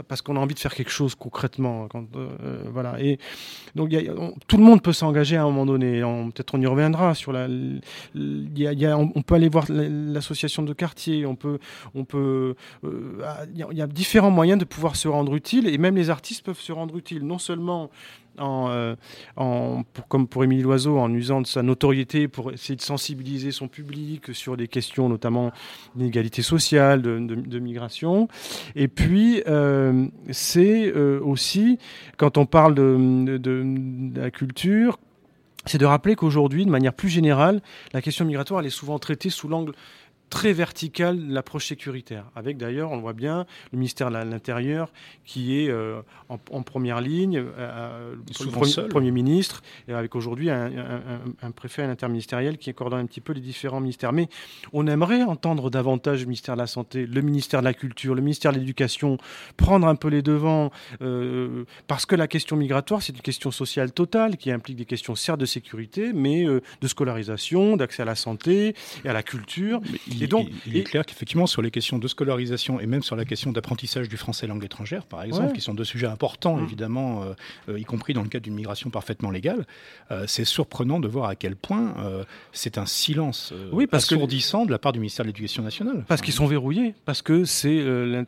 parce 0.07 0.21
qu'on 0.21 0.35
a 0.35 0.39
envie 0.39 0.53
de 0.53 0.59
faire 0.59 0.73
quelque 0.73 0.91
chose 0.91 1.15
concrètement. 1.15 1.87
Quand, 1.87 2.05
euh, 2.15 2.63
voilà. 2.71 3.01
Et 3.01 3.17
donc, 3.75 3.95
tout 4.47 4.57
le 4.57 4.63
monde 4.63 4.81
peut 4.81 4.93
s'engager 4.93 5.37
à 5.37 5.43
un 5.43 5.45
moment 5.45 5.65
donné. 5.65 6.01
Peut-être 6.33 6.55
on 6.55 6.61
y 6.61 6.65
reviendra 6.65 7.15
sur 7.15 7.31
la. 7.31 7.45
A, 7.45 8.97
on, 8.97 9.21
peut 9.21 9.35
aller 9.35 9.49
voir 9.49 9.65
l'association 9.69 10.63
de 10.63 10.73
quartier. 10.77 11.25
On 11.25 11.35
peut, 11.35 11.59
on 11.95 12.05
peut. 12.05 12.55
Euh, 12.83 13.45
il 13.53 13.77
y, 13.77 13.81
a 13.81 13.87
différents 13.87 14.31
moyens 14.31 14.59
de 14.59 14.65
pouvoir 14.65 14.95
se 14.95 15.07
rendre 15.07 15.35
utile, 15.35 15.67
et 15.67 15.77
même 15.77 15.95
les 15.95 16.09
artistes 16.09 16.45
peuvent 16.45 16.59
se 16.59 16.71
rendre 16.71 16.95
utiles. 16.97 17.25
Non 17.25 17.39
seulement 17.39 17.89
en, 18.39 19.83
comme 20.09 20.27
pour 20.27 20.43
Émilie 20.43 20.61
Loiseau, 20.61 20.99
en 20.99 21.11
usant 21.11 21.41
de 21.41 21.47
sa 21.47 21.63
notoriété 21.63 22.27
pour 22.27 22.51
essayer 22.53 22.75
de 22.75 22.81
sensibiliser 22.81 23.51
son 23.51 23.67
public 23.67 24.31
sur 24.35 24.55
des 24.55 24.67
questions 24.67 25.09
notamment 25.09 25.51
d'inégalité 25.95 26.43
sociale, 26.43 27.01
de, 27.01 27.59
migration. 27.59 28.27
Et 28.75 28.87
puis, 28.87 29.41
c'est 30.29 30.93
aussi, 30.93 31.79
quand 32.17 32.37
on 32.37 32.45
parle 32.45 32.75
de 32.75 34.13
la 34.15 34.29
culture, 34.29 34.99
c'est 35.67 35.77
de 35.77 35.85
rappeler 35.85 36.15
qu'aujourd'hui, 36.15 36.65
de 36.65 36.71
manière 36.71 36.93
plus 36.93 37.09
générale, 37.09 37.61
la 37.93 38.01
question 38.01 38.25
migratoire 38.25 38.65
est 38.65 38.69
souvent 38.69 38.99
traitée 38.99 39.29
sous 39.29 39.47
l'angle 39.47 39.73
très 40.29 40.53
verticale 40.53 41.19
l'approche 41.29 41.67
sécuritaire, 41.67 42.25
avec 42.35 42.57
d'ailleurs, 42.57 42.91
on 42.91 42.95
le 42.95 43.01
voit 43.01 43.13
bien, 43.13 43.45
le 43.71 43.77
ministère 43.77 44.09
de 44.09 44.15
l'Intérieur 44.15 44.91
qui 45.25 45.59
est 45.59 45.69
euh, 45.69 46.01
en, 46.29 46.37
première 46.63 47.01
ligne, 47.01 47.37
euh, 47.37 47.51
euh 47.57 48.15
le 48.39 48.51
premier, 48.51 48.89
premier, 48.89 49.11
ministre, 49.11 49.61
et 49.87 49.93
avec 49.93 50.15
aujourd'hui 50.15 50.49
un, 50.49 50.71
un, 51.41 51.51
préfet 51.51 51.83
interministériel 51.83 52.57
qui 52.57 52.73
coordonne 52.73 52.99
un 52.99 53.05
petit 53.05 53.21
peu 53.21 53.33
les 53.33 53.41
différents 53.41 53.79
ministères. 53.79 54.13
Mais 54.13 54.27
on 54.73 54.85
aimerait 54.87 55.23
entendre 55.23 55.69
davantage 55.69 56.21
le 56.21 56.25
ministère 56.25 56.55
de 56.55 56.61
la 56.61 56.67
Santé, 56.67 57.05
le 57.05 57.21
ministère 57.21 57.61
de 57.61 57.65
la 57.65 57.73
Culture, 57.73 58.13
le 58.13 58.21
ministère 58.21 58.51
de 58.51 58.59
l'Éducation 58.59 59.17
prendre 59.55 59.87
un 59.87 59.95
peu 59.95 60.09
les 60.09 60.21
devants, 60.21 60.71
euh, 61.01 61.63
parce 61.87 62.05
que 62.05 62.15
la 62.15 62.27
question 62.27 62.57
migratoire, 62.57 63.01
c'est 63.01 63.13
une 63.13 63.21
question 63.21 63.51
sociale 63.51 63.91
totale 63.91 64.37
qui 64.37 64.51
implique 64.51 64.77
des 64.77 64.85
questions 64.85 65.15
certes 65.15 65.39
de 65.39 65.45
sécurité, 65.45 66.11
mais 66.13 66.45
de 66.45 66.87
scolarisation, 66.87 67.77
d'accès 67.77 68.01
à 68.01 68.05
la 68.05 68.15
santé 68.15 68.75
et 69.05 69.09
à 69.09 69.13
la 69.13 69.23
culture 69.23 69.81
il, 70.19 70.27
donc, 70.27 70.49
il, 70.65 70.77
est 70.77 70.83
clair 70.83 71.05
qu'effectivement, 71.05 71.47
sur 71.47 71.61
les 71.61 71.71
questions 71.71 71.97
de 71.97 72.07
scolarisation 72.07 72.79
et 72.79 72.85
même 72.85 73.03
sur 73.03 73.15
la 73.15 73.25
question 73.25 73.51
d'apprentissage 73.51 74.09
du 74.09 74.17
français 74.17 74.47
langue 74.47 74.63
étrangère, 74.63 75.05
par 75.05 75.23
exemple, 75.23 75.53
qui 75.53 75.61
sont 75.61 75.73
deux 75.73 75.83
sujets 75.83 76.07
importants, 76.07 76.57
mm. 76.57 76.63
évidemment, 76.63 77.23
euh, 77.23 77.33
euh, 77.69 77.79
y 77.79 77.83
compris 77.83 78.13
dans 78.13 78.23
le 78.23 78.29
cadre 78.29 78.43
d'une 78.43 78.55
migration 78.55 78.89
parfaitement 78.89 79.31
légale, 79.31 79.65
euh, 80.11 80.25
c'est 80.27 80.45
surprenant 80.45 80.99
de 80.99 81.07
voir 81.07 81.29
à 81.29 81.35
quel 81.35 81.55
point 81.55 81.95
c'est 82.51 82.77
un 82.77 82.85
silence 82.85 83.53
oui, 83.71 83.87
parce 83.87 84.05
assourdissant 84.05 84.65
de 84.65 84.71
la 84.71 84.79
part 84.79 84.91
du 84.91 84.99
ministère 84.99 85.25
de 85.25 85.29
l'Éducation 85.29 85.63
nationale. 85.63 86.05
Parce 86.07 86.21
qu'ils 86.21 86.33
sont 86.33 86.45
verrouillés, 86.45 86.95
parce 87.05 87.21
que 87.21 87.45
c'est 87.45 87.83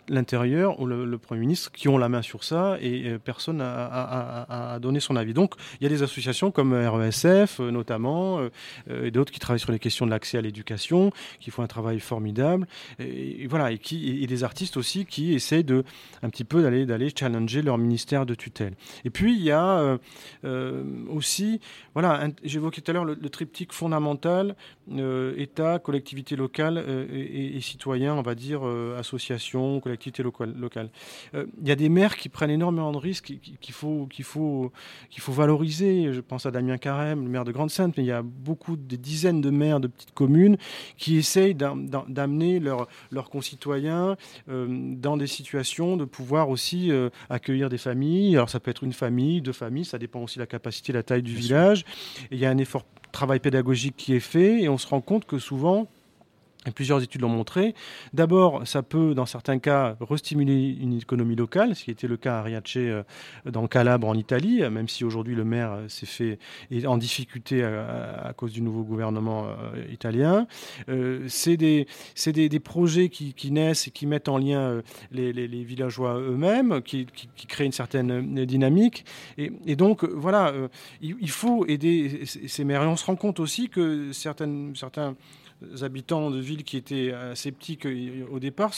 l'intérieur 0.07 0.79
ou 0.79 0.85
le, 0.85 1.17
Premier 1.17 1.41
ministre 1.41 1.71
qui 1.71 1.87
ont 1.89 1.97
la 1.97 2.09
main 2.09 2.21
sur 2.21 2.43
ça 2.43 2.77
et 2.81 3.17
personne 3.23 3.57
n'a 3.57 4.79
donné 4.81 4.99
son 4.99 5.15
avis. 5.15 5.33
Donc, 5.33 5.53
il 5.79 5.83
y 5.83 5.87
a 5.87 5.89
des 5.89 6.01
associations 6.01 6.51
comme 6.51 6.73
RESF, 6.73 7.59
notamment, 7.59 8.39
et 8.89 9.11
d'autres 9.11 9.31
qui 9.31 9.39
travaillent 9.39 9.59
sur 9.59 9.71
les 9.71 9.79
questions 9.79 10.05
de 10.05 10.11
l'accès 10.11 10.37
à 10.37 10.41
l'éducation, 10.41 11.11
qui 11.39 11.51
font 11.51 11.63
un 11.63 11.67
travail 11.67 11.78
travail 11.79 11.99
formidable. 11.99 12.67
Et, 12.99 13.47
voilà, 13.47 13.71
et, 13.71 13.77
qui, 13.77 14.21
et 14.21 14.27
des 14.27 14.43
artistes 14.43 14.75
aussi 14.75 15.05
qui 15.05 15.33
essaient 15.33 15.63
de, 15.63 15.83
un 16.21 16.29
petit 16.29 16.43
peu 16.43 16.61
d'aller, 16.61 16.85
d'aller 16.85 17.09
challenger 17.17 17.61
leur 17.61 17.77
ministère 17.77 18.25
de 18.25 18.35
tutelle. 18.35 18.73
Et 19.05 19.09
puis, 19.09 19.33
il 19.33 19.41
y 19.41 19.51
a 19.51 19.79
euh, 19.79 19.97
euh, 20.43 20.83
aussi, 21.09 21.61
voilà, 21.93 22.27
j'évoquais 22.43 22.81
tout 22.81 22.91
à 22.91 22.93
l'heure 22.93 23.05
le, 23.05 23.29
triptyque 23.29 23.71
fondamental, 23.71 24.55
euh, 24.91 25.33
État, 25.37 25.79
collectivité 25.79 26.35
locale 26.35 26.83
et, 27.13 27.55
et, 27.55 27.61
citoyens, 27.61 28.15
on 28.15 28.23
va 28.23 28.35
dire, 28.35 28.63
associations, 28.97 29.79
collectivités 29.79 30.23
locales. 30.23 30.89
Il 31.33 31.67
y 31.67 31.71
a 31.71 31.75
des 31.75 31.89
maires 31.89 32.17
qui 32.17 32.27
prennent 32.27 32.49
énormément 32.49 32.91
de 32.91 32.97
risques 32.97 33.33
qu'il 33.61 33.73
faut, 33.73 34.07
qu'il 34.07 34.25
faut, 34.25 34.71
qu'il 35.09 35.21
faut 35.21 35.31
valoriser. 35.31 36.11
Je 36.11 36.21
pense 36.21 36.45
à 36.45 36.51
Damien 36.51 36.77
Carême, 36.77 37.23
le 37.23 37.29
maire 37.29 37.45
de 37.45 37.51
Grande-Sainte, 37.51 37.95
mais 37.97 38.03
il 38.03 38.07
y 38.07 38.11
a 38.11 38.23
beaucoup, 38.23 38.75
des 38.75 38.97
dizaines 38.97 39.41
de 39.41 39.51
maires 39.51 39.79
de 39.79 39.87
petites 39.87 40.13
communes 40.13 40.57
qui 40.97 41.17
essayent 41.17 41.55
d'un 41.55 41.68
d'amener 41.75 42.59
leurs 42.59 43.29
concitoyens 43.29 44.15
euh, 44.49 44.67
dans 44.95 45.17
des 45.17 45.27
situations 45.27 45.97
de 45.97 46.05
pouvoir 46.05 46.49
aussi 46.49 46.91
euh, 46.91 47.09
accueillir 47.29 47.69
des 47.69 47.77
familles. 47.77 48.35
Alors 48.35 48.49
ça 48.49 48.59
peut 48.59 48.71
être 48.71 48.83
une 48.83 48.93
famille, 48.93 49.41
deux 49.41 49.53
familles, 49.53 49.85
ça 49.85 49.97
dépend 49.97 50.21
aussi 50.21 50.35
de 50.35 50.43
la 50.43 50.47
capacité, 50.47 50.93
la 50.93 51.03
taille 51.03 51.23
du 51.23 51.35
village. 51.35 51.85
il 52.31 52.39
y 52.39 52.45
a 52.45 52.49
un 52.49 52.57
effort 52.57 52.85
travail 53.11 53.39
pédagogique 53.39 53.95
qui 53.97 54.13
est 54.13 54.19
fait 54.19 54.61
et 54.61 54.69
on 54.69 54.77
se 54.77 54.87
rend 54.87 55.01
compte 55.01 55.25
que 55.25 55.39
souvent 55.39 55.87
plusieurs 56.75 57.01
études 57.01 57.21
l'ont 57.21 57.29
montré. 57.29 57.73
D'abord, 58.13 58.67
ça 58.67 58.83
peut, 58.83 59.13
dans 59.13 59.25
certains 59.25 59.59
cas, 59.59 59.95
restimuler 60.01 60.77
une 60.81 60.97
économie 60.97 61.35
locale, 61.35 61.75
ce 61.75 61.85
qui 61.85 61.91
était 61.91 62.07
le 62.07 62.17
cas 62.17 62.39
à 62.39 62.41
Riace 62.43 62.63
euh, 62.77 63.03
dans 63.45 63.67
Calabre 63.67 64.07
en 64.07 64.15
Italie, 64.15 64.61
même 64.69 64.89
si 64.89 65.05
aujourd'hui 65.05 65.35
le 65.35 65.45
maire 65.45 65.71
euh, 65.71 65.87
s'est 65.87 66.05
fait 66.05 66.37
est 66.69 66.85
en 66.85 66.97
difficulté 66.97 67.63
à, 67.63 68.33
cause 68.35 68.51
du 68.51 68.61
nouveau 68.61 68.83
gouvernement 68.83 69.47
euh, 69.47 69.83
italien. 69.91 70.47
c'est 71.27 71.57
des, 71.57 71.85
projets 72.59 73.09
qui, 73.09 73.51
naissent 73.51 73.87
et 73.87 73.91
qui 73.91 74.05
mettent 74.05 74.27
en 74.27 74.37
lien 74.37 74.81
les, 75.11 75.31
villageois 75.63 76.19
eux-mêmes, 76.19 76.81
qui, 76.81 77.07
créent 77.47 77.65
une 77.65 77.71
certaine 77.71 78.45
dynamique. 78.45 79.05
Et, 79.37 79.75
donc, 79.75 80.03
voilà, 80.03 80.53
il, 81.01 81.29
faut 81.29 81.65
aider 81.67 82.25
ces 82.25 82.63
maires. 82.63 82.83
Et 82.83 82.87
on 82.87 82.97
se 82.97 83.05
rend 83.05 83.15
compte 83.15 83.39
aussi 83.39 83.69
que 83.69 84.11
certains 84.11 85.15
habitants 85.81 86.31
de 86.31 86.39
villes 86.39 86.63
qui 86.63 86.77
étaient 86.77 87.13
sceptiques 87.35 87.85
euh, 87.85 88.25
au 88.31 88.39
départ 88.39 88.73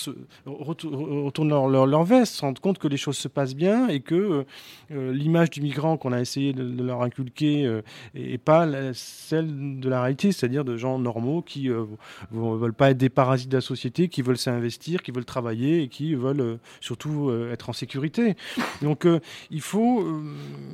retournent 0.46 1.50
leur, 1.50 1.68
leur, 1.68 2.04
veste, 2.04 2.36
se 2.36 2.42
rendent 2.42 2.60
compte 2.60 2.80
que 2.80 2.88
les 2.88 2.98
choses 2.98 3.18
se 3.18 3.28
passent 3.28 3.56
bien 3.56 3.88
et 3.88 4.00
que 4.00 4.16
euh, 4.16 4.44
euh, 4.92 5.14
l'image 5.14 5.52
du 5.52 5.62
migrant 5.62 5.98
qu'on 5.98 6.12
a 6.12 6.20
essayé 6.20 6.54
de, 6.54 6.82
leur 6.82 7.04
inculquer 7.04 7.82
n'est 8.16 8.38
pas 8.38 8.68
celle 8.94 9.80
de 9.80 9.90
la 9.90 10.02
réalité, 10.02 10.32
c'est-à-dire 10.32 10.66
de 10.66 10.78
gens 10.78 10.98
normaux 10.98 11.42
qui 11.42 11.70
ne 11.70 11.86
veulent 12.32 12.74
pas 12.74 12.92
être 12.92 12.98
des 12.98 13.10
parasites 13.10 13.50
de 13.50 13.58
la 13.58 13.62
société, 13.62 14.08
qui 14.08 14.22
veulent 14.22 14.38
s'investir, 14.38 15.04
qui 15.04 15.12
veulent 15.12 15.26
travailler 15.26 15.84
et 15.84 15.88
qui 15.88 16.16
veulent 16.16 16.58
surtout 16.80 17.32
être 17.52 17.70
en 17.70 17.74
sécurité. 17.74 18.36
Donc 18.82 19.08
il, 19.52 19.62
faut, 19.62 20.22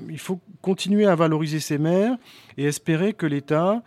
il 0.09 0.19
faut 0.19 0.39
continuer 0.61 1.05
à 1.05 1.15
valoriser 1.15 1.59
ces 1.59 1.77
maires 1.77 2.15
et 2.57 2.65
espérer 2.65 3.13
que 3.13 3.25
l'État 3.25 3.83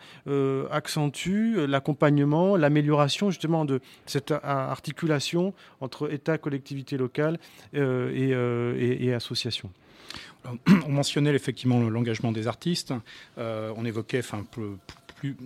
accentue 0.70 1.56
l'accompagnement 1.66 2.09
l'amélioration 2.56 3.30
justement 3.30 3.64
de 3.64 3.80
cette 4.06 4.32
articulation 4.42 5.54
entre 5.80 6.12
État, 6.12 6.38
collectivité 6.38 6.96
locale 6.96 7.38
euh, 7.74 8.10
euh, 8.32 8.76
et, 8.78 9.06
et, 9.06 9.14
association. 9.14 9.70
On 10.86 10.90
mentionnait 10.90 11.34
effectivement 11.34 11.80
l'engagement 11.80 12.32
des 12.32 12.46
artistes. 12.46 12.94
Euh, 13.38 13.72
on 13.76 13.84
évoquait, 13.84 14.20
enfin, 14.20 14.44
plus, 14.50 15.36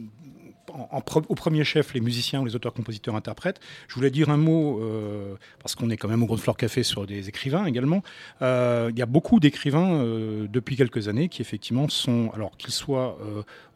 au 1.29 1.35
premier 1.35 1.65
chef 1.65 1.95
les 1.95 2.01
musiciens 2.01 2.41
ou 2.41 2.45
les 2.45 2.57
auteurs-compositeurs-interprètes. 2.57 3.61
Je 3.89 3.95
voulais 3.95 4.11
dire 4.11 4.31
un 4.31 4.37
mot, 4.37 4.81
euh, 4.81 5.35
parce 5.61 5.75
qu'on 5.75 5.91
est 5.91 5.97
quand 5.97 6.09
même 6.09 6.23
au 6.23 6.27
Grand 6.27 6.37
Fleur 6.37 6.57
Café 6.57 6.83
sur 6.83 7.07
des 7.07 7.29
écrivains 7.29 7.67
également. 7.67 8.03
Euh, 8.43 8.91
il 8.93 8.99
y 8.99 9.03
a 9.03 9.07
beaucoup 9.07 9.41
d'écrivains 9.41 9.95
euh, 9.95 10.47
depuis 10.49 10.77
quelques 10.77 11.09
années 11.09 11.29
qui 11.29 11.43
effectivement 11.43 11.89
sont, 11.89 12.31
alors 12.35 12.57
qu'ils 12.57 12.73
soient 12.73 13.19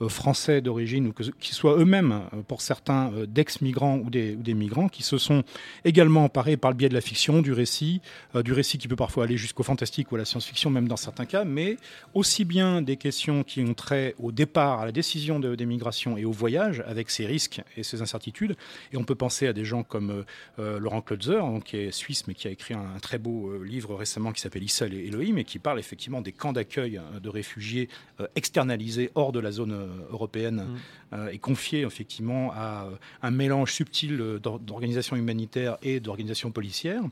français 0.08 0.60
d'origine 0.60 1.08
ou 1.08 1.12
qu'ils 1.12 1.54
soient 1.54 1.76
eux-mêmes, 1.76 2.22
pour 2.46 2.60
certains, 2.60 3.10
d'ex-migrants 3.26 3.98
ou 3.98 4.10
des, 4.10 4.34
ou 4.34 4.42
des, 4.42 4.54
migrants, 4.54 4.88
qui 4.88 5.02
se 5.02 5.18
sont 5.18 5.42
également 5.84 6.24
emparés 6.24 6.56
par 6.56 6.70
le 6.70 6.76
biais 6.76 6.88
de 6.88 6.94
la 6.94 7.00
fiction, 7.00 7.42
du 7.42 7.52
récit, 7.52 8.00
du 8.34 8.52
récit 8.52 8.78
qui 8.78 8.88
peut 8.88 8.96
parfois 8.96 9.24
aller 9.24 9.36
jusqu'au 9.36 9.62
fantastique 9.62 10.12
ou 10.12 10.14
à 10.14 10.18
la 10.18 10.24
science-fiction, 10.24 10.70
même 10.70 10.88
dans 10.88 10.96
certains 10.96 11.26
cas, 11.26 11.44
mais 11.44 11.76
aussi 12.14 12.44
bien 12.44 12.82
des 12.82 12.96
questions 12.96 13.42
qui 13.42 13.62
ont 13.62 13.74
trait 13.74 14.14
au 14.18 14.32
départ, 14.32 14.80
à 14.80 14.86
la 14.86 14.92
décision 14.92 15.40
de, 15.40 15.54
des 15.54 15.66
migrations 15.66 16.16
et 16.16 16.24
au 16.24 16.32
voyage, 16.32 16.77
avec 16.86 17.10
ses 17.10 17.26
risques 17.26 17.60
et 17.76 17.82
ses 17.82 18.02
incertitudes. 18.02 18.56
Et 18.92 18.96
on 18.96 19.04
peut 19.04 19.14
penser 19.14 19.46
à 19.46 19.52
des 19.52 19.64
gens 19.64 19.82
comme 19.82 20.10
euh, 20.10 20.22
euh, 20.58 20.78
Laurent 20.78 21.02
Klotzer, 21.02 21.40
qui 21.64 21.76
est 21.76 21.90
suisse, 21.90 22.26
mais 22.26 22.34
qui 22.34 22.48
a 22.48 22.50
écrit 22.50 22.74
un, 22.74 22.98
très 23.00 23.18
beau 23.18 23.50
euh, 23.50 23.64
livre 23.64 23.94
récemment 23.94 24.32
qui 24.32 24.40
s'appelle 24.40 24.62
Issa 24.62 24.86
et 24.86 25.06
Elohim, 25.06 25.38
et 25.38 25.44
qui 25.44 25.58
parle 25.58 25.78
effectivement 25.78 26.20
des 26.20 26.32
camps 26.32 26.52
d'accueil 26.52 27.00
de 27.20 27.28
réfugiés 27.28 27.88
externalisés 28.34 29.10
hors 29.14 29.32
de 29.32 29.40
la 29.40 29.50
zone 29.50 29.76
européenne 30.10 30.66
mm. 31.12 31.28
et 31.32 31.38
confiés 31.38 31.82
effectivement 31.82 32.52
à 32.52 32.88
un 33.22 33.30
mélange 33.30 33.72
subtil 33.72 34.16
d'organisations 34.42 35.16
humanitaires 35.16 35.78
et 35.82 36.00
d'organisations 36.00 36.50
policières. 36.50 37.02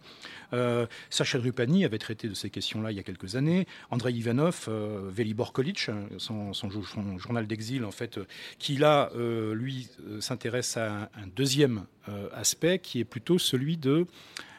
Sacha 1.11 1.39
Drupani 1.39 1.85
avait 1.85 1.99
traité 1.99 2.29
de 2.29 2.35
ces 2.35 2.51
questions-là 2.51 2.91
il 2.93 2.97
y 2.97 3.01
a 3.01 3.03
quelques 3.03 3.37
années. 3.37 3.67
Andrei 3.91 4.12
Ivanov, 4.12 4.69
Velibor 5.11 5.53
Kolic, 5.53 5.91
son, 6.19 6.53
son, 6.53 6.71
journal 7.19 7.47
d'exil, 7.47 7.85
en 7.85 7.91
fait, 7.91 8.19
qui 8.59 8.77
là, 8.77 9.11
lui, 9.57 9.89
euh, 10.09 10.21
s'intéresse 10.21 10.77
à 10.77 11.11
un, 11.15 11.27
deuxième 11.35 11.87
euh, 12.09 12.29
aspect 12.33 12.79
qui 12.79 13.01
est 13.01 13.05
plutôt 13.05 13.39
celui 13.39 13.77
de 13.77 14.07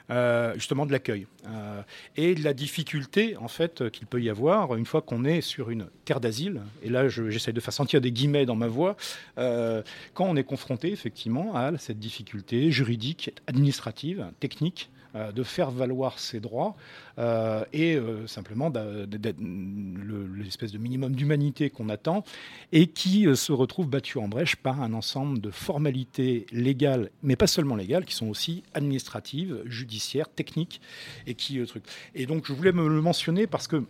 euh, 0.10 0.54
justement 0.54 0.86
de 0.86 0.94
l'accueil 0.94 1.28
et 2.16 2.34
de 2.34 2.42
la 2.42 2.54
difficulté 2.54 3.36
en 3.36 3.50
fait 3.50 3.90
qu'il 3.92 4.08
peut 4.08 4.22
y 4.22 4.30
avoir 4.30 4.74
une 4.76 4.86
fois 4.86 5.02
qu'on 5.02 5.26
est 5.26 5.42
sur 5.42 5.70
une 5.70 5.88
terre 6.06 6.22
d'asile. 6.22 6.62
Et 6.82 6.90
là, 6.90 7.10
j'essaie 7.10 7.52
de 7.52 7.60
faire 7.60 7.74
sentir 7.74 8.00
des 8.00 8.14
guillemets 8.14 8.46
dans 8.46 8.56
ma 8.56 8.68
voix 8.68 8.96
quand 9.36 10.26
on 10.26 10.38
est 10.38 10.46
confronté 10.46 10.94
effectivement 10.94 11.56
à 11.56 11.78
cette 11.78 12.00
difficulté 12.00 12.72
juridique, 12.72 13.34
administrative, 13.48 14.28
technique 14.40 14.90
de 15.14 15.44
faire 15.44 15.72
valoir 15.72 16.20
ses 16.20 16.40
droits 16.40 16.76
euh, 17.20 17.66
et 17.74 17.96
euh, 17.96 18.28
simplement 18.28 18.72
l'espèce 20.36 20.72
de 20.72 20.78
minimum 20.78 21.16
d'humanité 21.16 21.70
qu'on 21.70 21.90
attend 21.90 22.24
et 22.72 22.88
qui 22.88 23.28
se 23.36 23.52
retrouve 23.52 23.90
battu 23.90 24.20
en 24.20 24.28
brèche 24.28 24.56
par 24.56 24.82
un 24.82 24.94
ensemble 24.94 25.40
de 25.40 25.50
formalités 25.50 26.46
légales, 26.52 27.10
mais 27.24 27.36
pas 27.36 27.48
seulement 27.48 27.76
légales, 27.76 28.06
qui 28.06 28.14
sont 28.14 28.28
aussi 28.28 28.64
administratives, 28.74 29.64
judiciaires, 29.66 30.30
techniques 30.30 30.82
et 31.26 31.34
qui 31.34 31.64
truc. 31.66 31.84
Et 32.14 32.26
donc 32.26 32.46
je 32.46 32.54
voulais 32.54 32.72
me 32.72 32.88
le 32.88 33.02
mentionner 33.02 33.48
parce 33.48 33.68
que 33.68 33.84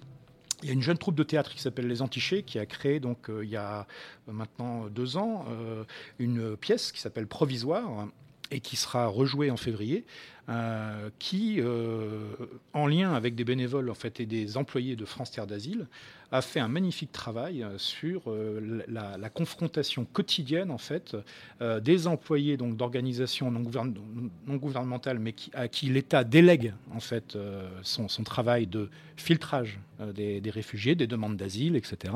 il 0.63 0.69
y 0.69 0.71
a 0.71 0.73
une 0.73 0.81
jeune 0.81 0.97
troupe 0.97 1.13
de 1.13 1.23
théâtre 1.23 1.53
qui 1.53 1.61
s'appelle 1.61 1.87
Les 1.87 2.01
Antichés 2.01 2.41
qui 2.41 2.57
a 2.57 2.65
créé 2.65 2.99
donc 2.99 3.29
il 3.29 3.47
y 3.47 3.57
a 3.57 3.85
maintenant 4.25 4.87
deux 4.87 5.15
ans 5.15 5.45
une 6.17 6.57
pièce 6.57 6.91
qui 6.91 6.99
s'appelle 6.99 7.27
Provisoire 7.27 8.07
et 8.49 8.59
qui 8.59 8.75
sera 8.75 9.07
rejouée 9.07 9.51
en 9.51 9.57
février 9.57 10.03
euh, 10.03 10.36
qui, 11.19 11.59
euh, 11.59 12.31
en 12.73 12.87
lien 12.87 13.13
avec 13.13 13.35
des 13.35 13.43
bénévoles 13.43 13.89
en 13.89 13.95
fait, 13.95 14.19
et 14.21 14.25
des 14.25 14.55
employés 14.55 14.95
de 14.95 15.03
France 15.03 15.31
Terre 15.31 15.47
d'Asile, 15.47 15.87
a 16.31 16.41
fait 16.41 16.59
un 16.59 16.67
magnifique 16.67 17.11
travail 17.11 17.63
euh, 17.63 17.77
sur 17.77 18.23
la, 18.87 19.29
confrontation 19.29 20.05
quotidienne 20.05 20.71
en 20.71 20.77
fait, 20.77 21.15
des 21.81 22.07
employés 22.07 22.57
donc, 22.57 22.77
d'organisations 22.77 23.51
non, 23.51 23.61
gouvernementales, 24.55 25.19
mais 25.19 25.35
à 25.53 25.67
qui 25.67 25.87
l'État 25.87 26.23
délègue 26.23 26.73
en 26.93 26.99
fait, 26.99 27.37
son, 27.83 28.07
travail 28.23 28.67
de 28.67 28.89
filtrage 29.15 29.79
des, 30.15 30.41
réfugiés, 30.49 30.95
des 30.95 31.07
demandes 31.07 31.35
d'asile, 31.35 31.75
etc., 31.75 32.13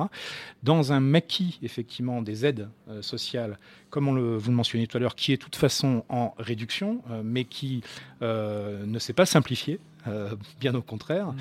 dans 0.64 0.94
un 0.94 1.00
maquis 1.00 1.60
effectivement 1.62 2.22
des 2.22 2.46
aides 2.46 2.70
sociales, 3.02 3.60
comme 3.90 4.08
on 4.08 4.14
le, 4.14 4.38
vous 4.38 4.50
le 4.50 4.56
mentionniez 4.56 4.88
tout 4.88 4.98
à 4.98 5.00
l'heure, 5.00 5.16
qui 5.16 5.34
est 5.34 5.38
de 5.38 5.44
toute 5.44 5.58
façon 5.58 6.04
en 6.10 6.34
réduction, 6.38 7.02
mais 7.24 7.44
qui 7.44 7.84
euh, 8.22 8.86
ne 8.86 9.00
s'est 9.00 9.14
pas 9.14 9.26
simplifié, 9.26 9.80
euh, 10.08 10.36
bien 10.60 10.74
au 10.76 10.82
contraire, 10.82 11.28
mm. 11.28 11.38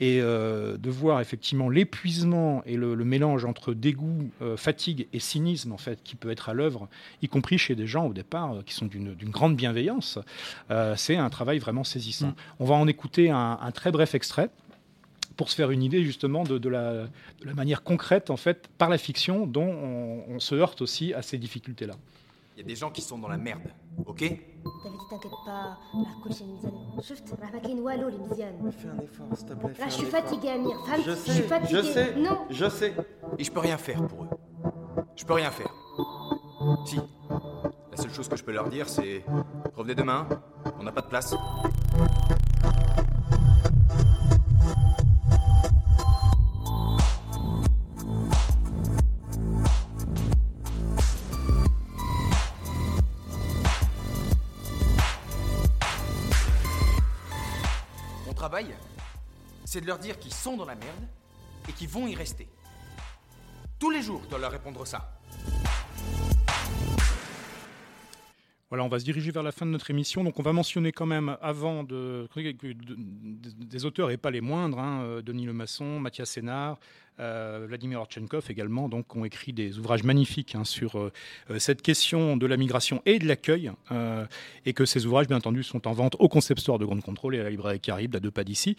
et 0.00 0.20
euh, 0.20 0.76
de 0.76 0.90
voir 0.90 1.20
effectivement 1.20 1.68
l'épuisement 1.68 2.62
et 2.64 2.76
le, 2.76 2.94
mélange 3.04 3.44
entre 3.44 3.74
dégoût, 3.74 4.30
fatigue 4.56 5.08
et 5.12 5.20
cynisme 5.20 5.72
en 5.72 5.78
fait 5.78 6.02
qui 6.02 6.16
peut 6.16 6.30
être 6.30 6.48
à 6.48 6.54
l'œuvre, 6.54 6.88
y 7.22 7.28
compris 7.28 7.58
chez 7.58 7.74
des 7.74 7.86
gens 7.86 8.06
au 8.06 8.12
départ 8.12 8.56
qui 8.64 8.72
sont 8.72 8.86
d'une 8.86 9.14
grande 9.30 9.56
bienveillance, 9.56 10.18
c'est 10.96 11.16
un 11.16 11.30
travail 11.30 11.58
vraiment 11.58 11.84
saisissant. 11.84 12.28
Mm. 12.28 12.34
On 12.60 12.64
va 12.64 12.74
en 12.76 12.86
écouter 12.86 13.30
un, 13.30 13.70
très 13.74 13.90
bref 13.90 14.14
extrait 14.14 14.48
pour 15.36 15.50
se 15.50 15.54
faire 15.54 15.70
une 15.70 15.82
idée 15.82 16.02
justement 16.02 16.44
de, 16.44 16.68
la, 16.68 17.08
manière 17.54 17.82
concrète 17.82 18.30
en 18.30 18.36
fait 18.36 18.68
par 18.78 18.88
la 18.88 18.98
fiction 18.98 19.46
dont 19.46 20.24
on 20.28 20.40
se 20.40 20.54
heurte 20.54 20.80
aussi 20.80 21.12
à 21.12 21.22
ces 21.22 21.36
difficultés 21.36 21.86
là. 21.86 21.94
Il 22.56 22.60
y 22.60 22.62
a 22.62 22.66
des 22.66 22.76
gens 22.76 22.90
qui 22.90 23.02
sont 23.02 23.18
dans 23.18 23.28
la 23.28 23.36
merde, 23.36 23.62
ok? 24.06 24.22
T'inquiète 25.10 25.32
pas, 25.44 25.78
Fais 28.70 28.88
un 28.88 28.98
effort, 28.98 29.26
s'il 29.34 29.46
te 29.46 29.54
plaît. 29.54 29.72
Là, 29.78 29.88
je 29.88 29.92
suis 29.92 30.06
fatiguée, 30.06 30.50
Amir. 30.50 30.76
je, 31.04 31.12
suis 31.12 31.42
fatiguée. 31.42 31.82
Je 31.82 31.82
sais. 31.82 32.14
Non. 32.16 32.38
Je 32.50 32.68
sais. 32.68 32.94
Et 33.38 33.44
je 33.44 33.52
peux 33.52 33.60
rien 33.60 33.78
faire 33.78 34.06
pour 34.06 34.24
eux. 34.24 34.28
Je 35.16 35.24
peux 35.24 35.34
rien 35.34 35.50
faire. 35.50 35.72
Si. 36.86 37.00
La 37.90 37.96
seule 37.96 38.12
chose 38.12 38.28
que 38.28 38.36
je 38.36 38.44
peux 38.44 38.52
leur 38.52 38.68
dire, 38.68 38.88
c'est 38.88 39.24
revenez 39.76 39.94
demain. 39.94 40.26
On 40.78 40.82
n'a 40.82 40.92
pas 40.92 41.02
de 41.02 41.06
place. 41.06 41.34
C'est 59.64 59.80
de 59.80 59.86
leur 59.86 59.98
dire 59.98 60.18
qu'ils 60.18 60.32
sont 60.32 60.56
dans 60.56 60.64
la 60.64 60.74
merde 60.74 61.06
et 61.68 61.72
qu'ils 61.72 61.88
vont 61.88 62.06
y 62.06 62.14
rester. 62.14 62.48
Tous 63.78 63.90
les 63.90 64.02
jours, 64.02 64.20
je 64.24 64.30
dois 64.30 64.38
leur 64.38 64.52
répondre 64.52 64.86
ça. 64.86 65.18
Voilà, 68.70 68.84
on 68.84 68.88
va 68.88 68.98
se 68.98 69.04
diriger 69.04 69.30
vers 69.30 69.42
la 69.42 69.52
fin 69.52 69.66
de 69.66 69.70
notre 69.70 69.90
émission. 69.90 70.24
Donc, 70.24 70.38
on 70.38 70.42
va 70.42 70.52
mentionner 70.52 70.90
quand 70.90 71.06
même, 71.06 71.36
avant 71.40 71.84
de, 71.84 72.28
des 72.34 73.84
auteurs 73.84 74.10
et 74.10 74.16
pas 74.16 74.30
les 74.30 74.40
moindres, 74.40 74.78
hein, 74.78 75.02
euh, 75.04 75.22
Denis 75.22 75.46
Lemasson, 75.46 76.00
Mathias 76.00 76.30
Sénard, 76.30 76.78
euh, 77.20 77.64
Vladimir 77.68 78.00
Orchenkov 78.00 78.46
également, 78.50 78.88
donc, 78.88 79.14
ont 79.14 79.24
écrit 79.24 79.52
des 79.52 79.78
ouvrages 79.78 80.02
magnifiques 80.02 80.56
hein, 80.56 80.64
sur 80.64 80.98
euh, 80.98 81.12
euh, 81.50 81.60
cette 81.60 81.80
question 81.80 82.36
de 82.36 82.44
la 82.46 82.56
migration 82.56 83.02
et 83.06 83.20
de 83.20 83.28
l'accueil, 83.28 83.70
et 84.66 84.72
que 84.72 84.84
ces 84.84 85.06
ouvrages, 85.06 85.28
bien 85.28 85.36
entendu, 85.36 85.62
sont 85.62 85.86
en 85.86 85.92
vente 85.92 86.16
au 86.18 86.28
Concept 86.28 86.60
Store 86.60 86.78
de 86.78 86.84
Grande 86.84 87.02
Contrôle 87.02 87.36
et 87.36 87.40
à 87.40 87.44
la 87.44 87.50
librairie 87.50 87.80
Caribe, 87.80 88.16
à 88.16 88.20
deux 88.20 88.30
pas 88.30 88.44
d'ici. 88.44 88.76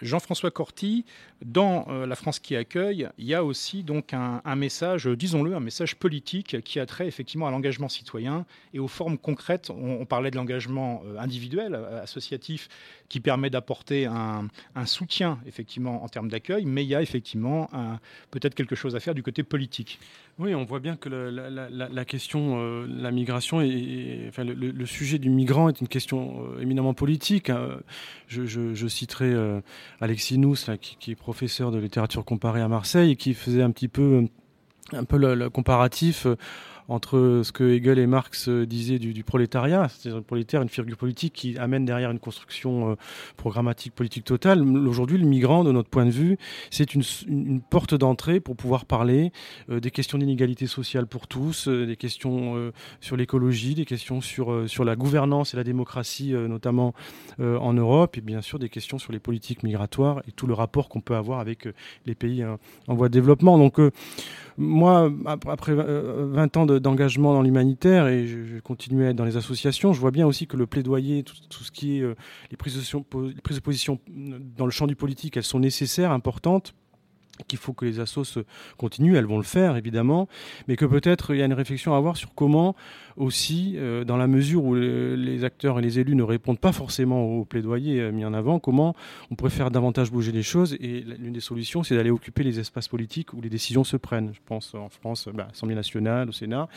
Jean-François 0.00 0.50
Corti, 0.50 1.04
dans 1.44 1.86
La 2.06 2.16
France 2.16 2.40
qui 2.40 2.56
accueille, 2.56 3.08
il 3.18 3.26
y 3.26 3.34
a 3.34 3.44
aussi 3.44 3.84
donc 3.84 4.12
un, 4.14 4.56
message, 4.56 5.06
disons-le, 5.06 5.54
un 5.54 5.60
message 5.60 5.94
politique 5.94 6.60
qui 6.62 6.80
a 6.80 6.86
trait 6.86 7.06
effectivement 7.06 7.46
à 7.46 7.50
l'engagement 7.52 7.88
citoyen 7.88 8.44
et 8.74 8.80
aux 8.80 8.88
formes 8.88 9.16
concrètes. 9.16 9.70
On, 9.70 10.04
parlait 10.04 10.32
de 10.32 10.36
l'engagement 10.36 11.02
individuel, 11.18 11.74
associatif, 12.02 12.68
qui 13.08 13.20
permet 13.20 13.50
d'apporter 13.50 14.06
un, 14.06 14.48
un, 14.74 14.86
soutien 14.86 15.38
effectivement 15.46 16.02
en 16.02 16.08
termes 16.08 16.28
d'accueil, 16.28 16.64
mais 16.64 16.82
il 16.82 16.88
y 16.88 16.94
a 16.94 17.02
effectivement 17.12 17.68
peut-être 18.30 18.54
quelque 18.54 18.74
chose 18.74 18.96
à 18.96 19.00
faire 19.00 19.14
du 19.14 19.22
côté 19.22 19.42
politique. 19.42 19.98
Oui, 20.38 20.54
on 20.54 20.64
voit 20.64 20.80
bien 20.80 20.96
que 20.96 21.10
la, 21.10 22.04
question, 22.06 22.56
euh, 22.58 22.86
la 22.88 23.10
migration, 23.10 23.58
enfin, 23.58 24.44
le, 24.44 24.86
sujet 24.86 25.18
du 25.18 25.28
migrant 25.28 25.68
est 25.68 25.80
une 25.80 25.88
question 25.88 26.46
euh, 26.56 26.60
éminemment 26.62 26.94
politique. 26.94 27.50
Hein. 27.50 27.80
Je, 28.28 28.86
citerai 28.86 29.30
euh, 29.30 29.60
Alexis 30.00 30.38
Nous, 30.38 30.54
qui, 30.80 31.10
est 31.10 31.14
professeur 31.14 31.70
de 31.70 31.78
littérature 31.78 32.24
comparée 32.24 32.62
à 32.62 32.68
Marseille, 32.68 33.10
et 33.12 33.16
qui 33.16 33.34
faisait 33.34 33.62
un 33.62 33.70
petit 33.70 33.88
peu, 33.88 34.24
un 34.92 35.04
peu 35.04 35.18
le 35.18 35.50
comparatif 35.50 36.26
entre 36.88 37.42
ce 37.44 37.52
que 37.52 37.64
Hegel 37.64 37.98
et 37.98 38.06
Marx 38.06 38.48
euh, 38.48 38.66
disaient 38.66 38.98
du, 38.98 39.24
prolétariat, 39.24 39.88
c'est-à-dire 39.88 40.16
le 40.16 40.22
prolétaire, 40.22 40.62
une 40.62 40.68
figure 40.68 40.96
politique 40.96 41.32
qui 41.32 41.56
amène 41.58 41.84
derrière 41.84 42.10
une 42.10 42.18
construction 42.18 42.90
euh, 42.90 42.94
programmatique 43.36 43.94
politique 43.94 44.24
totale. 44.24 44.62
Aujourd'hui, 44.62 45.18
le 45.18 45.26
migrant, 45.26 45.64
de 45.64 45.72
notre 45.72 45.88
point 45.88 46.06
de 46.06 46.10
vue, 46.10 46.38
c'est 46.70 46.94
une, 46.94 47.02
porte 47.70 47.94
d'entrée 47.94 48.40
pour 48.40 48.56
pouvoir 48.56 48.84
parler 48.84 49.32
euh, 49.70 49.80
des 49.80 49.90
questions 49.90 50.18
d'inégalité 50.18 50.66
sociale 50.66 51.06
pour 51.06 51.26
tous, 51.26 51.68
des 51.68 51.96
questions 51.96 52.72
sur 53.00 53.16
l'écologie, 53.16 53.74
des 53.74 53.84
questions 53.84 54.20
sur, 54.20 54.68
sur 54.68 54.84
la 54.84 54.96
gouvernance 54.96 55.54
et 55.54 55.56
la 55.56 55.64
démocratie, 55.64 56.32
notamment 56.32 56.94
en 57.38 57.72
Europe, 57.72 58.16
et 58.16 58.20
bien 58.20 58.42
sûr 58.42 58.58
des 58.58 58.68
questions 58.68 58.98
sur 58.98 59.12
les 59.12 59.18
politiques 59.18 59.62
migratoires 59.62 60.22
et 60.28 60.32
tout 60.32 60.46
le 60.46 60.54
rapport 60.54 60.88
qu'on 60.88 61.00
peut 61.00 61.16
avoir 61.16 61.40
avec 61.40 61.68
les 62.06 62.14
pays 62.14 62.44
en 62.44 62.94
voie 62.94 63.08
de 63.08 63.12
développement. 63.12 63.58
Donc, 63.58 63.80
moi, 64.62 65.12
après 65.26 65.74
20 65.74 66.56
ans 66.56 66.66
d'engagement 66.66 67.34
dans 67.34 67.42
l'humanitaire 67.42 68.08
et 68.08 68.26
je, 68.26 68.60
continue 68.60 69.04
à 69.04 69.10
être 69.10 69.16
dans 69.16 69.24
les 69.24 69.36
associations, 69.36 69.92
je 69.92 70.00
vois 70.00 70.12
bien 70.12 70.26
aussi 70.26 70.46
que 70.46 70.56
le 70.56 70.66
plaidoyer, 70.66 71.24
tout, 71.24 71.64
ce 71.64 71.70
qui 71.70 71.98
est 71.98 72.02
euh, 72.02 72.14
les, 72.50 72.56
prises 72.56 72.76
de, 72.76 73.28
les 73.28 73.40
prises 73.42 73.56
de 73.56 73.62
position 73.62 73.98
dans 74.08 74.64
le 74.64 74.70
champ 74.70 74.86
du 74.86 74.96
politique, 74.96 75.36
elles 75.36 75.42
sont 75.42 75.60
nécessaires, 75.60 76.12
importantes 76.12 76.74
qu'il 77.46 77.58
faut 77.58 77.72
que 77.72 77.84
les 77.84 78.00
assos 78.00 78.38
continuent, 78.76 79.16
elles 79.16 79.26
vont 79.26 79.38
le 79.38 79.42
faire 79.44 79.76
évidemment, 79.76 80.28
mais 80.68 80.76
que 80.76 80.84
peut-être 80.84 81.34
il 81.34 81.38
y 81.38 81.42
a 81.42 81.46
une 81.46 81.52
réflexion 81.52 81.94
à 81.94 81.96
avoir 81.96 82.16
sur 82.16 82.34
comment 82.34 82.74
aussi, 83.16 83.74
euh, 83.76 84.04
dans 84.04 84.16
la 84.16 84.26
mesure 84.26 84.64
où 84.64 84.74
les 84.74 85.44
acteurs 85.44 85.78
et 85.78 85.82
les 85.82 85.98
élus 85.98 86.14
ne 86.14 86.22
répondent 86.22 86.58
pas 86.58 86.72
forcément 86.72 87.24
aux 87.24 87.44
plaidoyers 87.44 88.00
euh, 88.00 88.12
mis 88.12 88.24
en 88.24 88.34
avant, 88.34 88.58
comment 88.58 88.94
on 89.30 89.34
pourrait 89.34 89.50
faire 89.50 89.70
davantage 89.70 90.10
bouger 90.10 90.32
les 90.32 90.42
choses. 90.42 90.74
Et 90.80 91.00
l'une 91.00 91.32
des 91.32 91.40
solutions, 91.40 91.82
c'est 91.82 91.96
d'aller 91.96 92.10
occuper 92.10 92.42
les 92.42 92.58
espaces 92.58 92.88
politiques 92.88 93.32
où 93.34 93.40
les 93.40 93.50
décisions 93.50 93.84
se 93.84 93.96
prennent. 93.96 94.32
Je 94.34 94.40
pense 94.44 94.74
en 94.74 94.88
France, 94.88 95.28
bah, 95.32 95.48
Assemblée 95.50 95.74
nationale, 95.74 96.28
au 96.28 96.32
Sénat, 96.32 96.68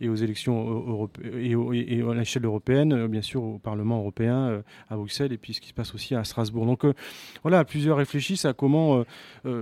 et 0.00 0.08
aux 0.08 0.14
élections 0.14 1.08
et, 1.32 1.52
et, 1.52 2.02
à 2.02 2.14
l'échelle 2.14 2.44
européenne, 2.44 2.92
euh, 2.92 3.08
bien 3.08 3.22
sûr 3.22 3.42
au 3.42 3.58
Parlement 3.58 3.98
européen, 3.98 4.62
à 4.90 4.96
Bruxelles, 4.96 5.32
et 5.32 5.38
puis 5.38 5.54
ce 5.54 5.60
qui 5.60 5.68
se 5.68 5.74
passe 5.74 5.94
aussi 5.94 6.14
à 6.14 6.24
Strasbourg. 6.24 6.66
Donc 6.66 6.84
voilà, 7.42 7.64
plusieurs 7.64 7.96
réfléchissent 7.96 8.44
à 8.44 8.52
comment 8.52 9.04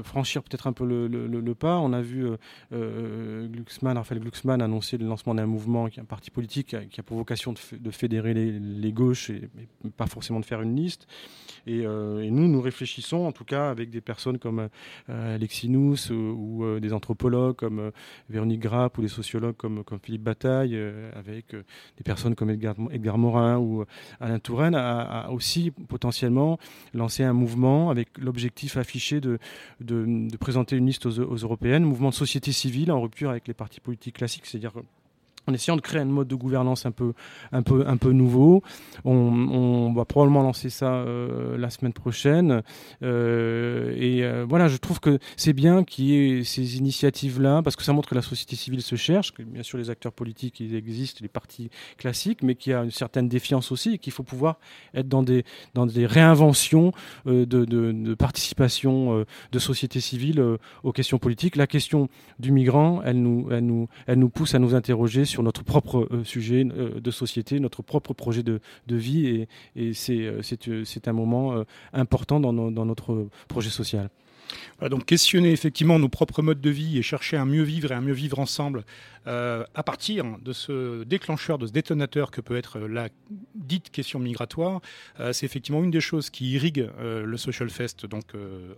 franchir 0.02 0.42
un 0.66 0.72
peu 0.72 0.86
le, 0.86 1.54
pas. 1.54 1.78
On 1.78 1.92
a 1.92 2.00
vu 2.00 2.26
Glucksmann, 2.72 3.96
Raphaël 3.96 4.20
Glucksmann 4.20 4.62
annoncer 4.62 4.96
le 4.98 5.06
lancement 5.06 5.34
d'un 5.34 5.46
mouvement 5.46 5.88
qui 5.88 5.98
est 5.98 6.02
un 6.02 6.06
parti 6.06 6.30
politique 6.30 6.76
qui 6.90 7.00
a 7.00 7.02
pour 7.02 7.16
vocation 7.16 7.52
de, 7.52 7.90
fédérer 7.90 8.34
les, 8.34 8.92
gauches 8.92 9.30
et, 9.30 9.48
pas 9.96 10.06
forcément 10.06 10.40
de 10.40 10.44
faire 10.44 10.62
une 10.62 10.76
liste. 10.76 11.06
Euh, 11.68 12.20
et, 12.20 12.30
nous, 12.30 12.48
nous 12.48 12.60
réfléchissons, 12.60 13.18
en 13.18 13.32
tout 13.32 13.44
cas, 13.44 13.70
avec 13.70 13.90
des 13.90 14.00
personnes 14.00 14.38
comme 14.38 14.68
euh, 15.08 15.34
Alexis 15.34 15.68
Nous 15.68 16.10
ou, 16.10 16.64
euh, 16.64 16.80
des 16.80 16.92
anthropologues 16.92 17.56
comme 17.56 17.92
Véronique 18.28 18.60
Grapp 18.60 18.98
ou 18.98 19.02
des 19.02 19.08
sociologues 19.08 19.56
comme, 19.56 19.82
Philippe 20.02 20.22
Bataille, 20.22 20.78
avec 21.14 21.50
des 21.52 22.04
personnes 22.04 22.34
comme 22.34 22.50
Edgar, 22.50 23.18
Morin 23.18 23.58
ou 23.58 23.84
Alain 24.20 24.38
Touraine, 24.38 24.74
à, 24.74 25.30
aussi 25.30 25.70
potentiellement 25.70 26.58
lancer 26.94 27.22
un 27.22 27.32
mouvement 27.32 27.90
avec 27.90 28.08
l'objectif 28.18 28.76
affiché 28.76 29.20
de, 29.20 29.38
présenter 30.36 30.76
une 30.76 30.86
liste 30.86 31.06
aux, 31.06 31.18
aux 31.18 31.36
européennes, 31.36 31.84
mouvement 31.84 32.10
de 32.10 32.14
société 32.14 32.52
civile 32.52 32.92
en 32.92 33.00
rupture 33.00 33.30
avec 33.30 33.48
les 33.48 33.54
partis 33.54 33.80
politiques 33.80 34.16
classiques, 34.16 34.46
c'est-à-dire 34.46 34.72
en 35.46 35.54
essayant 35.54 35.76
de 35.76 35.80
créer 35.80 36.00
un 36.00 36.04
mode 36.04 36.28
de 36.28 36.34
gouvernance 36.34 36.86
un 36.86 36.92
peu, 36.92 37.14
un 37.50 37.62
peu, 37.62 37.84
un 37.86 37.96
peu 37.96 38.12
nouveau. 38.12 38.62
On, 39.04 39.92
va 39.92 40.04
probablement 40.04 40.42
lancer 40.42 40.70
ça 40.70 40.94
euh, 40.94 41.56
la 41.58 41.70
semaine 41.70 41.92
prochaine. 41.92 42.62
Euh, 43.02 43.94
et 43.96 44.22
euh, 44.22 44.44
voilà, 44.48 44.68
je 44.68 44.76
trouve 44.76 45.00
que 45.00 45.18
c'est 45.36 45.52
bien 45.52 45.84
qu'il 45.84 46.04
y 46.06 46.14
ait 46.14 46.44
ces 46.44 46.76
initiatives-là, 46.78 47.62
parce 47.62 47.76
que 47.76 47.82
ça 47.82 47.92
montre 47.92 48.08
que 48.08 48.14
la 48.14 48.22
société 48.22 48.56
civile 48.56 48.82
se 48.82 48.96
cherche, 48.96 49.32
que 49.32 49.42
bien 49.42 49.62
sûr 49.62 49.78
les 49.78 49.90
acteurs 49.90 50.12
politiques, 50.12 50.60
ils 50.60 50.74
existent, 50.74 51.18
les 51.22 51.28
partis 51.28 51.70
classiques, 51.98 52.42
mais 52.42 52.54
qu'il 52.54 52.72
y 52.72 52.74
a 52.74 52.82
une 52.84 52.90
certaine 52.90 53.28
défiance 53.28 53.72
aussi, 53.72 53.94
et 53.94 53.98
qu'il 53.98 54.12
faut 54.12 54.22
pouvoir 54.22 54.58
être 54.94 55.08
dans 55.08 55.22
des, 55.22 55.44
dans 55.74 55.86
des 55.86 56.06
réinventions 56.06 56.92
de, 57.26 57.44
de, 57.44 57.64
de, 57.64 58.14
participation 58.14 59.24
de 59.50 59.58
société 59.58 60.00
civile 60.00 60.42
aux 60.82 60.92
questions 60.92 61.18
politiques. 61.18 61.56
La 61.56 61.66
question 61.66 62.08
du 62.38 62.52
migrant, 62.52 63.02
elle 63.04 63.20
nous, 63.20 63.48
elle 63.50 63.66
nous, 63.66 63.88
elle 64.06 64.18
nous 64.18 64.28
pousse 64.28 64.54
à 64.54 64.58
nous 64.58 64.74
interroger 64.74 65.24
sur 65.32 65.42
notre 65.42 65.64
propre 65.64 66.06
euh, 66.12 66.24
sujet 66.24 66.64
euh, 66.64 67.00
de 67.00 67.10
société, 67.10 67.58
notre 67.58 67.82
propre 67.82 68.12
projet 68.12 68.42
de, 68.42 68.60
vie. 68.88 69.26
Et, 69.26 69.48
et 69.76 69.94
c'est 69.94 70.26
euh, 70.26 70.84
un 71.06 71.12
moment 71.12 71.64
important 71.92 72.38
dans 72.38 72.52
notre 72.52 73.28
projet 73.48 73.70
social 73.70 74.10
donc 74.88 75.06
questionner 75.06 75.52
effectivement 75.52 75.98
nos 75.98 76.08
propres 76.08 76.42
modes 76.42 76.60
de 76.60 76.70
vie 76.70 76.98
et 76.98 77.02
chercher 77.02 77.36
un 77.36 77.44
mieux 77.44 77.62
vivre 77.62 77.92
et 77.92 77.94
un 77.94 78.00
mieux 78.00 78.12
vivre 78.12 78.38
ensemble 78.38 78.84
euh, 79.26 79.64
à 79.74 79.82
partir 79.82 80.24
de 80.42 80.52
ce 80.52 81.04
déclencheur, 81.04 81.58
de 81.58 81.66
ce 81.66 81.72
détonateur 81.72 82.30
que 82.30 82.40
peut 82.40 82.56
être 82.56 82.80
la 82.80 83.08
dite 83.54 83.90
question 83.90 84.18
migratoire, 84.18 84.80
euh, 85.20 85.32
c'est 85.32 85.46
effectivement 85.46 85.84
une 85.84 85.92
des 85.92 86.00
choses 86.00 86.28
qui 86.28 86.50
irrigue 86.52 86.88
euh, 86.98 87.24
le 87.24 87.36
Social 87.36 87.70
Fest 87.70 88.04
donc 88.06 88.24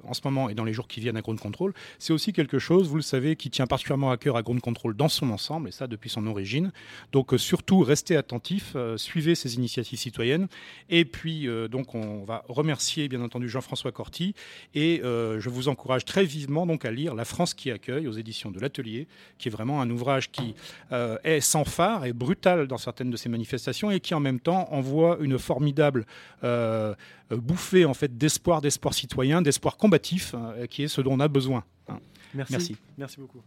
en 0.05 0.15
ce 0.15 0.21
moment 0.25 0.49
et 0.49 0.55
dans 0.55 0.65
les 0.65 0.73
jours 0.73 0.89
qui 0.89 1.01
viennent 1.01 1.17
à 1.17 1.23
Ground 1.23 1.41
Control. 1.41 1.73
C'est 1.99 2.13
aussi 2.13 2.33
quelque 2.33 2.59
chose, 2.59 2.89
vous 2.89 2.97
le 2.97 3.03
savez, 3.03 3.37
qui 3.37 3.51
tient 3.51 3.67
particulièrement 3.67 4.11
à 4.11 4.17
cœur 4.17 4.37
à 4.37 4.43
Ground 4.43 4.61
Control 4.61 4.95
dans 4.95 5.09
son 5.09 5.31
ensemble 5.31 5.69
et 5.69 5.73
ça 5.73 5.87
depuis 5.87 6.11
son 6.11 6.27
origine. 6.27 6.73
Donc 7.13 7.33
surtout 7.37 7.81
restez 7.81 8.17
attentifs, 8.17 8.77
suivez 8.97 9.35
ces 9.35 9.55
initiatives 9.55 9.99
citoyennes 9.99 10.49
et 10.91 11.05
puis 11.05 11.49
donc 11.71 11.95
on 11.95 12.25
va 12.25 12.45
remercier 12.49 13.09
bien 13.09 13.21
entendu 13.23 13.49
Jean-François 13.49 13.93
Corti 13.93 14.35
et 14.75 15.01
je 15.03 15.49
vous 15.49 15.64
encourage 15.69 16.05
très 16.05 16.25
vivement 16.25 16.67
donc 16.67 16.85
à 16.85 16.91
lire 16.91 17.15
La 17.15 17.25
France 17.25 17.55
qui 17.55 17.71
accueille 17.71 18.07
aux 18.07 18.13
éditions 18.13 18.51
de 18.51 18.61
l'Atelier, 18.61 19.07
qui 19.39 19.49
est 19.49 19.51
vraiment 19.51 19.81
un 19.81 19.91
ouvrage 19.91 20.31
qui 20.31 20.55
euh, 20.93 21.17
est 21.25 21.41
sans 21.41 21.65
phare 21.65 22.05
et 22.05 22.13
brutal 22.13 22.67
dans 22.67 22.79
certaines 22.79 23.11
de 23.11 23.17
ses 23.17 23.29
manifestations 23.29 23.91
et 23.91 24.01
qui 24.01 24.15
en 24.15 24.21
même 24.21 24.41
temps 24.41 24.69
envoie 24.73 25.19
une 25.21 25.39
formidable 25.39 26.07
euh, 26.43 26.95
bouffée 27.31 27.85
en 27.85 27.95
fait 27.95 28.17
d'espoir, 28.17 28.61
d'espoir 28.61 28.95
citoyen, 28.95 29.43
d'espoir 29.43 29.77
combatif, 29.77 30.35
hein, 30.35 30.55
qui 30.69 30.85
est 30.85 30.89
ce 30.89 31.01
dont 31.01 31.13
on 31.13 31.21
a 31.21 31.29
besoin. 31.29 31.65
Hein. 31.89 31.99
Merci. 32.35 32.77
Merci 32.99 33.21
beaucoup. 33.21 33.43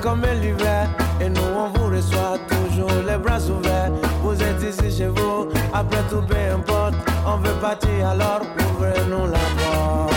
Comme 0.00 0.22
l'hiver. 0.40 0.88
Et 1.20 1.28
nous, 1.28 1.40
on 1.56 1.68
vous 1.78 1.94
reçoit 1.94 2.38
toujours 2.48 2.90
les 3.06 3.18
bras 3.18 3.40
ouverts. 3.48 3.90
Vous 4.22 4.40
êtes 4.42 4.62
ici 4.62 4.96
chez 4.96 5.08
vous, 5.08 5.48
après 5.72 6.02
tout, 6.08 6.22
peu 6.22 6.36
importe. 6.54 6.94
On 7.26 7.36
veut 7.38 7.58
partir, 7.60 8.08
alors 8.08 8.42
ouvrez-nous 8.58 9.26
la 9.26 9.46
porte. 9.58 10.14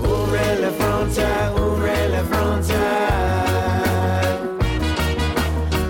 Ouvrez 0.00 0.52
les 0.60 0.74
frontières, 0.78 1.52
ouvrez 1.56 2.08
les 2.14 2.24
frontières. 2.32 2.76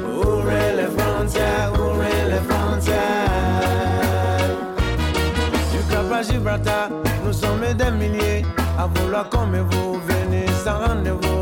Ouvrez 0.08 0.68
les 0.76 0.90
frontières, 0.96 1.72
ouvrez 1.74 2.20
les 2.32 2.42
frontières. 2.48 2.96
Du 5.72 5.78
Cap 5.90 6.12
à 6.12 6.22
Gibraltar, 6.22 6.88
nous 7.24 7.32
sommes 7.32 7.66
des 7.76 7.90
milliers 7.90 8.42
à 8.78 8.86
vouloir 8.86 9.28
comme 9.28 9.56
vous 9.70 10.00
venir 10.00 10.48
sans 10.64 10.78
rendez-vous. 10.78 11.36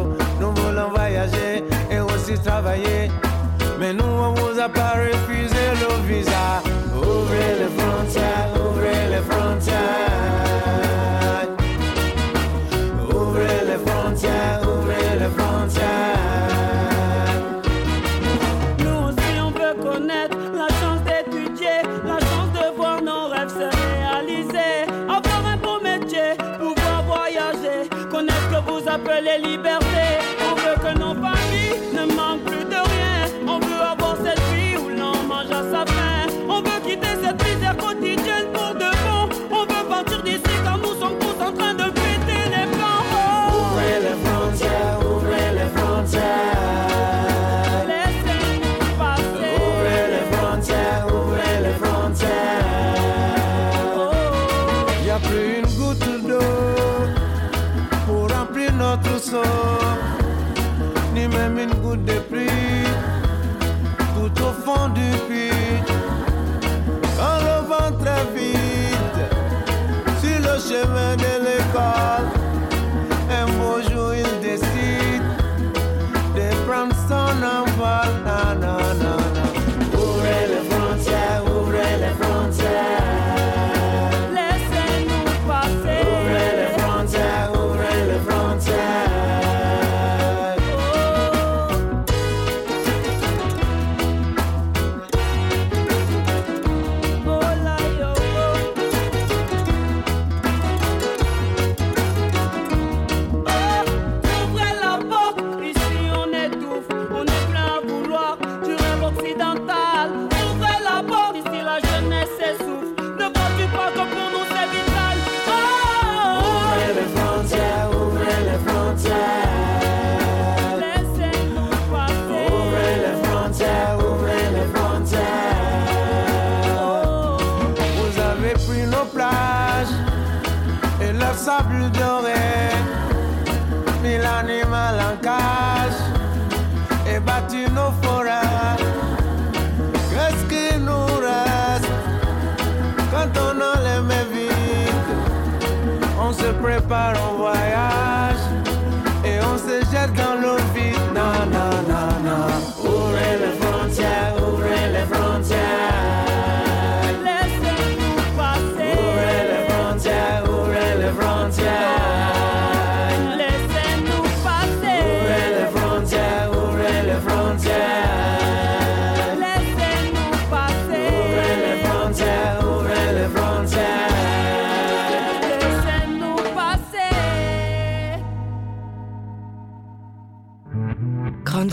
Au 64.44 64.52
fond 64.52 64.88